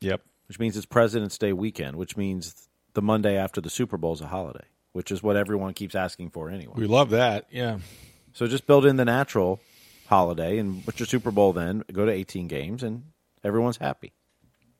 Yep. 0.00 0.20
which 0.48 0.58
means 0.58 0.76
it's 0.76 0.86
President's 0.86 1.38
Day 1.38 1.52
weekend, 1.52 1.94
which 1.96 2.16
means 2.16 2.68
the 2.94 3.02
Monday 3.02 3.36
after 3.36 3.60
the 3.60 3.70
Super 3.70 3.96
Bowl 3.96 4.14
is 4.14 4.20
a 4.20 4.26
holiday, 4.26 4.64
which 4.92 5.12
is 5.12 5.22
what 5.22 5.36
everyone 5.36 5.74
keeps 5.74 5.94
asking 5.94 6.30
for 6.30 6.50
anyway. 6.50 6.72
We 6.76 6.86
love 6.88 7.10
that. 7.10 7.46
Yeah. 7.52 7.78
So 8.32 8.48
just 8.48 8.66
build 8.66 8.84
in 8.84 8.96
the 8.96 9.04
natural 9.04 9.60
holiday 10.08 10.58
and 10.58 10.84
put 10.84 10.98
your 10.98 11.06
Super 11.06 11.30
Bowl 11.30 11.52
then, 11.52 11.84
go 11.92 12.04
to 12.04 12.10
18 12.10 12.48
games, 12.48 12.82
and 12.82 13.04
everyone's 13.44 13.76
happy. 13.76 14.12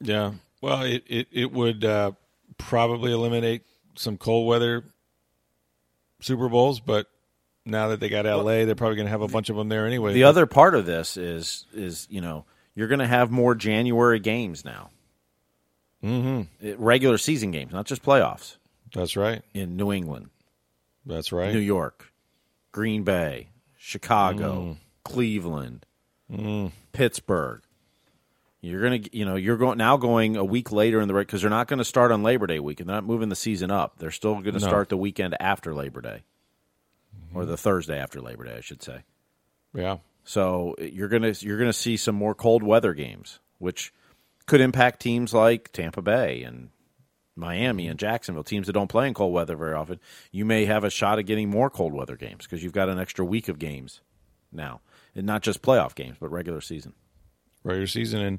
Yeah. 0.00 0.32
Well, 0.60 0.82
it 0.82 1.04
it, 1.06 1.28
it 1.30 1.52
would 1.52 1.84
uh, 1.84 2.12
probably 2.56 3.12
eliminate 3.12 3.62
some 3.94 4.16
cold 4.16 4.48
weather 4.48 4.82
Super 6.20 6.48
Bowls, 6.48 6.80
but 6.80 7.06
now 7.64 7.88
that 7.88 8.00
they 8.00 8.08
got 8.08 8.24
LA, 8.24 8.64
they're 8.64 8.74
probably 8.74 8.96
going 8.96 9.06
to 9.06 9.10
have 9.10 9.22
a 9.22 9.28
bunch 9.28 9.50
of 9.50 9.56
them 9.56 9.68
there 9.68 9.86
anyway. 9.86 10.12
The 10.12 10.24
other 10.24 10.46
part 10.46 10.74
of 10.74 10.86
this 10.86 11.16
is 11.16 11.66
is 11.72 12.06
you 12.10 12.20
know 12.20 12.44
you're 12.74 12.88
going 12.88 13.00
to 13.00 13.06
have 13.06 13.30
more 13.30 13.54
January 13.54 14.18
games 14.18 14.64
now, 14.64 14.90
mm-hmm. 16.02 16.82
regular 16.82 17.18
season 17.18 17.50
games, 17.50 17.72
not 17.72 17.86
just 17.86 18.02
playoffs 18.02 18.56
That's 18.94 19.16
right. 19.16 19.42
in 19.54 19.76
New 19.76 19.92
England, 19.92 20.30
That's 21.06 21.32
right. 21.32 21.52
New 21.52 21.60
York, 21.60 22.12
Green 22.72 23.04
Bay, 23.04 23.50
Chicago, 23.76 24.76
Cleveland, 25.04 25.86
Pittsburgh. 26.92 27.62
You're 28.60 28.82
gonna, 28.82 29.00
you 29.12 29.24
know, 29.24 29.36
you're 29.36 29.56
going 29.56 29.78
now 29.78 29.96
going 29.96 30.36
a 30.36 30.44
week 30.44 30.72
later 30.72 31.00
in 31.00 31.06
the 31.08 31.14
because 31.14 31.42
they're 31.42 31.50
not 31.50 31.68
going 31.68 31.78
to 31.78 31.84
start 31.84 32.10
on 32.10 32.22
Labor 32.24 32.46
Day 32.48 32.58
week, 32.58 32.80
and 32.80 32.88
they're 32.88 32.96
not 32.96 33.04
moving 33.04 33.28
the 33.28 33.36
season 33.36 33.70
up. 33.70 33.98
They're 33.98 34.10
still 34.10 34.32
going 34.34 34.44
to 34.46 34.52
No. 34.52 34.58
start 34.58 34.88
the 34.88 34.96
weekend 34.96 35.36
after 35.40 35.72
Labor 35.74 36.00
Day, 36.00 36.22
or 37.32 37.44
the 37.44 37.56
Thursday 37.56 37.98
after 37.98 38.20
Labor 38.20 38.44
Day, 38.44 38.56
I 38.56 38.60
should 38.60 38.82
say. 38.82 39.02
Yeah. 39.74 39.98
So 40.24 40.74
you're 40.80 41.08
gonna 41.08 41.34
you're 41.38 41.58
gonna 41.58 41.72
see 41.72 41.96
some 41.96 42.16
more 42.16 42.34
cold 42.34 42.62
weather 42.64 42.94
games, 42.94 43.38
which 43.58 43.92
could 44.46 44.60
impact 44.60 45.00
teams 45.00 45.32
like 45.32 45.72
Tampa 45.72 46.02
Bay 46.02 46.42
and 46.42 46.70
Miami 47.36 47.86
and 47.86 47.98
Jacksonville, 47.98 48.42
teams 48.42 48.66
that 48.66 48.72
don't 48.72 48.88
play 48.88 49.06
in 49.06 49.14
cold 49.14 49.32
weather 49.32 49.54
very 49.56 49.74
often. 49.74 50.00
You 50.32 50.44
may 50.44 50.64
have 50.64 50.82
a 50.82 50.90
shot 50.90 51.18
at 51.20 51.26
getting 51.26 51.48
more 51.48 51.70
cold 51.70 51.92
weather 51.94 52.16
games 52.16 52.44
because 52.44 52.64
you've 52.64 52.72
got 52.72 52.88
an 52.88 52.98
extra 52.98 53.24
week 53.24 53.48
of 53.48 53.58
games 53.60 54.00
now, 54.50 54.80
and 55.14 55.24
not 55.26 55.42
just 55.42 55.62
playoff 55.62 55.94
games, 55.94 56.16
but 56.18 56.30
regular 56.30 56.60
season. 56.60 56.94
Regular 57.68 57.86
season. 57.86 58.20
And 58.20 58.38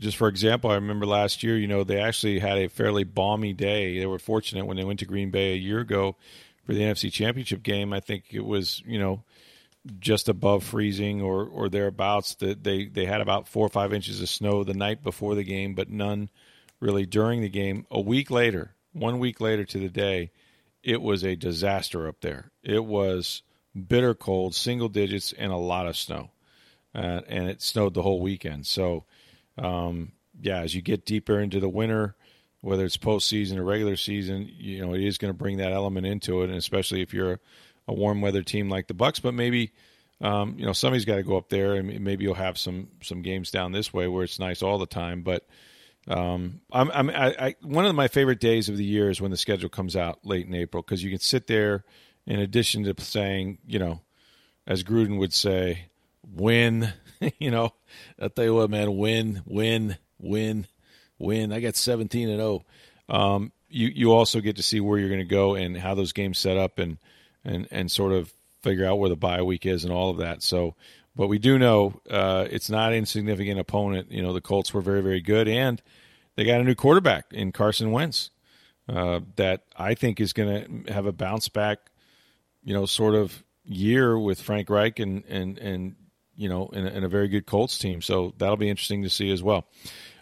just 0.00 0.16
for 0.16 0.28
example, 0.28 0.70
I 0.70 0.74
remember 0.76 1.06
last 1.06 1.42
year, 1.42 1.56
you 1.56 1.68
know, 1.68 1.84
they 1.84 2.00
actually 2.00 2.38
had 2.38 2.58
a 2.58 2.68
fairly 2.68 3.04
balmy 3.04 3.52
day. 3.52 3.98
They 3.98 4.06
were 4.06 4.18
fortunate 4.18 4.66
when 4.66 4.76
they 4.76 4.84
went 4.84 4.98
to 5.00 5.06
Green 5.06 5.30
Bay 5.30 5.52
a 5.52 5.56
year 5.56 5.80
ago 5.80 6.16
for 6.64 6.72
the 6.72 6.80
NFC 6.80 7.12
Championship 7.12 7.62
game. 7.62 7.92
I 7.92 8.00
think 8.00 8.24
it 8.32 8.44
was, 8.44 8.82
you 8.86 8.98
know, 8.98 9.22
just 9.98 10.28
above 10.28 10.64
freezing 10.64 11.20
or, 11.20 11.44
or 11.44 11.68
thereabouts. 11.68 12.34
That 12.36 12.64
they, 12.64 12.86
they 12.86 13.04
had 13.04 13.20
about 13.20 13.46
four 13.46 13.66
or 13.66 13.70
five 13.70 13.92
inches 13.92 14.22
of 14.22 14.28
snow 14.28 14.64
the 14.64 14.74
night 14.74 15.02
before 15.02 15.34
the 15.34 15.44
game, 15.44 15.74
but 15.74 15.90
none 15.90 16.30
really 16.80 17.04
during 17.04 17.42
the 17.42 17.48
game. 17.50 17.86
A 17.90 18.00
week 18.00 18.30
later, 18.30 18.74
one 18.92 19.18
week 19.18 19.40
later 19.40 19.64
to 19.66 19.78
the 19.78 19.90
day, 19.90 20.30
it 20.82 21.02
was 21.02 21.24
a 21.24 21.36
disaster 21.36 22.08
up 22.08 22.22
there. 22.22 22.50
It 22.62 22.86
was 22.86 23.42
bitter 23.86 24.14
cold, 24.14 24.54
single 24.54 24.88
digits, 24.88 25.32
and 25.32 25.52
a 25.52 25.56
lot 25.56 25.86
of 25.86 25.96
snow 25.96 26.30
uh, 26.94 27.20
and 27.28 27.48
it 27.48 27.62
snowed 27.62 27.94
the 27.94 28.02
whole 28.02 28.20
weekend. 28.20 28.66
So, 28.66 29.04
um, 29.58 30.12
yeah, 30.40 30.60
as 30.60 30.74
you 30.74 30.82
get 30.82 31.04
deeper 31.04 31.40
into 31.40 31.60
the 31.60 31.68
winter, 31.68 32.16
whether 32.60 32.84
it's 32.84 32.96
postseason 32.96 33.56
or 33.56 33.64
regular 33.64 33.96
season, 33.96 34.50
you 34.52 34.84
know 34.84 34.94
it 34.94 35.02
is 35.02 35.18
going 35.18 35.32
to 35.32 35.38
bring 35.38 35.58
that 35.58 35.72
element 35.72 36.06
into 36.06 36.42
it, 36.42 36.48
and 36.48 36.58
especially 36.58 37.02
if 37.02 37.14
you're 37.14 37.40
a, 37.88 37.92
warm 37.92 38.20
weather 38.20 38.42
team 38.42 38.68
like 38.68 38.86
the 38.86 38.94
Bucs. 38.94 39.20
But 39.20 39.34
maybe 39.34 39.72
um, 40.20 40.54
you 40.58 40.66
know 40.66 40.72
somebody's 40.72 41.04
got 41.04 41.16
to 41.16 41.22
go 41.22 41.36
up 41.36 41.48
there, 41.48 41.74
and 41.74 42.00
maybe 42.00 42.24
you'll 42.24 42.34
have 42.34 42.58
some 42.58 42.88
some 43.02 43.22
games 43.22 43.50
down 43.50 43.72
this 43.72 43.92
way 43.92 44.08
where 44.08 44.24
it's 44.24 44.38
nice 44.38 44.62
all 44.62 44.78
the 44.78 44.86
time. 44.86 45.22
But 45.22 45.46
um, 46.08 46.60
I'm, 46.72 46.90
I'm 46.92 47.10
I, 47.10 47.34
I, 47.38 47.54
one 47.62 47.86
of 47.86 47.94
my 47.94 48.08
favorite 48.08 48.40
days 48.40 48.68
of 48.68 48.76
the 48.76 48.84
year 48.84 49.10
is 49.10 49.20
when 49.20 49.30
the 49.30 49.36
schedule 49.36 49.68
comes 49.68 49.96
out 49.96 50.20
late 50.24 50.46
in 50.46 50.54
April 50.54 50.82
because 50.82 51.02
you 51.02 51.10
can 51.10 51.20
sit 51.20 51.46
there. 51.46 51.84
In 52.26 52.38
addition 52.38 52.84
to 52.84 52.94
saying, 53.02 53.58
you 53.66 53.78
know, 53.78 54.02
as 54.66 54.84
Gruden 54.84 55.18
would 55.18 55.32
say, 55.32 55.89
win. 56.26 56.92
you 57.38 57.50
know, 57.50 57.72
I 58.18 58.28
tell 58.28 58.44
you 58.44 58.54
what, 58.54 58.70
man, 58.70 58.96
win, 58.96 59.42
win, 59.46 59.96
win, 60.18 60.66
win. 61.18 61.52
I 61.52 61.60
got 61.60 61.76
seventeen 61.76 62.28
and 62.28 62.38
zero. 62.38 62.64
Um, 63.08 63.52
you 63.68 63.88
you 63.88 64.12
also 64.12 64.40
get 64.40 64.56
to 64.56 64.62
see 64.62 64.80
where 64.80 64.98
you're 64.98 65.08
going 65.08 65.20
to 65.20 65.24
go 65.24 65.54
and 65.54 65.76
how 65.76 65.94
those 65.94 66.12
games 66.12 66.38
set 66.38 66.56
up 66.56 66.78
and 66.78 66.98
and 67.44 67.68
and 67.70 67.90
sort 67.90 68.12
of 68.12 68.32
figure 68.62 68.86
out 68.86 68.98
where 68.98 69.08
the 69.08 69.16
bye 69.16 69.42
week 69.42 69.64
is 69.66 69.84
and 69.84 69.92
all 69.92 70.10
of 70.10 70.18
that. 70.18 70.42
So, 70.42 70.74
but 71.16 71.28
we 71.28 71.38
do 71.38 71.58
know 71.58 72.00
uh, 72.10 72.46
it's 72.50 72.68
not 72.68 72.92
an 72.92 72.98
insignificant 72.98 73.58
opponent. 73.58 74.10
You 74.10 74.22
know, 74.22 74.32
the 74.32 74.40
Colts 74.40 74.74
were 74.74 74.82
very 74.82 75.02
very 75.02 75.20
good 75.20 75.48
and 75.48 75.80
they 76.36 76.44
got 76.44 76.60
a 76.60 76.64
new 76.64 76.74
quarterback 76.74 77.26
in 77.32 77.52
Carson 77.52 77.92
Wentz 77.92 78.30
uh, 78.88 79.20
that 79.36 79.64
I 79.76 79.94
think 79.94 80.20
is 80.20 80.32
going 80.32 80.84
to 80.84 80.92
have 80.92 81.06
a 81.06 81.12
bounce 81.12 81.48
back. 81.48 81.78
You 82.62 82.74
know, 82.74 82.86
sort 82.86 83.14
of 83.14 83.42
year 83.64 84.18
with 84.18 84.40
Frank 84.40 84.68
Reich 84.68 84.98
and 84.98 85.24
and 85.26 85.58
and 85.58 85.96
you 86.40 86.48
know, 86.48 86.68
in 86.68 86.86
a, 86.86 86.90
in 86.90 87.04
a 87.04 87.08
very 87.08 87.28
good 87.28 87.44
Colts 87.44 87.76
team. 87.76 88.00
So 88.00 88.32
that'll 88.38 88.56
be 88.56 88.70
interesting 88.70 89.02
to 89.02 89.10
see 89.10 89.30
as 89.30 89.42
well. 89.42 89.66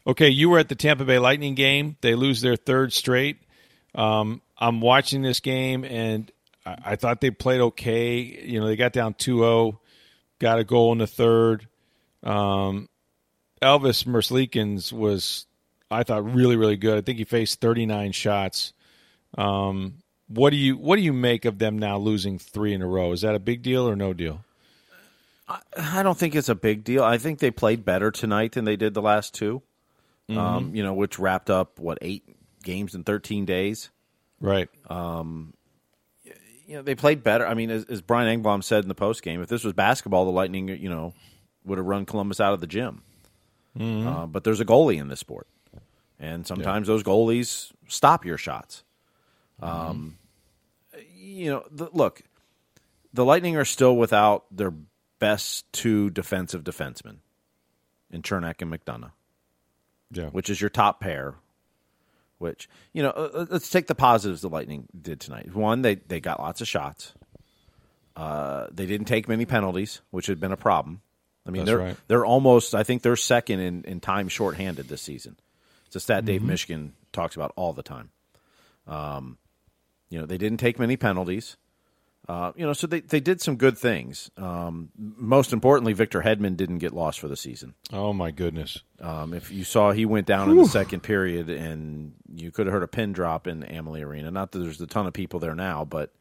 Okay, 0.04 0.28
you 0.28 0.50
were 0.50 0.58
at 0.58 0.68
the 0.68 0.74
Tampa 0.74 1.04
Bay 1.04 1.20
Lightning 1.20 1.54
game. 1.54 1.96
They 2.00 2.16
lose 2.16 2.40
their 2.40 2.56
third 2.56 2.92
straight. 2.92 3.38
Um, 3.94 4.42
I'm 4.58 4.80
watching 4.80 5.22
this 5.22 5.38
game, 5.38 5.84
and 5.84 6.28
I, 6.66 6.76
I 6.84 6.96
thought 6.96 7.20
they 7.20 7.30
played 7.30 7.60
okay. 7.60 8.18
You 8.18 8.58
know, 8.58 8.66
they 8.66 8.74
got 8.74 8.92
down 8.92 9.14
2-0, 9.14 9.78
got 10.40 10.58
a 10.58 10.64
goal 10.64 10.90
in 10.90 10.98
the 10.98 11.06
third. 11.06 11.68
Um, 12.24 12.88
Elvis 13.62 14.04
Merzlikins 14.04 14.92
was, 14.92 15.46
I 15.88 16.02
thought, 16.02 16.24
really, 16.24 16.56
really 16.56 16.76
good. 16.76 16.98
I 16.98 17.00
think 17.00 17.18
he 17.18 17.24
faced 17.24 17.60
39 17.60 18.10
shots. 18.10 18.72
Um, 19.36 19.98
what 20.26 20.50
do 20.50 20.56
you 20.56 20.76
what 20.76 20.96
do 20.96 21.02
you 21.02 21.12
make 21.12 21.44
of 21.44 21.58
them 21.58 21.78
now 21.78 21.96
losing 21.96 22.38
three 22.38 22.74
in 22.74 22.82
a 22.82 22.86
row? 22.86 23.12
Is 23.12 23.22
that 23.22 23.34
a 23.34 23.38
big 23.38 23.62
deal 23.62 23.88
or 23.88 23.96
no 23.96 24.12
deal? 24.12 24.44
I 25.76 26.02
don't 26.02 26.18
think 26.18 26.34
it's 26.34 26.48
a 26.48 26.54
big 26.54 26.84
deal. 26.84 27.02
I 27.02 27.18
think 27.18 27.38
they 27.38 27.50
played 27.50 27.84
better 27.84 28.10
tonight 28.10 28.52
than 28.52 28.64
they 28.64 28.76
did 28.76 28.94
the 28.94 29.02
last 29.02 29.34
2 29.34 29.62
um, 30.36 30.74
you 30.74 30.82
know, 30.82 30.92
which 30.92 31.18
wrapped 31.18 31.50
up 31.50 31.78
what 31.78 31.98
eight 32.02 32.24
games 32.62 32.94
in 32.94 33.04
thirteen 33.04 33.44
days. 33.44 33.90
Right. 34.40 34.68
you 36.66 36.76
know, 36.76 36.82
they 36.82 36.94
played 36.94 37.22
better. 37.22 37.46
I 37.46 37.54
mean, 37.54 37.70
as, 37.70 37.84
as 37.84 38.02
Brian 38.02 38.42
Engblom 38.42 38.62
said 38.62 38.84
in 38.84 38.88
the 38.88 38.94
post 38.94 39.22
game, 39.22 39.40
if 39.40 39.48
this 39.48 39.64
was 39.64 39.72
basketball, 39.72 40.26
the 40.26 40.30
Lightning, 40.30 40.68
you 40.68 40.90
know, 40.90 41.14
would 41.64 41.78
have 41.78 41.86
run 41.86 42.04
Columbus 42.04 42.40
out 42.40 42.52
of 42.52 42.60
the 42.60 42.66
gym. 42.66 43.02
Uh, 44.06 44.26
but 44.26 44.44
there's 44.44 44.60
a 44.60 44.64
goalie 44.64 45.00
in 45.00 45.08
this 45.08 45.20
sport, 45.20 45.46
and 46.18 46.46
sometimes 46.46 46.88
those 46.88 47.02
goalies 47.02 47.72
stop 47.86 48.24
your 48.24 48.36
shots. 48.36 48.82
Um, 49.60 50.18
you 51.16 51.50
know, 51.50 51.64
the, 51.70 51.88
look, 51.92 52.22
the 53.14 53.24
Lightning 53.24 53.56
are 53.56 53.64
still 53.64 53.96
without 53.96 54.44
their 54.50 54.72
best 55.18 55.70
two 55.72 56.10
defensive 56.10 56.64
defensemen 56.64 57.18
in 58.10 58.22
Cernak 58.22 58.62
and 58.62 58.72
McDonagh 58.72 59.12
yeah. 60.10 60.28
which 60.28 60.50
is 60.50 60.60
your 60.60 60.70
top 60.70 61.00
pair. 61.00 61.34
Which 62.38 62.68
you 62.92 63.02
know, 63.02 63.10
uh, 63.10 63.46
let's 63.50 63.68
take 63.68 63.88
the 63.88 63.96
positives 63.96 64.42
the 64.42 64.48
Lightning 64.48 64.86
did 65.00 65.20
tonight. 65.20 65.52
One, 65.54 65.82
they 65.82 65.96
they 65.96 66.20
got 66.20 66.38
lots 66.38 66.60
of 66.60 66.68
shots. 66.68 67.12
Uh, 68.14 68.68
they 68.72 68.86
didn't 68.86 69.06
take 69.06 69.28
many 69.28 69.44
penalties, 69.44 70.00
which 70.10 70.26
had 70.26 70.38
been 70.38 70.52
a 70.52 70.56
problem. 70.56 71.00
I 71.46 71.50
mean, 71.50 71.64
That's 71.64 71.70
they're 71.70 71.78
right. 71.78 71.96
they're 72.06 72.24
almost. 72.24 72.74
I 72.74 72.84
think 72.84 73.02
they're 73.02 73.16
second 73.16 73.60
in, 73.60 73.84
in 73.84 74.00
time 74.00 74.28
shorthanded 74.28 74.88
this 74.88 75.02
season. 75.02 75.36
It's 75.86 75.96
a 75.96 76.00
stat 76.00 76.24
Mm-hmm. 76.24 76.26
Dave 76.26 76.42
Mishkin 76.42 76.90
talks 77.12 77.34
about 77.34 77.52
all 77.56 77.72
the 77.72 77.82
time. 77.82 78.10
Um, 78.86 79.36
you 80.08 80.20
know, 80.20 80.26
they 80.26 80.38
didn't 80.38 80.58
take 80.58 80.78
many 80.78 80.96
penalties. 80.96 81.56
Uh, 82.28 82.52
you 82.56 82.66
know, 82.66 82.74
so 82.74 82.86
they, 82.86 83.00
they 83.00 83.20
did 83.20 83.40
some 83.40 83.56
good 83.56 83.78
things. 83.78 84.30
Um, 84.36 84.90
most 84.98 85.54
importantly, 85.54 85.94
Victor 85.94 86.20
Hedman 86.20 86.58
didn't 86.58 86.78
get 86.78 86.92
lost 86.92 87.20
for 87.20 87.28
the 87.28 87.36
season. 87.36 87.74
Oh 87.90 88.12
my 88.12 88.30
goodness. 88.32 88.82
Um, 89.00 89.32
if 89.32 89.50
you 89.50 89.64
saw, 89.64 89.92
he 89.92 90.04
went 90.04 90.26
down 90.26 90.50
in 90.50 90.58
the 90.58 90.66
second 90.66 91.00
period, 91.00 91.48
and 91.48 92.12
you 92.34 92.50
could 92.50 92.66
have 92.66 92.74
heard 92.74 92.82
a 92.82 92.88
pin 92.88 93.12
drop 93.12 93.46
in 93.46 93.62
Amalie 93.62 94.02
Arena. 94.02 94.30
Not 94.30 94.52
that 94.52 94.58
there's 94.58 94.80
a 94.80 94.86
ton 94.86 95.06
of 95.06 95.14
people 95.14 95.40
there 95.40 95.54
now, 95.54 95.86
but 95.86 96.12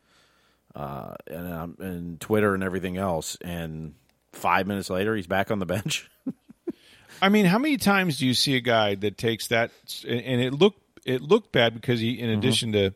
uh, 0.74 1.16
and, 1.28 1.54
um, 1.54 1.78
and 1.80 2.22
Twitter 2.22 2.54
and 2.54 2.64
everything 2.64 2.96
else. 2.96 3.38
And 3.42 3.96
five 4.32 4.66
minutes 4.66 4.90
later, 4.90 5.14
he's 5.14 5.28
back 5.28 5.52
on 5.52 5.60
the 5.60 5.66
bench. 5.66 6.10
I 7.22 7.28
mean, 7.28 7.46
how 7.46 7.58
many 7.58 7.76
times 7.78 8.20
do 8.20 8.28
you 8.28 8.34
see 8.34 8.56
a 8.56 8.62
guy 8.62 8.96
that 8.96 9.18
takes 9.18 9.48
that 9.48 9.72
and 10.08 10.42
it 10.42 10.54
looked 10.54 10.82
it 11.06 11.22
looked 11.22 11.52
bad 11.52 11.74
because 11.74 12.00
he, 12.00 12.20
in 12.20 12.30
addition 12.30 12.74
to 12.74 12.94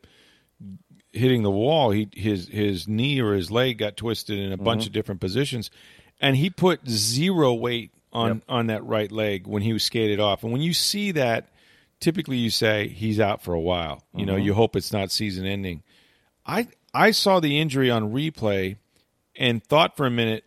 hitting 1.13 1.43
the 1.43 1.51
wall, 1.51 1.91
he 1.91 2.07
his 2.13 2.47
his 2.47 2.87
knee 2.87 3.19
or 3.19 3.33
his 3.33 3.51
leg 3.51 3.77
got 3.77 3.97
twisted 3.97 4.37
in 4.39 4.51
a 4.51 4.55
Mm-hmm. 4.55 4.63
bunch 4.65 4.85
of 4.85 4.91
different 4.93 5.21
positions, 5.21 5.69
and 6.19 6.35
he 6.35 6.49
put 6.49 6.87
zero 6.87 7.53
weight 7.53 7.91
on 8.13 8.27
Yep. 8.27 8.43
on 8.49 8.67
that 8.67 8.85
right 8.85 9.11
leg 9.11 9.47
when 9.47 9.61
he 9.61 9.73
was 9.73 9.83
skated 9.83 10.19
off. 10.19 10.43
And 10.43 10.51
when 10.51 10.61
you 10.61 10.73
see 10.73 11.11
that, 11.13 11.47
typically 11.99 12.37
you 12.37 12.49
say 12.49 12.87
he's 12.89 13.19
out 13.19 13.41
for 13.41 13.53
a 13.53 13.59
while. 13.59 14.03
You 14.13 14.19
Mm-hmm. 14.19 14.25
know, 14.27 14.35
you 14.37 14.53
hope 14.53 14.75
it's 14.75 14.91
not 14.93 15.11
season 15.11 15.45
ending. 15.45 15.83
I 16.45 16.67
I 16.93 17.11
saw 17.11 17.39
the 17.39 17.59
injury 17.59 17.89
on 17.89 18.11
replay 18.11 18.77
and 19.37 19.63
thought 19.63 19.95
for 19.95 20.05
a 20.05 20.11
minute 20.11 20.43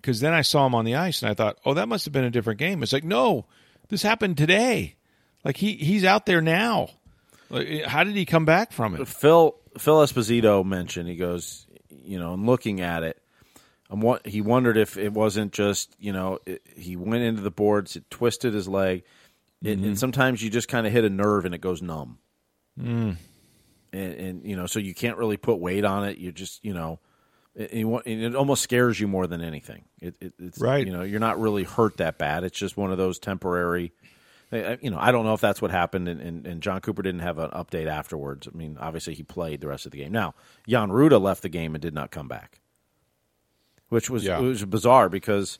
because 0.00 0.20
then 0.20 0.32
I 0.32 0.42
saw 0.42 0.66
him 0.66 0.74
on 0.74 0.84
the 0.84 0.96
ice 0.96 1.22
and 1.22 1.30
I 1.30 1.34
thought, 1.34 1.58
oh, 1.64 1.74
that 1.74 1.88
must 1.88 2.04
have 2.04 2.12
been 2.12 2.24
a 2.24 2.30
different 2.30 2.58
game. 2.58 2.82
It's 2.82 2.92
like, 2.92 3.04
no, 3.04 3.46
this 3.88 4.02
happened 4.02 4.36
today. 4.36 4.96
Like 5.44 5.56
he 5.56 5.74
he's 5.74 6.04
out 6.04 6.26
there 6.26 6.40
now. 6.40 6.88
Like, 7.50 7.84
how 7.84 8.02
did 8.04 8.16
he 8.16 8.24
come 8.24 8.44
back 8.44 8.72
from 8.72 8.96
it? 8.96 9.06
Phil 9.06 9.54
Phil 9.78 9.98
Esposito 9.98 10.64
mentioned 10.64 11.08
he 11.08 11.16
goes, 11.16 11.66
you 11.88 12.18
know, 12.18 12.34
and 12.34 12.46
looking 12.46 12.80
at 12.80 13.02
it, 13.02 13.20
I'm 13.90 14.00
what 14.00 14.26
he 14.26 14.40
wondered 14.40 14.76
if 14.76 14.96
it 14.96 15.12
wasn't 15.12 15.52
just 15.52 15.94
you 15.98 16.12
know 16.12 16.38
it, 16.46 16.62
he 16.76 16.96
went 16.96 17.22
into 17.22 17.42
the 17.42 17.50
boards, 17.50 17.96
it 17.96 18.10
twisted 18.10 18.54
his 18.54 18.66
leg, 18.68 19.04
it, 19.62 19.72
and 19.72 19.82
mm-hmm. 19.82 19.94
sometimes 19.94 20.42
you 20.42 20.50
just 20.50 20.68
kind 20.68 20.86
of 20.86 20.92
hit 20.92 21.04
a 21.04 21.10
nerve 21.10 21.44
and 21.44 21.54
it 21.54 21.60
goes 21.60 21.82
numb, 21.82 22.18
mm. 22.80 23.16
and, 23.92 24.14
and 24.14 24.46
you 24.46 24.56
know 24.56 24.66
so 24.66 24.78
you 24.78 24.94
can't 24.94 25.18
really 25.18 25.36
put 25.36 25.60
weight 25.60 25.84
on 25.84 26.04
it. 26.04 26.18
You 26.18 26.32
just 26.32 26.64
you 26.64 26.74
know. 26.74 27.00
It, 27.56 27.70
it 27.72 27.84
and 27.84 28.22
it 28.24 28.34
almost 28.34 28.64
scares 28.64 28.98
you 28.98 29.06
more 29.06 29.28
than 29.28 29.40
anything. 29.40 29.84
It, 30.00 30.16
it, 30.20 30.32
it's 30.40 30.58
Right. 30.58 30.84
You 30.84 30.92
know, 30.92 31.02
you're 31.02 31.20
not 31.20 31.38
really 31.38 31.62
hurt 31.62 31.98
that 31.98 32.18
bad. 32.18 32.42
It's 32.42 32.58
just 32.58 32.76
one 32.76 32.90
of 32.90 32.98
those 32.98 33.20
temporary. 33.20 33.92
I- 34.52 34.78
You 34.80 34.90
know, 34.90 34.98
I 35.00 35.10
don't 35.12 35.24
know 35.24 35.34
if 35.34 35.40
that's 35.40 35.60
what 35.62 35.70
happened, 35.70 36.08
and, 36.08 36.20
and, 36.20 36.46
and 36.46 36.62
John 36.62 36.80
Cooper 36.80 37.02
didn't 37.02 37.20
have 37.22 37.38
an 37.38 37.50
update 37.50 37.86
afterwards. 37.86 38.46
I 38.52 38.56
mean, 38.56 38.76
obviously 38.80 39.14
he 39.14 39.22
played 39.22 39.60
the 39.60 39.68
rest 39.68 39.86
of 39.86 39.92
the 39.92 39.98
game. 39.98 40.12
Now, 40.12 40.34
Jan 40.68 40.90
Rutta 40.90 41.20
left 41.20 41.42
the 41.42 41.48
game 41.48 41.74
and 41.74 41.82
did 41.82 41.94
not 41.94 42.10
come 42.10 42.28
back, 42.28 42.60
which 43.88 44.08
was 44.10 44.24
Yeah. 44.24 44.38
was 44.38 44.64
bizarre 44.64 45.08
because. 45.08 45.58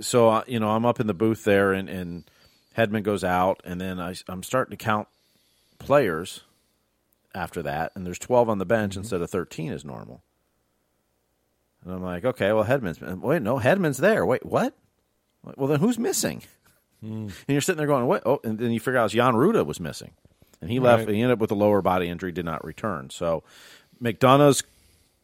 So 0.00 0.28
uh, 0.28 0.44
you 0.46 0.60
know, 0.60 0.70
I'm 0.70 0.86
up 0.86 1.00
in 1.00 1.08
the 1.08 1.14
booth 1.14 1.42
there, 1.42 1.72
and, 1.72 1.88
and 1.88 2.30
Hedman 2.78 3.02
goes 3.02 3.24
out, 3.24 3.60
and 3.64 3.80
then 3.80 3.98
I, 3.98 4.14
I'm 4.28 4.44
starting 4.44 4.70
to 4.76 4.82
count 4.82 5.08
players 5.80 6.42
after 7.34 7.62
that, 7.62 7.90
and 7.96 8.06
there's 8.06 8.20
12 8.20 8.48
on 8.48 8.58
the 8.58 8.64
bench 8.64 8.96
instead 8.96 9.20
of 9.22 9.28
13 9.30 9.72
as 9.72 9.84
normal. 9.84 10.22
And 11.84 11.92
I'm 11.92 12.02
like, 12.02 12.24
okay, 12.24 12.52
well, 12.52 12.64
Hedman's 12.64 13.00
wait, 13.00 13.42
no, 13.42 13.58
Hedman's 13.58 13.98
there. 13.98 14.24
Wait, 14.24 14.46
what? 14.46 14.74
Well, 15.56 15.66
then 15.66 15.80
who's 15.80 15.98
missing? 15.98 16.42
And 17.02 17.32
you're 17.48 17.60
sitting 17.60 17.78
there 17.78 17.86
going, 17.86 18.06
what? 18.06 18.22
Oh, 18.24 18.40
and 18.44 18.58
then 18.58 18.70
you 18.70 18.80
figure 18.80 18.98
out 18.98 19.10
Jan 19.10 19.34
Rutta 19.34 19.66
was 19.66 19.80
missing, 19.80 20.12
and 20.60 20.70
he 20.70 20.78
left. 20.78 21.06
Right. 21.06 21.14
He 21.14 21.20
ended 21.20 21.34
up 21.34 21.40
with 21.40 21.50
a 21.50 21.56
lower 21.56 21.82
body 21.82 22.08
injury, 22.08 22.32
did 22.32 22.44
not 22.44 22.64
return. 22.64 23.10
So 23.10 23.42
McDonagh's 24.00 24.62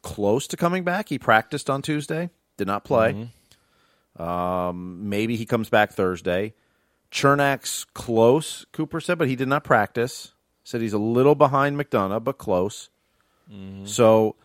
close 0.01 0.45
to 0.47 0.57
coming 0.57 0.83
back. 0.83 1.09
He 1.09 1.17
practiced 1.17 1.69
on 1.69 1.81
Tuesday, 1.81 2.29
did 2.57 2.67
not 2.67 2.83
play. 2.83 3.29
Um, 4.17 5.07
maybe 5.09 5.37
he 5.37 5.45
comes 5.45 5.69
back 5.69 5.93
Thursday. 5.93 6.53
Cernak's 7.11 7.85
close, 7.85 8.65
Cooper 8.73 8.99
said, 8.99 9.17
but 9.17 9.27
he 9.27 9.35
did 9.35 9.47
not 9.47 9.63
practice. 9.63 10.33
Said 10.63 10.81
he's 10.81 10.93
a 10.93 10.99
little 10.99 11.33
behind 11.35 11.77
McDonagh, 11.79 12.23
but 12.23 12.37
close. 12.37 12.89
So 13.85 14.35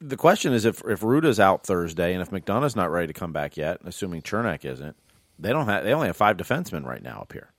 the 0.00 0.16
question 0.16 0.52
is 0.54 0.64
if 0.64 0.82
if 0.88 1.00
Rutta's 1.02 1.38
out 1.38 1.66
Thursday 1.66 2.14
and 2.14 2.22
if 2.22 2.30
McDonagh's 2.30 2.76
not 2.76 2.90
ready 2.90 3.08
to 3.08 3.12
come 3.12 3.32
back 3.32 3.56
yet, 3.56 3.80
assuming 3.84 4.22
Cernak 4.22 4.64
isn't, 4.64 4.96
they 5.38 5.50
don't 5.50 5.66
have 5.66 5.84
they 5.84 5.92
only 5.92 6.06
have 6.08 6.16
five 6.16 6.36
defensemen 6.36 6.84
right 6.84 7.02
now 7.02 7.20
up 7.20 7.32
here. 7.32 7.50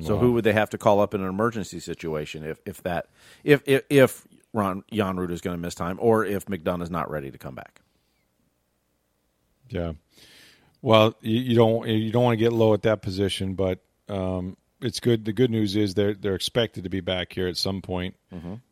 So 0.00 0.16
who 0.16 0.32
would 0.32 0.44
they 0.44 0.54
have 0.54 0.70
to 0.70 0.78
call 0.78 1.00
up 1.00 1.12
in 1.12 1.20
an 1.20 1.28
emergency 1.28 1.80
situation 1.80 2.42
if 2.44 2.58
if 2.64 2.82
that 2.84 3.08
if 3.44 3.62
if, 3.66 3.82
if 3.90 4.26
Ron 4.54 4.82
Jan 4.90 5.18
is 5.30 5.42
going 5.42 5.54
to 5.54 5.60
miss 5.60 5.74
time 5.74 5.98
or 6.00 6.24
if 6.24 6.46
McDonagh's 6.46 6.90
not 6.90 7.10
ready 7.10 7.30
to 7.30 7.36
come 7.38 7.54
back? 7.54 7.82
Yeah. 9.68 9.92
Well, 10.80 11.14
you, 11.20 11.40
you 11.40 11.54
don't 11.54 11.86
you 11.88 12.10
don't 12.10 12.24
want 12.24 12.38
to 12.38 12.42
get 12.44 12.52
low 12.52 12.72
at 12.72 12.82
that 12.82 13.02
position, 13.02 13.54
but 13.54 13.80
um, 14.08 14.56
it's 14.80 15.00
good. 15.00 15.24
The 15.24 15.32
good 15.32 15.50
news 15.50 15.76
is 15.76 15.94
they're 15.94 16.14
they're 16.14 16.34
expected 16.34 16.84
to 16.84 16.90
be 16.90 17.00
back 17.00 17.32
here 17.32 17.48
at 17.48 17.56
some 17.56 17.82
point. 17.82 18.14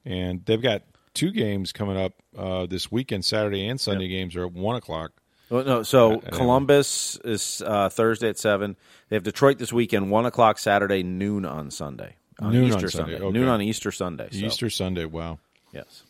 and 0.06 0.44
they've 0.44 0.62
got 0.62 0.82
two 1.12 1.32
games 1.32 1.72
coming 1.72 1.96
up 1.98 2.12
uh, 2.36 2.66
this 2.66 2.90
weekend. 2.90 3.24
Saturday 3.24 3.66
and 3.66 3.80
Sunday 3.80 4.08
games 4.08 4.36
are 4.36 4.46
at 4.46 4.52
one 4.52 4.76
o'clock. 4.76 5.12
Well, 5.50 5.64
no, 5.64 5.82
so 5.82 6.18
Columbus 6.20 7.18
is 7.24 7.62
uh, 7.64 7.88
Thursday 7.88 8.28
at 8.30 8.38
seven. 8.38 8.76
They 9.08 9.16
have 9.16 9.22
Detroit 9.22 9.58
this 9.58 9.72
weekend, 9.72 10.10
one 10.10 10.26
o'clock 10.26 10.58
Saturday, 10.58 11.02
noon 11.02 11.44
on 11.44 11.70
Sunday. 11.70 12.16
On 12.40 12.52
Noon 12.52 12.64
on 12.64 12.78
Easter 12.78 12.90
Sunday, 12.90 13.14
okay. 13.20 13.30
Noon 13.30 13.46
on 13.48 13.62
Easter 13.62 13.92
Sunday. 13.92 14.28
so, 14.32 14.38
Easter 14.38 14.68
Sunday. 14.68 15.04
Wow, 15.04 15.38
Yes. 15.72 16.02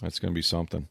that's 0.00 0.20
going 0.20 0.32
to 0.32 0.34
be 0.34 0.42
something. 0.42 0.86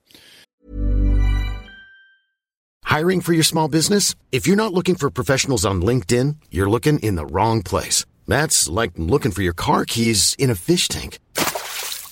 Hiring 2.84 3.22
for 3.22 3.34
your 3.34 3.44
small 3.44 3.68
business? 3.70 4.16
If 4.32 4.48
you're 4.48 4.56
not 4.58 4.74
looking 4.74 4.96
for 4.96 5.10
professionals 5.10 5.64
on 5.64 5.82
LinkedIn, 5.82 6.36
you're 6.50 6.70
looking 6.70 7.00
in 7.00 7.16
the 7.16 7.26
wrong 7.26 7.62
place. 7.62 8.04
That's 8.28 8.68
like 8.68 8.92
looking 8.98 9.32
for 9.32 9.44
your 9.44 9.54
car 9.54 9.86
keys 9.86 10.36
in 10.38 10.50
a 10.50 10.56
fish 10.56 10.88
tank. 10.88 11.20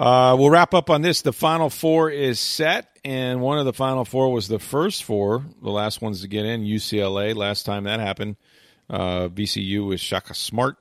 Uh, 0.00 0.34
we'll 0.34 0.48
wrap 0.48 0.72
up 0.72 0.88
on 0.88 1.02
this. 1.02 1.20
The 1.20 1.32
final 1.32 1.68
four 1.68 2.08
is 2.08 2.40
set, 2.40 2.98
and 3.04 3.42
one 3.42 3.58
of 3.58 3.66
the 3.66 3.74
final 3.74 4.06
four 4.06 4.32
was 4.32 4.48
the 4.48 4.58
first 4.58 5.04
four. 5.04 5.44
The 5.62 5.68
last 5.68 6.00
ones 6.00 6.22
to 6.22 6.26
get 6.26 6.46
in 6.46 6.62
UCLA. 6.62 7.36
Last 7.36 7.66
time 7.66 7.84
that 7.84 8.00
happened, 8.00 8.36
uh, 8.88 9.28
VCU 9.28 9.86
was 9.86 10.00
Shaka 10.00 10.32
Smart, 10.32 10.78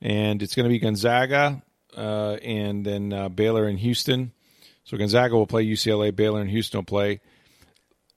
and 0.00 0.42
it's 0.42 0.54
going 0.54 0.64
to 0.64 0.70
be 0.70 0.78
Gonzaga, 0.78 1.62
uh, 1.94 2.38
and 2.42 2.86
then 2.86 3.12
uh, 3.12 3.28
Baylor 3.28 3.66
and 3.66 3.78
Houston. 3.78 4.32
So 4.84 4.96
Gonzaga 4.96 5.36
will 5.36 5.46
play 5.46 5.66
UCLA. 5.66 6.16
Baylor 6.16 6.40
and 6.40 6.48
Houston 6.48 6.78
will 6.78 6.84
play. 6.84 7.20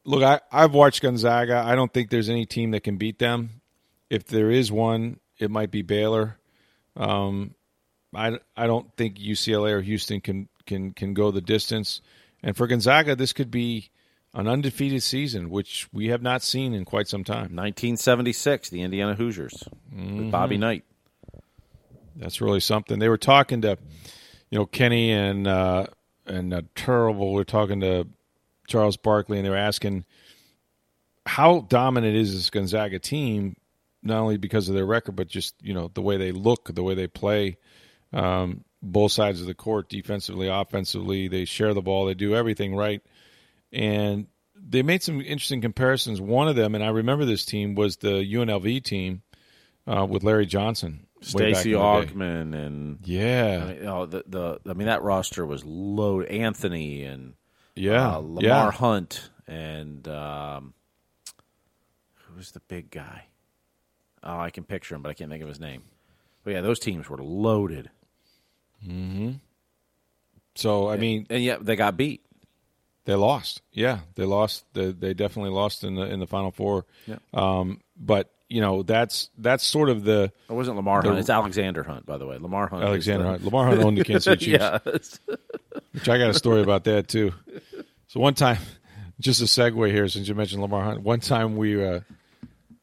Look, 0.06 0.24
I, 0.24 0.40
I've 0.50 0.74
watched 0.74 1.02
Gonzaga. 1.02 1.58
I 1.58 1.76
don't 1.76 1.92
think 1.92 2.10
there's 2.10 2.30
any 2.30 2.46
team 2.46 2.72
that 2.72 2.86
can 2.86 2.96
beat 2.96 3.20
them. 3.20 3.62
If 4.10 4.28
there 4.28 4.50
is 4.50 4.72
one, 4.72 5.20
it 5.40 5.52
might 5.52 5.72
be 5.72 5.82
Baylor. 5.82 6.38
I, 8.16 8.40
I 8.56 8.68
don't 8.68 8.92
think 8.96 9.18
UCLA 9.18 9.72
or 9.72 9.82
Houston 9.82 10.22
can, 10.22 10.50
can 10.66 10.94
can 10.94 11.14
go 11.14 11.32
the 11.32 11.42
distance. 11.42 12.02
And 12.44 12.56
for 12.56 12.68
Gonzaga, 12.68 13.16
this 13.16 13.34
could 13.34 13.52
be 13.52 13.90
an 14.34 14.48
undefeated 14.48 15.02
season, 15.04 15.50
which 15.50 15.88
we 15.92 16.10
have 16.10 16.22
not 16.22 16.44
seen 16.44 16.74
in 16.74 16.86
quite 16.86 17.08
some 17.08 17.24
time. 17.24 17.56
1976, 17.56 18.70
the 18.70 18.82
Indiana 18.82 19.16
Hoosiers 19.16 19.64
with 19.92 20.32
Bobby 20.32 20.58
Knight. 20.58 20.84
That's 22.16 22.42
really 22.42 22.60
something. 22.60 23.00
They 23.00 23.10
were 23.10 23.18
talking 23.18 23.62
to, 23.62 23.78
you 24.50 24.60
know, 24.60 24.66
Kenny 24.66 25.12
and 25.12 25.48
uh, 25.48 25.88
and 26.26 26.54
uh, 26.54 26.62
Terrible. 26.76 27.34
We're 27.34 27.44
talking 27.44 27.80
to 27.82 28.08
Charles 28.68 28.98
Barkley, 28.98 29.38
and 29.38 29.46
they 29.46 29.50
were 29.50 29.56
asking 29.56 30.06
how 31.26 31.62
dominant 31.62 32.16
is 32.16 32.34
this 32.34 32.50
Gonzaga 32.50 33.00
team, 33.00 33.56
not 34.02 34.20
only 34.20 34.38
because 34.38 34.70
of 34.70 34.76
their 34.76 34.86
record, 34.86 35.16
but 35.16 35.28
just 35.28 35.56
you 35.62 35.74
know 35.74 35.90
the 35.94 36.02
way 36.02 36.18
they 36.18 36.32
look, 36.32 36.74
the 36.74 36.84
way 36.84 36.96
they 36.96 37.08
play. 37.08 37.58
Um, 38.14 38.64
both 38.82 39.12
sides 39.12 39.42
of 39.42 39.48
the 39.48 39.54
court, 39.54 39.90
defensively, 39.90 40.48
offensively, 40.48 41.28
they 41.28 41.46
share 41.46 41.74
the 41.74 41.82
ball, 41.82 42.06
they 42.06 42.14
do 42.14 42.36
everything 42.36 42.76
right, 42.76 43.02
and 43.72 44.28
they 44.56 44.82
made 44.82 45.04
some 45.04 45.20
interesting 45.22 45.62
comparisons. 45.62 46.22
One 46.22 46.48
of 46.48 46.56
them, 46.56 46.76
and 46.76 46.84
I 46.84 46.90
remember 46.90 47.26
this 47.26 47.46
team, 47.46 47.76
was 47.76 47.98
the 47.98 48.22
UNLV 48.24 48.84
team 48.84 49.24
uh, 49.88 50.06
with 50.06 50.24
Larry 50.24 50.46
Johnson, 50.46 51.08
Stacy 51.22 51.74
in 51.74 51.80
the 51.80 52.02
day. 52.02 52.14
Augmon 52.14 52.54
and 52.54 53.00
Yeah, 53.04 53.64
I 53.64 53.74
mean, 53.74 53.88
oh, 53.88 54.06
the, 54.06 54.24
the 54.28 54.60
I 54.70 54.74
mean 54.74 54.88
that 54.88 55.02
roster 55.02 55.46
was 55.46 55.66
loaded. 55.66 56.30
Anthony 56.30 57.04
and 57.04 57.34
yeah, 57.76 58.16
uh, 58.16 58.18
Lamar 58.18 58.42
yeah. 58.42 58.72
Hunt 58.72 59.30
and 59.48 60.08
um, 60.08 60.74
who 62.16 62.36
was 62.36 62.52
the 62.52 62.60
big 62.62 62.92
guy? 62.92 63.26
Oh, 64.24 64.40
I 64.40 64.50
can 64.50 64.64
picture 64.64 64.96
him, 64.96 65.02
but 65.02 65.10
I 65.10 65.14
can't 65.14 65.32
think 65.32 65.42
of 65.42 65.50
his 65.50 65.60
name. 65.60 65.84
But 66.44 66.54
yeah, 66.54 66.62
those 66.62 66.80
teams 66.80 67.10
were 67.10 67.18
loaded, 67.18 67.90
So 70.56 70.90
I 70.90 70.98
mean, 70.98 71.28
and 71.30 71.44
yet 71.44 71.64
they 71.66 71.76
got 71.76 71.98
beat. 71.98 72.26
they 73.06 73.16
lost. 73.16 73.62
Yeah, 73.72 74.00
they 74.16 74.24
lost. 74.26 74.66
They, 74.74 74.92
they 74.92 75.14
definitely 75.14 75.52
lost 75.52 75.84
in 75.84 75.96
the 75.96 76.04
in 76.04 76.20
the 76.20 76.28
final 76.28 76.52
four. 76.52 76.86
Yeah. 77.06 77.18
Um, 77.34 77.82
but 77.96 78.32
you 78.50 78.62
know 78.62 78.82
that's 78.84 79.30
that's 79.38 79.64
sort 79.66 79.90
of 79.90 80.04
the 80.04 80.32
It 80.50 80.54
wasn't 80.54 80.78
Lamar 80.78 81.02
The- 81.04 81.10
Hunt. 81.10 81.20
It's 81.20 81.30
Alexander 81.30 81.84
Hunt, 81.84 82.06
by 82.06 82.18
the 82.18 82.26
way. 82.26 82.38
Lamar 82.38 82.68
Hunt. 82.68 82.84
Alexander 82.84 83.24
the- 83.24 83.30
Hunt. 83.32 83.46
Lamar 83.46 83.68
Hunt 83.68 83.82
owned 83.84 83.98
the 83.98 84.04
Kansas 84.04 84.24
City 84.40 84.46
Chiefs, 84.58 85.20
yeah. 85.28 85.36
which 85.92 86.10
I 86.10 86.18
got 86.18 86.30
a 86.30 86.34
story 86.34 86.62
about 86.62 86.86
that 86.86 87.08
too. 87.08 87.34
So 88.08 88.20
one 88.20 88.34
time, 88.34 88.58
just 89.20 89.42
a 89.42 89.46
segue 89.46 89.92
here, 89.92 90.08
since 90.08 90.28
you 90.28 90.34
mentioned 90.36 90.62
Lamar 90.62 90.84
Hunt. 90.84 91.02
One 91.04 91.20
time 91.20 91.56
we 91.58 91.84
uh, 91.86 92.00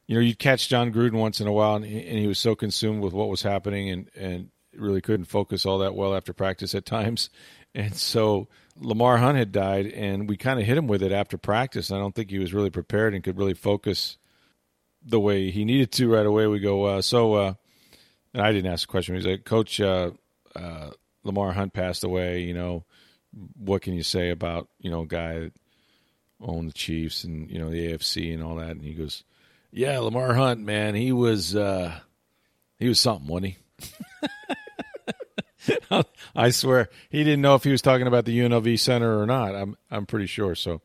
you 0.07 0.14
know, 0.14 0.20
you'd 0.20 0.38
catch 0.38 0.68
John 0.68 0.92
Gruden 0.92 1.14
once 1.14 1.40
in 1.40 1.47
a 1.49 1.53
while, 1.53 1.76
and 1.76 1.84
he, 1.84 2.07
and 2.07 2.18
he 2.18 2.26
was 2.28 2.38
so 2.38 2.55
consumed 2.55 3.03
with 3.03 3.14
what 3.14 3.28
was 3.28 3.42
happening, 3.42 3.88
and 3.90 4.09
and 4.14 4.51
really 4.79 5.01
couldn't 5.01 5.27
focus 5.27 5.66
all 5.66 5.79
that 5.79 5.95
well 5.95 6.14
after 6.14 6.33
practice 6.33 6.75
at 6.75 6.87
times. 6.87 7.31
And 7.75 7.95
so 7.95 8.49
Lamar 8.79 9.18
Hunt 9.18 9.39
had 9.39 9.53
died, 9.53 9.87
and 9.87 10.29
we 10.29 10.37
kind 10.37 10.61
of 10.61 10.66
hit 10.66 10.77
him 10.77 10.87
with 10.87 11.03
it 11.03 11.12
after 11.12 11.37
practice. 11.37 11.91
I 11.91 11.99
don't 11.99 12.14
think 12.14 12.31
he 12.31 12.39
was 12.39 12.55
really 12.55 12.70
prepared 12.70 13.14
and 13.14 13.22
could 13.22 13.39
really 13.39 13.55
focus 13.55 14.16
the 15.05 15.20
way 15.20 15.51
he 15.51 15.64
needed 15.64 15.93
to 15.93 16.11
right 16.11 16.27
away. 16.27 16.47
We 16.47 16.61
go, 16.61 16.85
uh, 16.85 17.03
so, 17.03 17.35
uh, 17.35 17.55
and 18.33 18.43
I 18.43 18.53
didn't 18.53 18.72
ask 18.72 18.89
a 18.89 18.91
question. 18.91 19.14
He's 19.14 19.27
like, 19.27 19.45
Coach, 19.45 19.81
uh, 19.81 20.11
uh, 20.57 20.91
Lamar 21.25 21.53
Hunt 21.53 21.72
passed 21.72 22.05
away. 22.05 22.43
You 22.43 22.55
know, 22.55 22.85
what 23.57 23.83
can 23.83 23.95
you 23.95 24.03
say 24.03 24.31
about 24.31 24.68
you 24.79 24.91
know 24.91 25.03
a 25.03 25.07
guy 25.07 25.41
that 25.41 25.53
owned 26.41 26.68
the 26.68 26.75
Chiefs 26.75 27.25
and 27.25 27.51
you 27.51 27.59
know 27.59 27.70
the 27.70 27.93
AFC 27.93 28.33
and 28.33 28.43
all 28.43 28.57
that? 28.57 28.70
And 28.70 28.83
he 28.83 28.95
goes, 28.95 29.25
Yeah, 29.72 29.99
Lamar 29.99 30.35
Hunt, 30.35 30.61
man, 30.61 30.95
he 30.95 31.12
was 31.12 31.55
uh, 31.55 31.99
he 32.79 32.89
was 32.89 33.01
something, 33.01 33.29
wasn't 33.29 33.55
he? 33.55 33.89
I 36.37 36.51
swear 36.51 36.89
he 37.09 37.25
didn't 37.25 37.43
know 37.43 37.55
if 37.55 37.65
he 37.65 37.71
was 37.71 37.83
talking 37.83 38.07
about 38.07 38.25
the 38.25 38.39
UNLV 38.39 38.79
center 38.79 39.21
or 39.21 39.27
not. 39.27 39.55
I'm 39.55 39.77
I'm 39.91 40.07
pretty 40.07 40.27
sure. 40.27 40.55
So, 40.55 40.81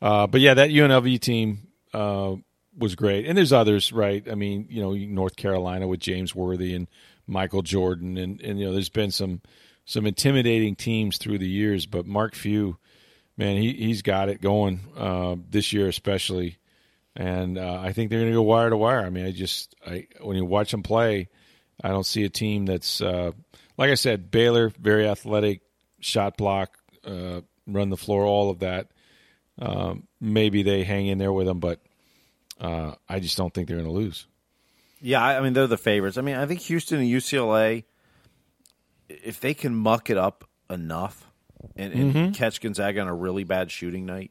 uh, 0.00 0.26
but 0.26 0.40
yeah, 0.40 0.54
that 0.54 0.70
UNLV 0.70 1.20
team 1.20 1.68
uh, 1.92 2.36
was 2.76 2.94
great, 2.94 3.26
and 3.26 3.36
there's 3.36 3.52
others, 3.52 3.92
right? 3.92 4.26
I 4.30 4.34
mean, 4.34 4.66
you 4.70 4.82
know, 4.82 4.94
North 4.94 5.36
Carolina 5.36 5.86
with 5.86 6.00
James 6.00 6.34
Worthy 6.34 6.74
and 6.74 6.88
Michael 7.26 7.62
Jordan, 7.62 8.16
and 8.18 8.40
and 8.40 8.58
you 8.58 8.66
know, 8.66 8.72
there's 8.72 8.88
been 8.88 9.10
some 9.10 9.40
some 9.84 10.06
intimidating 10.06 10.76
teams 10.76 11.18
through 11.18 11.38
the 11.38 11.48
years, 11.48 11.86
but 11.86 12.06
Mark 12.06 12.34
Few, 12.34 12.78
man, 13.36 13.56
he 13.56 13.72
he's 13.72 14.02
got 14.02 14.28
it 14.28 14.40
going 14.40 14.80
uh, 14.96 15.36
this 15.50 15.72
year 15.72 15.88
especially, 15.88 16.58
and 17.14 17.58
uh, 17.58 17.80
I 17.82 17.92
think 17.92 18.10
they're 18.10 18.20
going 18.20 18.32
to 18.32 18.36
go 18.36 18.42
wire 18.42 18.70
to 18.70 18.76
wire. 18.76 19.04
I 19.04 19.10
mean, 19.10 19.26
I 19.26 19.32
just 19.32 19.74
I 19.86 20.06
when 20.20 20.36
you 20.36 20.44
watch 20.44 20.70
them 20.70 20.82
play, 20.82 21.28
I 21.82 21.88
don't 21.88 22.06
see 22.06 22.24
a 22.24 22.30
team 22.30 22.66
that's 22.66 23.00
uh, 23.00 23.32
like 23.76 23.90
I 23.90 23.94
said, 23.94 24.30
Baylor, 24.30 24.68
very 24.70 25.08
athletic, 25.08 25.62
shot 26.00 26.36
block, 26.36 26.78
uh, 27.04 27.40
run 27.66 27.90
the 27.90 27.96
floor, 27.96 28.24
all 28.24 28.50
of 28.50 28.60
that. 28.60 28.88
Um, 29.58 30.08
maybe 30.20 30.62
they 30.62 30.84
hang 30.84 31.06
in 31.06 31.18
there 31.18 31.32
with 31.32 31.46
them, 31.46 31.60
but 31.60 31.80
uh, 32.60 32.94
I 33.08 33.20
just 33.20 33.36
don't 33.36 33.52
think 33.52 33.68
they're 33.68 33.76
going 33.76 33.88
to 33.88 33.92
lose. 33.92 34.26
Yeah, 35.00 35.22
I 35.22 35.40
mean 35.40 35.52
they're 35.52 35.66
the 35.66 35.76
favorites. 35.76 36.16
I 36.16 36.20
mean, 36.20 36.36
I 36.36 36.46
think 36.46 36.60
Houston 36.60 37.00
and 37.00 37.08
UCLA, 37.08 37.84
if 39.08 39.40
they 39.40 39.52
can 39.52 39.74
muck 39.74 40.10
it 40.10 40.16
up 40.16 40.48
enough 40.70 41.28
and, 41.74 41.92
and 41.92 42.14
mm-hmm. 42.14 42.32
catch 42.32 42.60
Gonzaga 42.60 43.00
on 43.00 43.08
a 43.08 43.14
really 43.14 43.42
bad 43.42 43.72
shooting 43.72 44.06
night, 44.06 44.30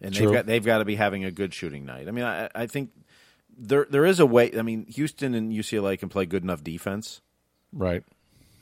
and 0.00 0.14
True. 0.14 0.26
they've 0.26 0.34
got 0.34 0.46
they've 0.46 0.64
got 0.64 0.78
to 0.78 0.84
be 0.84 0.94
having 0.94 1.24
a 1.24 1.32
good 1.32 1.52
shooting 1.52 1.84
night. 1.84 2.06
I 2.06 2.12
mean, 2.12 2.24
I, 2.24 2.48
I 2.54 2.66
think 2.66 2.90
there 3.56 3.86
there 3.90 4.06
is 4.06 4.20
a 4.20 4.26
way. 4.26 4.52
I 4.56 4.62
mean, 4.62 4.86
Houston 4.86 5.34
and 5.34 5.52
UCLA 5.52 5.98
can 5.98 6.08
play 6.08 6.26
good 6.26 6.44
enough 6.44 6.62
defense, 6.62 7.20
right? 7.72 8.04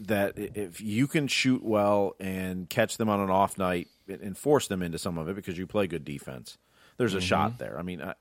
That 0.06 0.34
if 0.36 0.80
you 0.80 1.06
can 1.06 1.28
shoot 1.28 1.62
well 1.62 2.16
and 2.18 2.68
catch 2.68 2.96
them 2.96 3.08
on 3.08 3.20
an 3.20 3.30
off 3.30 3.58
night 3.58 3.88
and 4.08 4.36
force 4.36 4.66
them 4.66 4.82
into 4.82 4.98
some 4.98 5.18
of 5.18 5.28
it 5.28 5.36
because 5.36 5.58
you 5.58 5.66
play 5.66 5.86
good 5.86 6.04
defense, 6.04 6.56
there's 6.96 7.14
a 7.14 7.18
mm-hmm. 7.18 7.26
shot 7.26 7.58
there. 7.58 7.78
I 7.78 7.82
mean, 7.82 8.00
I, 8.00 8.14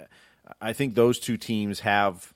I 0.62 0.74
think 0.74 0.96
those 0.96 1.20
two 1.20 1.38
teams 1.38 1.82
have 1.82 2.34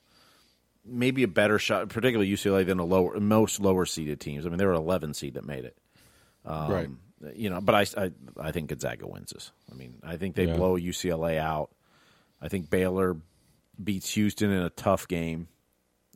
maybe 0.85 1.23
a 1.23 1.27
better 1.27 1.59
shot, 1.59 1.89
particularly 1.89 2.31
UCLA, 2.31 2.65
than 2.65 2.79
a 2.79 2.85
lower 2.85 3.19
most 3.19 3.59
lower 3.59 3.85
seeded 3.85 4.19
teams. 4.19 4.45
I 4.45 4.49
mean, 4.49 4.57
there 4.57 4.67
were 4.67 4.73
11 4.73 5.13
seed 5.13 5.35
that 5.35 5.45
made 5.45 5.65
it. 5.65 5.77
Um, 6.45 6.71
right. 6.71 6.89
You 7.35 7.49
know, 7.49 7.61
but 7.61 7.75
I, 7.75 7.85
I, 8.03 8.11
I 8.37 8.51
think 8.51 8.69
Gonzaga 8.69 9.07
wins 9.07 9.31
this. 9.31 9.51
I 9.71 9.75
mean, 9.75 9.95
I 10.03 10.17
think 10.17 10.35
they 10.35 10.45
yeah. 10.45 10.57
blow 10.57 10.77
UCLA 10.77 11.37
out. 11.37 11.69
I 12.41 12.49
think 12.49 12.69
Baylor 12.69 13.15
beats 13.81 14.09
Houston 14.11 14.51
in 14.51 14.61
a 14.61 14.69
tough 14.69 15.07
game, 15.07 15.47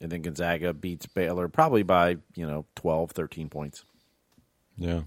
and 0.02 0.12
then 0.12 0.22
Gonzaga 0.22 0.74
beats 0.74 1.06
Baylor 1.06 1.48
probably 1.48 1.84
by 1.84 2.18
you 2.36 2.48
know 2.48 2.66
12, 2.76 3.12
13 3.12 3.50
points. 3.50 3.84
Yeah. 4.78 5.02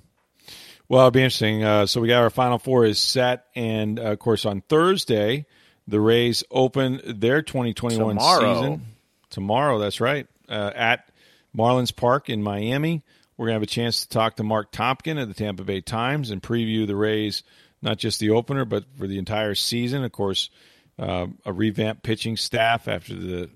Well, 0.88 1.00
it'll 1.02 1.10
be 1.12 1.22
interesting. 1.22 1.62
Uh, 1.62 1.86
so 1.86 2.00
we 2.00 2.08
got 2.08 2.22
our 2.22 2.30
Final 2.30 2.58
Four 2.58 2.84
is 2.84 2.98
set, 2.98 3.46
and 3.54 3.98
uh, 3.98 4.12
of 4.12 4.18
course 4.18 4.44
on 4.44 4.60
Thursday, 4.62 5.46
the 5.86 6.00
Rays 6.00 6.42
open 6.50 7.00
their 7.04 7.42
2021 7.42 8.16
Tomorrow. 8.16 8.54
season 8.54 8.86
tomorrow. 9.30 9.78
That's 9.78 10.00
right. 10.00 10.26
Uh, 10.48 10.72
at 10.74 11.08
Marlins 11.56 11.94
Park 11.94 12.28
in 12.28 12.42
Miami. 12.42 13.02
We're 13.36 13.46
going 13.46 13.54
to 13.54 13.60
have 13.60 13.62
a 13.62 13.66
chance 13.66 14.02
to 14.02 14.08
talk 14.08 14.36
to 14.36 14.42
Mark 14.42 14.70
Topkin 14.70 15.20
of 15.20 15.28
the 15.28 15.34
Tampa 15.34 15.64
Bay 15.64 15.80
Times 15.80 16.30
and 16.30 16.42
preview 16.42 16.86
the 16.86 16.96
Rays, 16.96 17.42
not 17.80 17.96
just 17.96 18.20
the 18.20 18.30
opener, 18.30 18.66
but 18.66 18.84
for 18.98 19.06
the 19.06 19.16
entire 19.16 19.54
season. 19.54 20.04
Of 20.04 20.12
course, 20.12 20.50
uh, 20.98 21.26
a 21.46 21.52
revamped 21.52 22.02
pitching 22.02 22.36
staff 22.36 22.86
after 22.86 23.14
the 23.14 23.48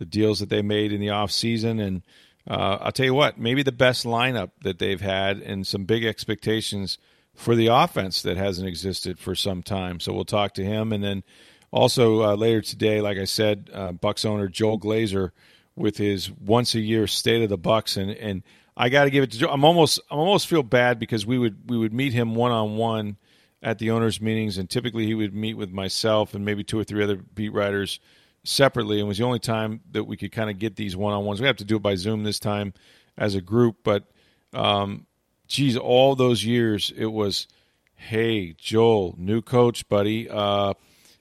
the 0.00 0.06
deals 0.06 0.40
that 0.40 0.48
they 0.48 0.62
made 0.62 0.92
in 0.92 1.00
the 1.00 1.10
off 1.10 1.30
season, 1.30 1.78
and 1.78 2.02
uh, 2.48 2.78
I'll 2.80 2.90
tell 2.90 3.04
you 3.04 3.12
what, 3.12 3.38
maybe 3.38 3.62
the 3.62 3.70
best 3.70 4.06
lineup 4.06 4.50
that 4.62 4.78
they've 4.78 5.00
had, 5.00 5.40
and 5.40 5.66
some 5.66 5.84
big 5.84 6.06
expectations 6.06 6.96
for 7.34 7.54
the 7.54 7.66
offense 7.66 8.22
that 8.22 8.38
hasn't 8.38 8.66
existed 8.66 9.18
for 9.18 9.34
some 9.34 9.62
time. 9.62 10.00
So 10.00 10.14
we'll 10.14 10.24
talk 10.24 10.54
to 10.54 10.64
him, 10.64 10.90
and 10.90 11.04
then 11.04 11.22
also, 11.70 12.22
uh, 12.22 12.34
later 12.34 12.62
today, 12.62 13.02
like 13.02 13.18
I 13.18 13.26
said, 13.26 13.68
uh, 13.74 13.92
Bucs 13.92 14.24
owner 14.24 14.48
Joel 14.48 14.80
Glazer 14.80 15.32
with 15.76 15.98
his 15.98 16.30
once 16.30 16.74
a 16.74 16.80
year 16.80 17.06
State 17.06 17.42
of 17.42 17.50
the 17.50 17.58
Bucs, 17.58 17.98
and 18.00 18.10
and 18.10 18.42
I 18.74 18.88
got 18.88 19.04
to 19.04 19.10
give 19.10 19.22
it 19.22 19.32
to 19.32 19.38
Joel. 19.38 19.52
I'm 19.52 19.64
almost 19.64 20.00
I 20.10 20.14
almost 20.14 20.48
feel 20.48 20.62
bad 20.62 20.98
because 20.98 21.26
we 21.26 21.38
would 21.38 21.68
we 21.68 21.76
would 21.76 21.92
meet 21.92 22.14
him 22.14 22.34
one 22.34 22.52
on 22.52 22.78
one 22.78 23.18
at 23.62 23.78
the 23.78 23.90
owners' 23.90 24.18
meetings, 24.18 24.56
and 24.56 24.70
typically 24.70 25.04
he 25.04 25.14
would 25.14 25.34
meet 25.34 25.58
with 25.58 25.70
myself 25.70 26.32
and 26.32 26.42
maybe 26.42 26.64
two 26.64 26.78
or 26.78 26.84
three 26.84 27.04
other 27.04 27.16
beat 27.16 27.52
writers 27.52 28.00
separately, 28.44 28.98
and 28.98 29.08
was 29.08 29.18
the 29.18 29.24
only 29.24 29.38
time 29.38 29.80
that 29.92 30.04
we 30.04 30.16
could 30.16 30.32
kind 30.32 30.50
of 30.50 30.58
get 30.58 30.76
these 30.76 30.96
one 30.96 31.12
on 31.12 31.24
ones. 31.24 31.40
We 31.40 31.46
have 31.46 31.56
to 31.56 31.64
do 31.64 31.76
it 31.76 31.82
by 31.82 31.94
Zoom 31.94 32.24
this 32.24 32.38
time 32.38 32.72
as 33.16 33.34
a 33.34 33.40
group, 33.40 33.78
but 33.84 34.04
um, 34.52 35.06
geez, 35.46 35.76
all 35.76 36.16
those 36.16 36.44
years 36.44 36.92
it 36.96 37.06
was, 37.06 37.46
hey 37.94 38.54
Joel, 38.56 39.14
new 39.18 39.42
coach, 39.42 39.88
buddy. 39.88 40.28
Uh, 40.28 40.74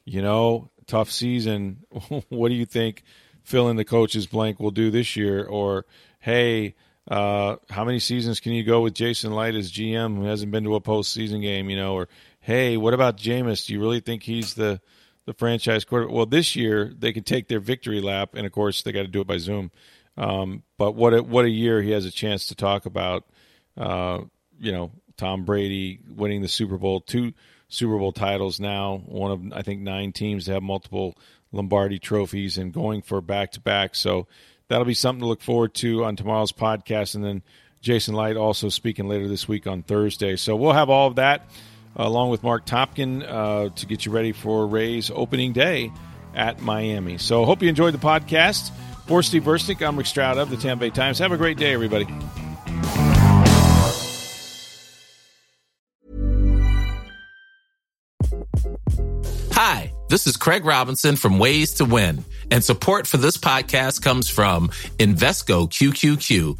you 0.06 0.22
know, 0.22 0.72
tough 0.88 1.12
season. 1.12 1.86
what 2.30 2.50
do 2.50 2.56
you 2.56 2.66
think 2.66 3.04
fill 3.44 3.70
in 3.70 3.78
the 3.78 3.86
coach's 3.86 4.28
blank 4.28 4.60
will 4.60 4.72
do 4.72 4.90
this 4.92 5.16
year? 5.16 5.46
Or, 5.46 5.86
hey, 6.20 6.76
uh, 7.08 7.58
how 7.70 7.86
many 7.86 8.00
seasons 8.00 8.40
can 8.40 8.54
you 8.54 8.64
go 8.64 8.82
with 8.82 8.94
Jason 8.94 9.34
Licht 9.34 9.56
as 9.56 9.72
GM 9.72 10.18
who 10.18 10.26
hasn't 10.26 10.52
been 10.52 10.64
to 10.64 10.76
a 10.76 10.82
postseason 10.82 11.42
game? 11.42 11.70
You 11.70 11.78
know, 11.78 11.94
or 11.94 12.10
hey, 12.40 12.76
what 12.78 12.94
about 12.94 13.18
Jameis? 13.18 13.66
Do 13.66 13.74
you 13.74 13.80
really 13.80 14.00
think 14.00 14.24
he's 14.24 14.56
the 14.56 14.82
the 15.30 15.36
franchise 15.36 15.86
quarterback? 15.86 16.16
Well, 16.16 16.26
this 16.26 16.56
year 16.56 16.92
they 16.98 17.14
can 17.14 17.24
take 17.24 17.48
their 17.48 17.60
victory 17.60 18.02
lap, 18.02 18.32
and 18.34 18.48
of 18.48 18.52
course 18.52 18.82
they 18.82 18.92
got 18.92 19.04
to 19.04 19.08
do 19.08 19.22
it 19.22 19.28
by 19.28 19.38
Zoom. 19.38 19.70
Um, 20.18 20.64
but 20.80 20.96
what 20.96 21.14
a, 21.14 21.22
what 21.22 21.46
a 21.46 21.50
year 21.50 21.84
he 21.84 21.92
has 21.92 22.06
a 22.06 22.12
chance 22.12 22.48
to 22.48 22.56
talk 22.56 22.88
about. 22.88 23.26
Uh, 23.78 24.22
you 24.60 24.72
know, 24.72 24.92
Tom 25.18 25.46
Brady 25.46 26.00
winning 26.10 26.42
the 26.42 26.48
Super 26.48 26.80
Bowl, 26.80 27.00
two 27.00 27.34
Super 27.68 28.00
Bowl 28.00 28.12
titles 28.12 28.60
now, 28.60 29.04
one 29.06 29.32
of 29.32 29.54
I 29.54 29.62
think 29.62 29.82
nine 29.82 30.14
teams 30.14 30.46
to 30.46 30.54
have 30.54 30.64
multiple 30.64 31.16
Lombardi 31.52 32.00
trophies 32.00 32.58
and 32.58 32.74
going 32.74 33.04
for 33.04 33.22
back 33.22 33.52
to 33.52 33.62
back. 33.62 33.94
So 33.94 34.28
that'll 34.68 34.86
be 34.86 34.96
something 34.96 35.22
to 35.22 35.28
look 35.28 35.42
forward 35.42 35.76
to 35.76 36.06
on 36.06 36.16
tomorrow's 36.16 36.52
podcast. 36.52 37.14
And 37.14 37.24
then 37.24 37.44
Jason 37.82 38.16
Licht 38.16 38.36
also 38.36 38.70
speaking 38.70 39.08
later 39.08 39.28
this 39.28 39.48
week 39.48 39.68
on 39.68 39.84
Thursday. 39.84 40.36
So 40.38 40.56
we'll 40.56 40.74
have 40.74 40.90
all 40.90 41.08
of 41.08 41.16
that 41.18 41.48
along 42.08 42.30
with 42.30 42.44
Mark 42.44 42.66
Topkin 42.66 43.24
uh, 43.28 43.70
to 43.76 43.86
get 43.86 44.06
you 44.06 44.12
ready 44.12 44.32
for 44.32 44.66
Ray's 44.66 45.12
opening 45.14 45.54
day 45.54 45.92
at 46.34 46.62
Miami. 46.62 47.18
So 47.18 47.46
hope 47.46 47.62
you 47.62 47.70
enjoyed 47.70 47.94
the 47.94 48.00
podcast. 48.00 48.72
For 49.06 49.24
Steve 49.24 49.44
Versnick, 49.44 49.86
I'm 49.86 49.98
Rick 49.98 50.06
Stroud 50.06 50.38
of 50.38 50.52
the 50.52 50.58
Tampa 50.58 50.82
Bay 50.86 50.90
Times. 50.92 51.18
Have 51.18 51.32
a 51.32 51.38
great 51.38 51.58
day, 51.58 51.74
everybody. 51.74 52.06
Hi, 59.54 59.92
this 60.10 60.28
is 60.28 60.38
Craig 60.38 60.64
Robinson 60.64 61.16
from 61.16 61.40
Ways 61.40 61.74
to 61.76 61.86
Win, 61.86 62.24
and 62.52 62.64
support 62.64 63.08
for 63.08 63.18
this 63.18 63.36
podcast 63.36 64.04
comes 64.04 64.30
from 64.30 64.70
Invesco 65.00 65.68
QQQ, 65.68 66.60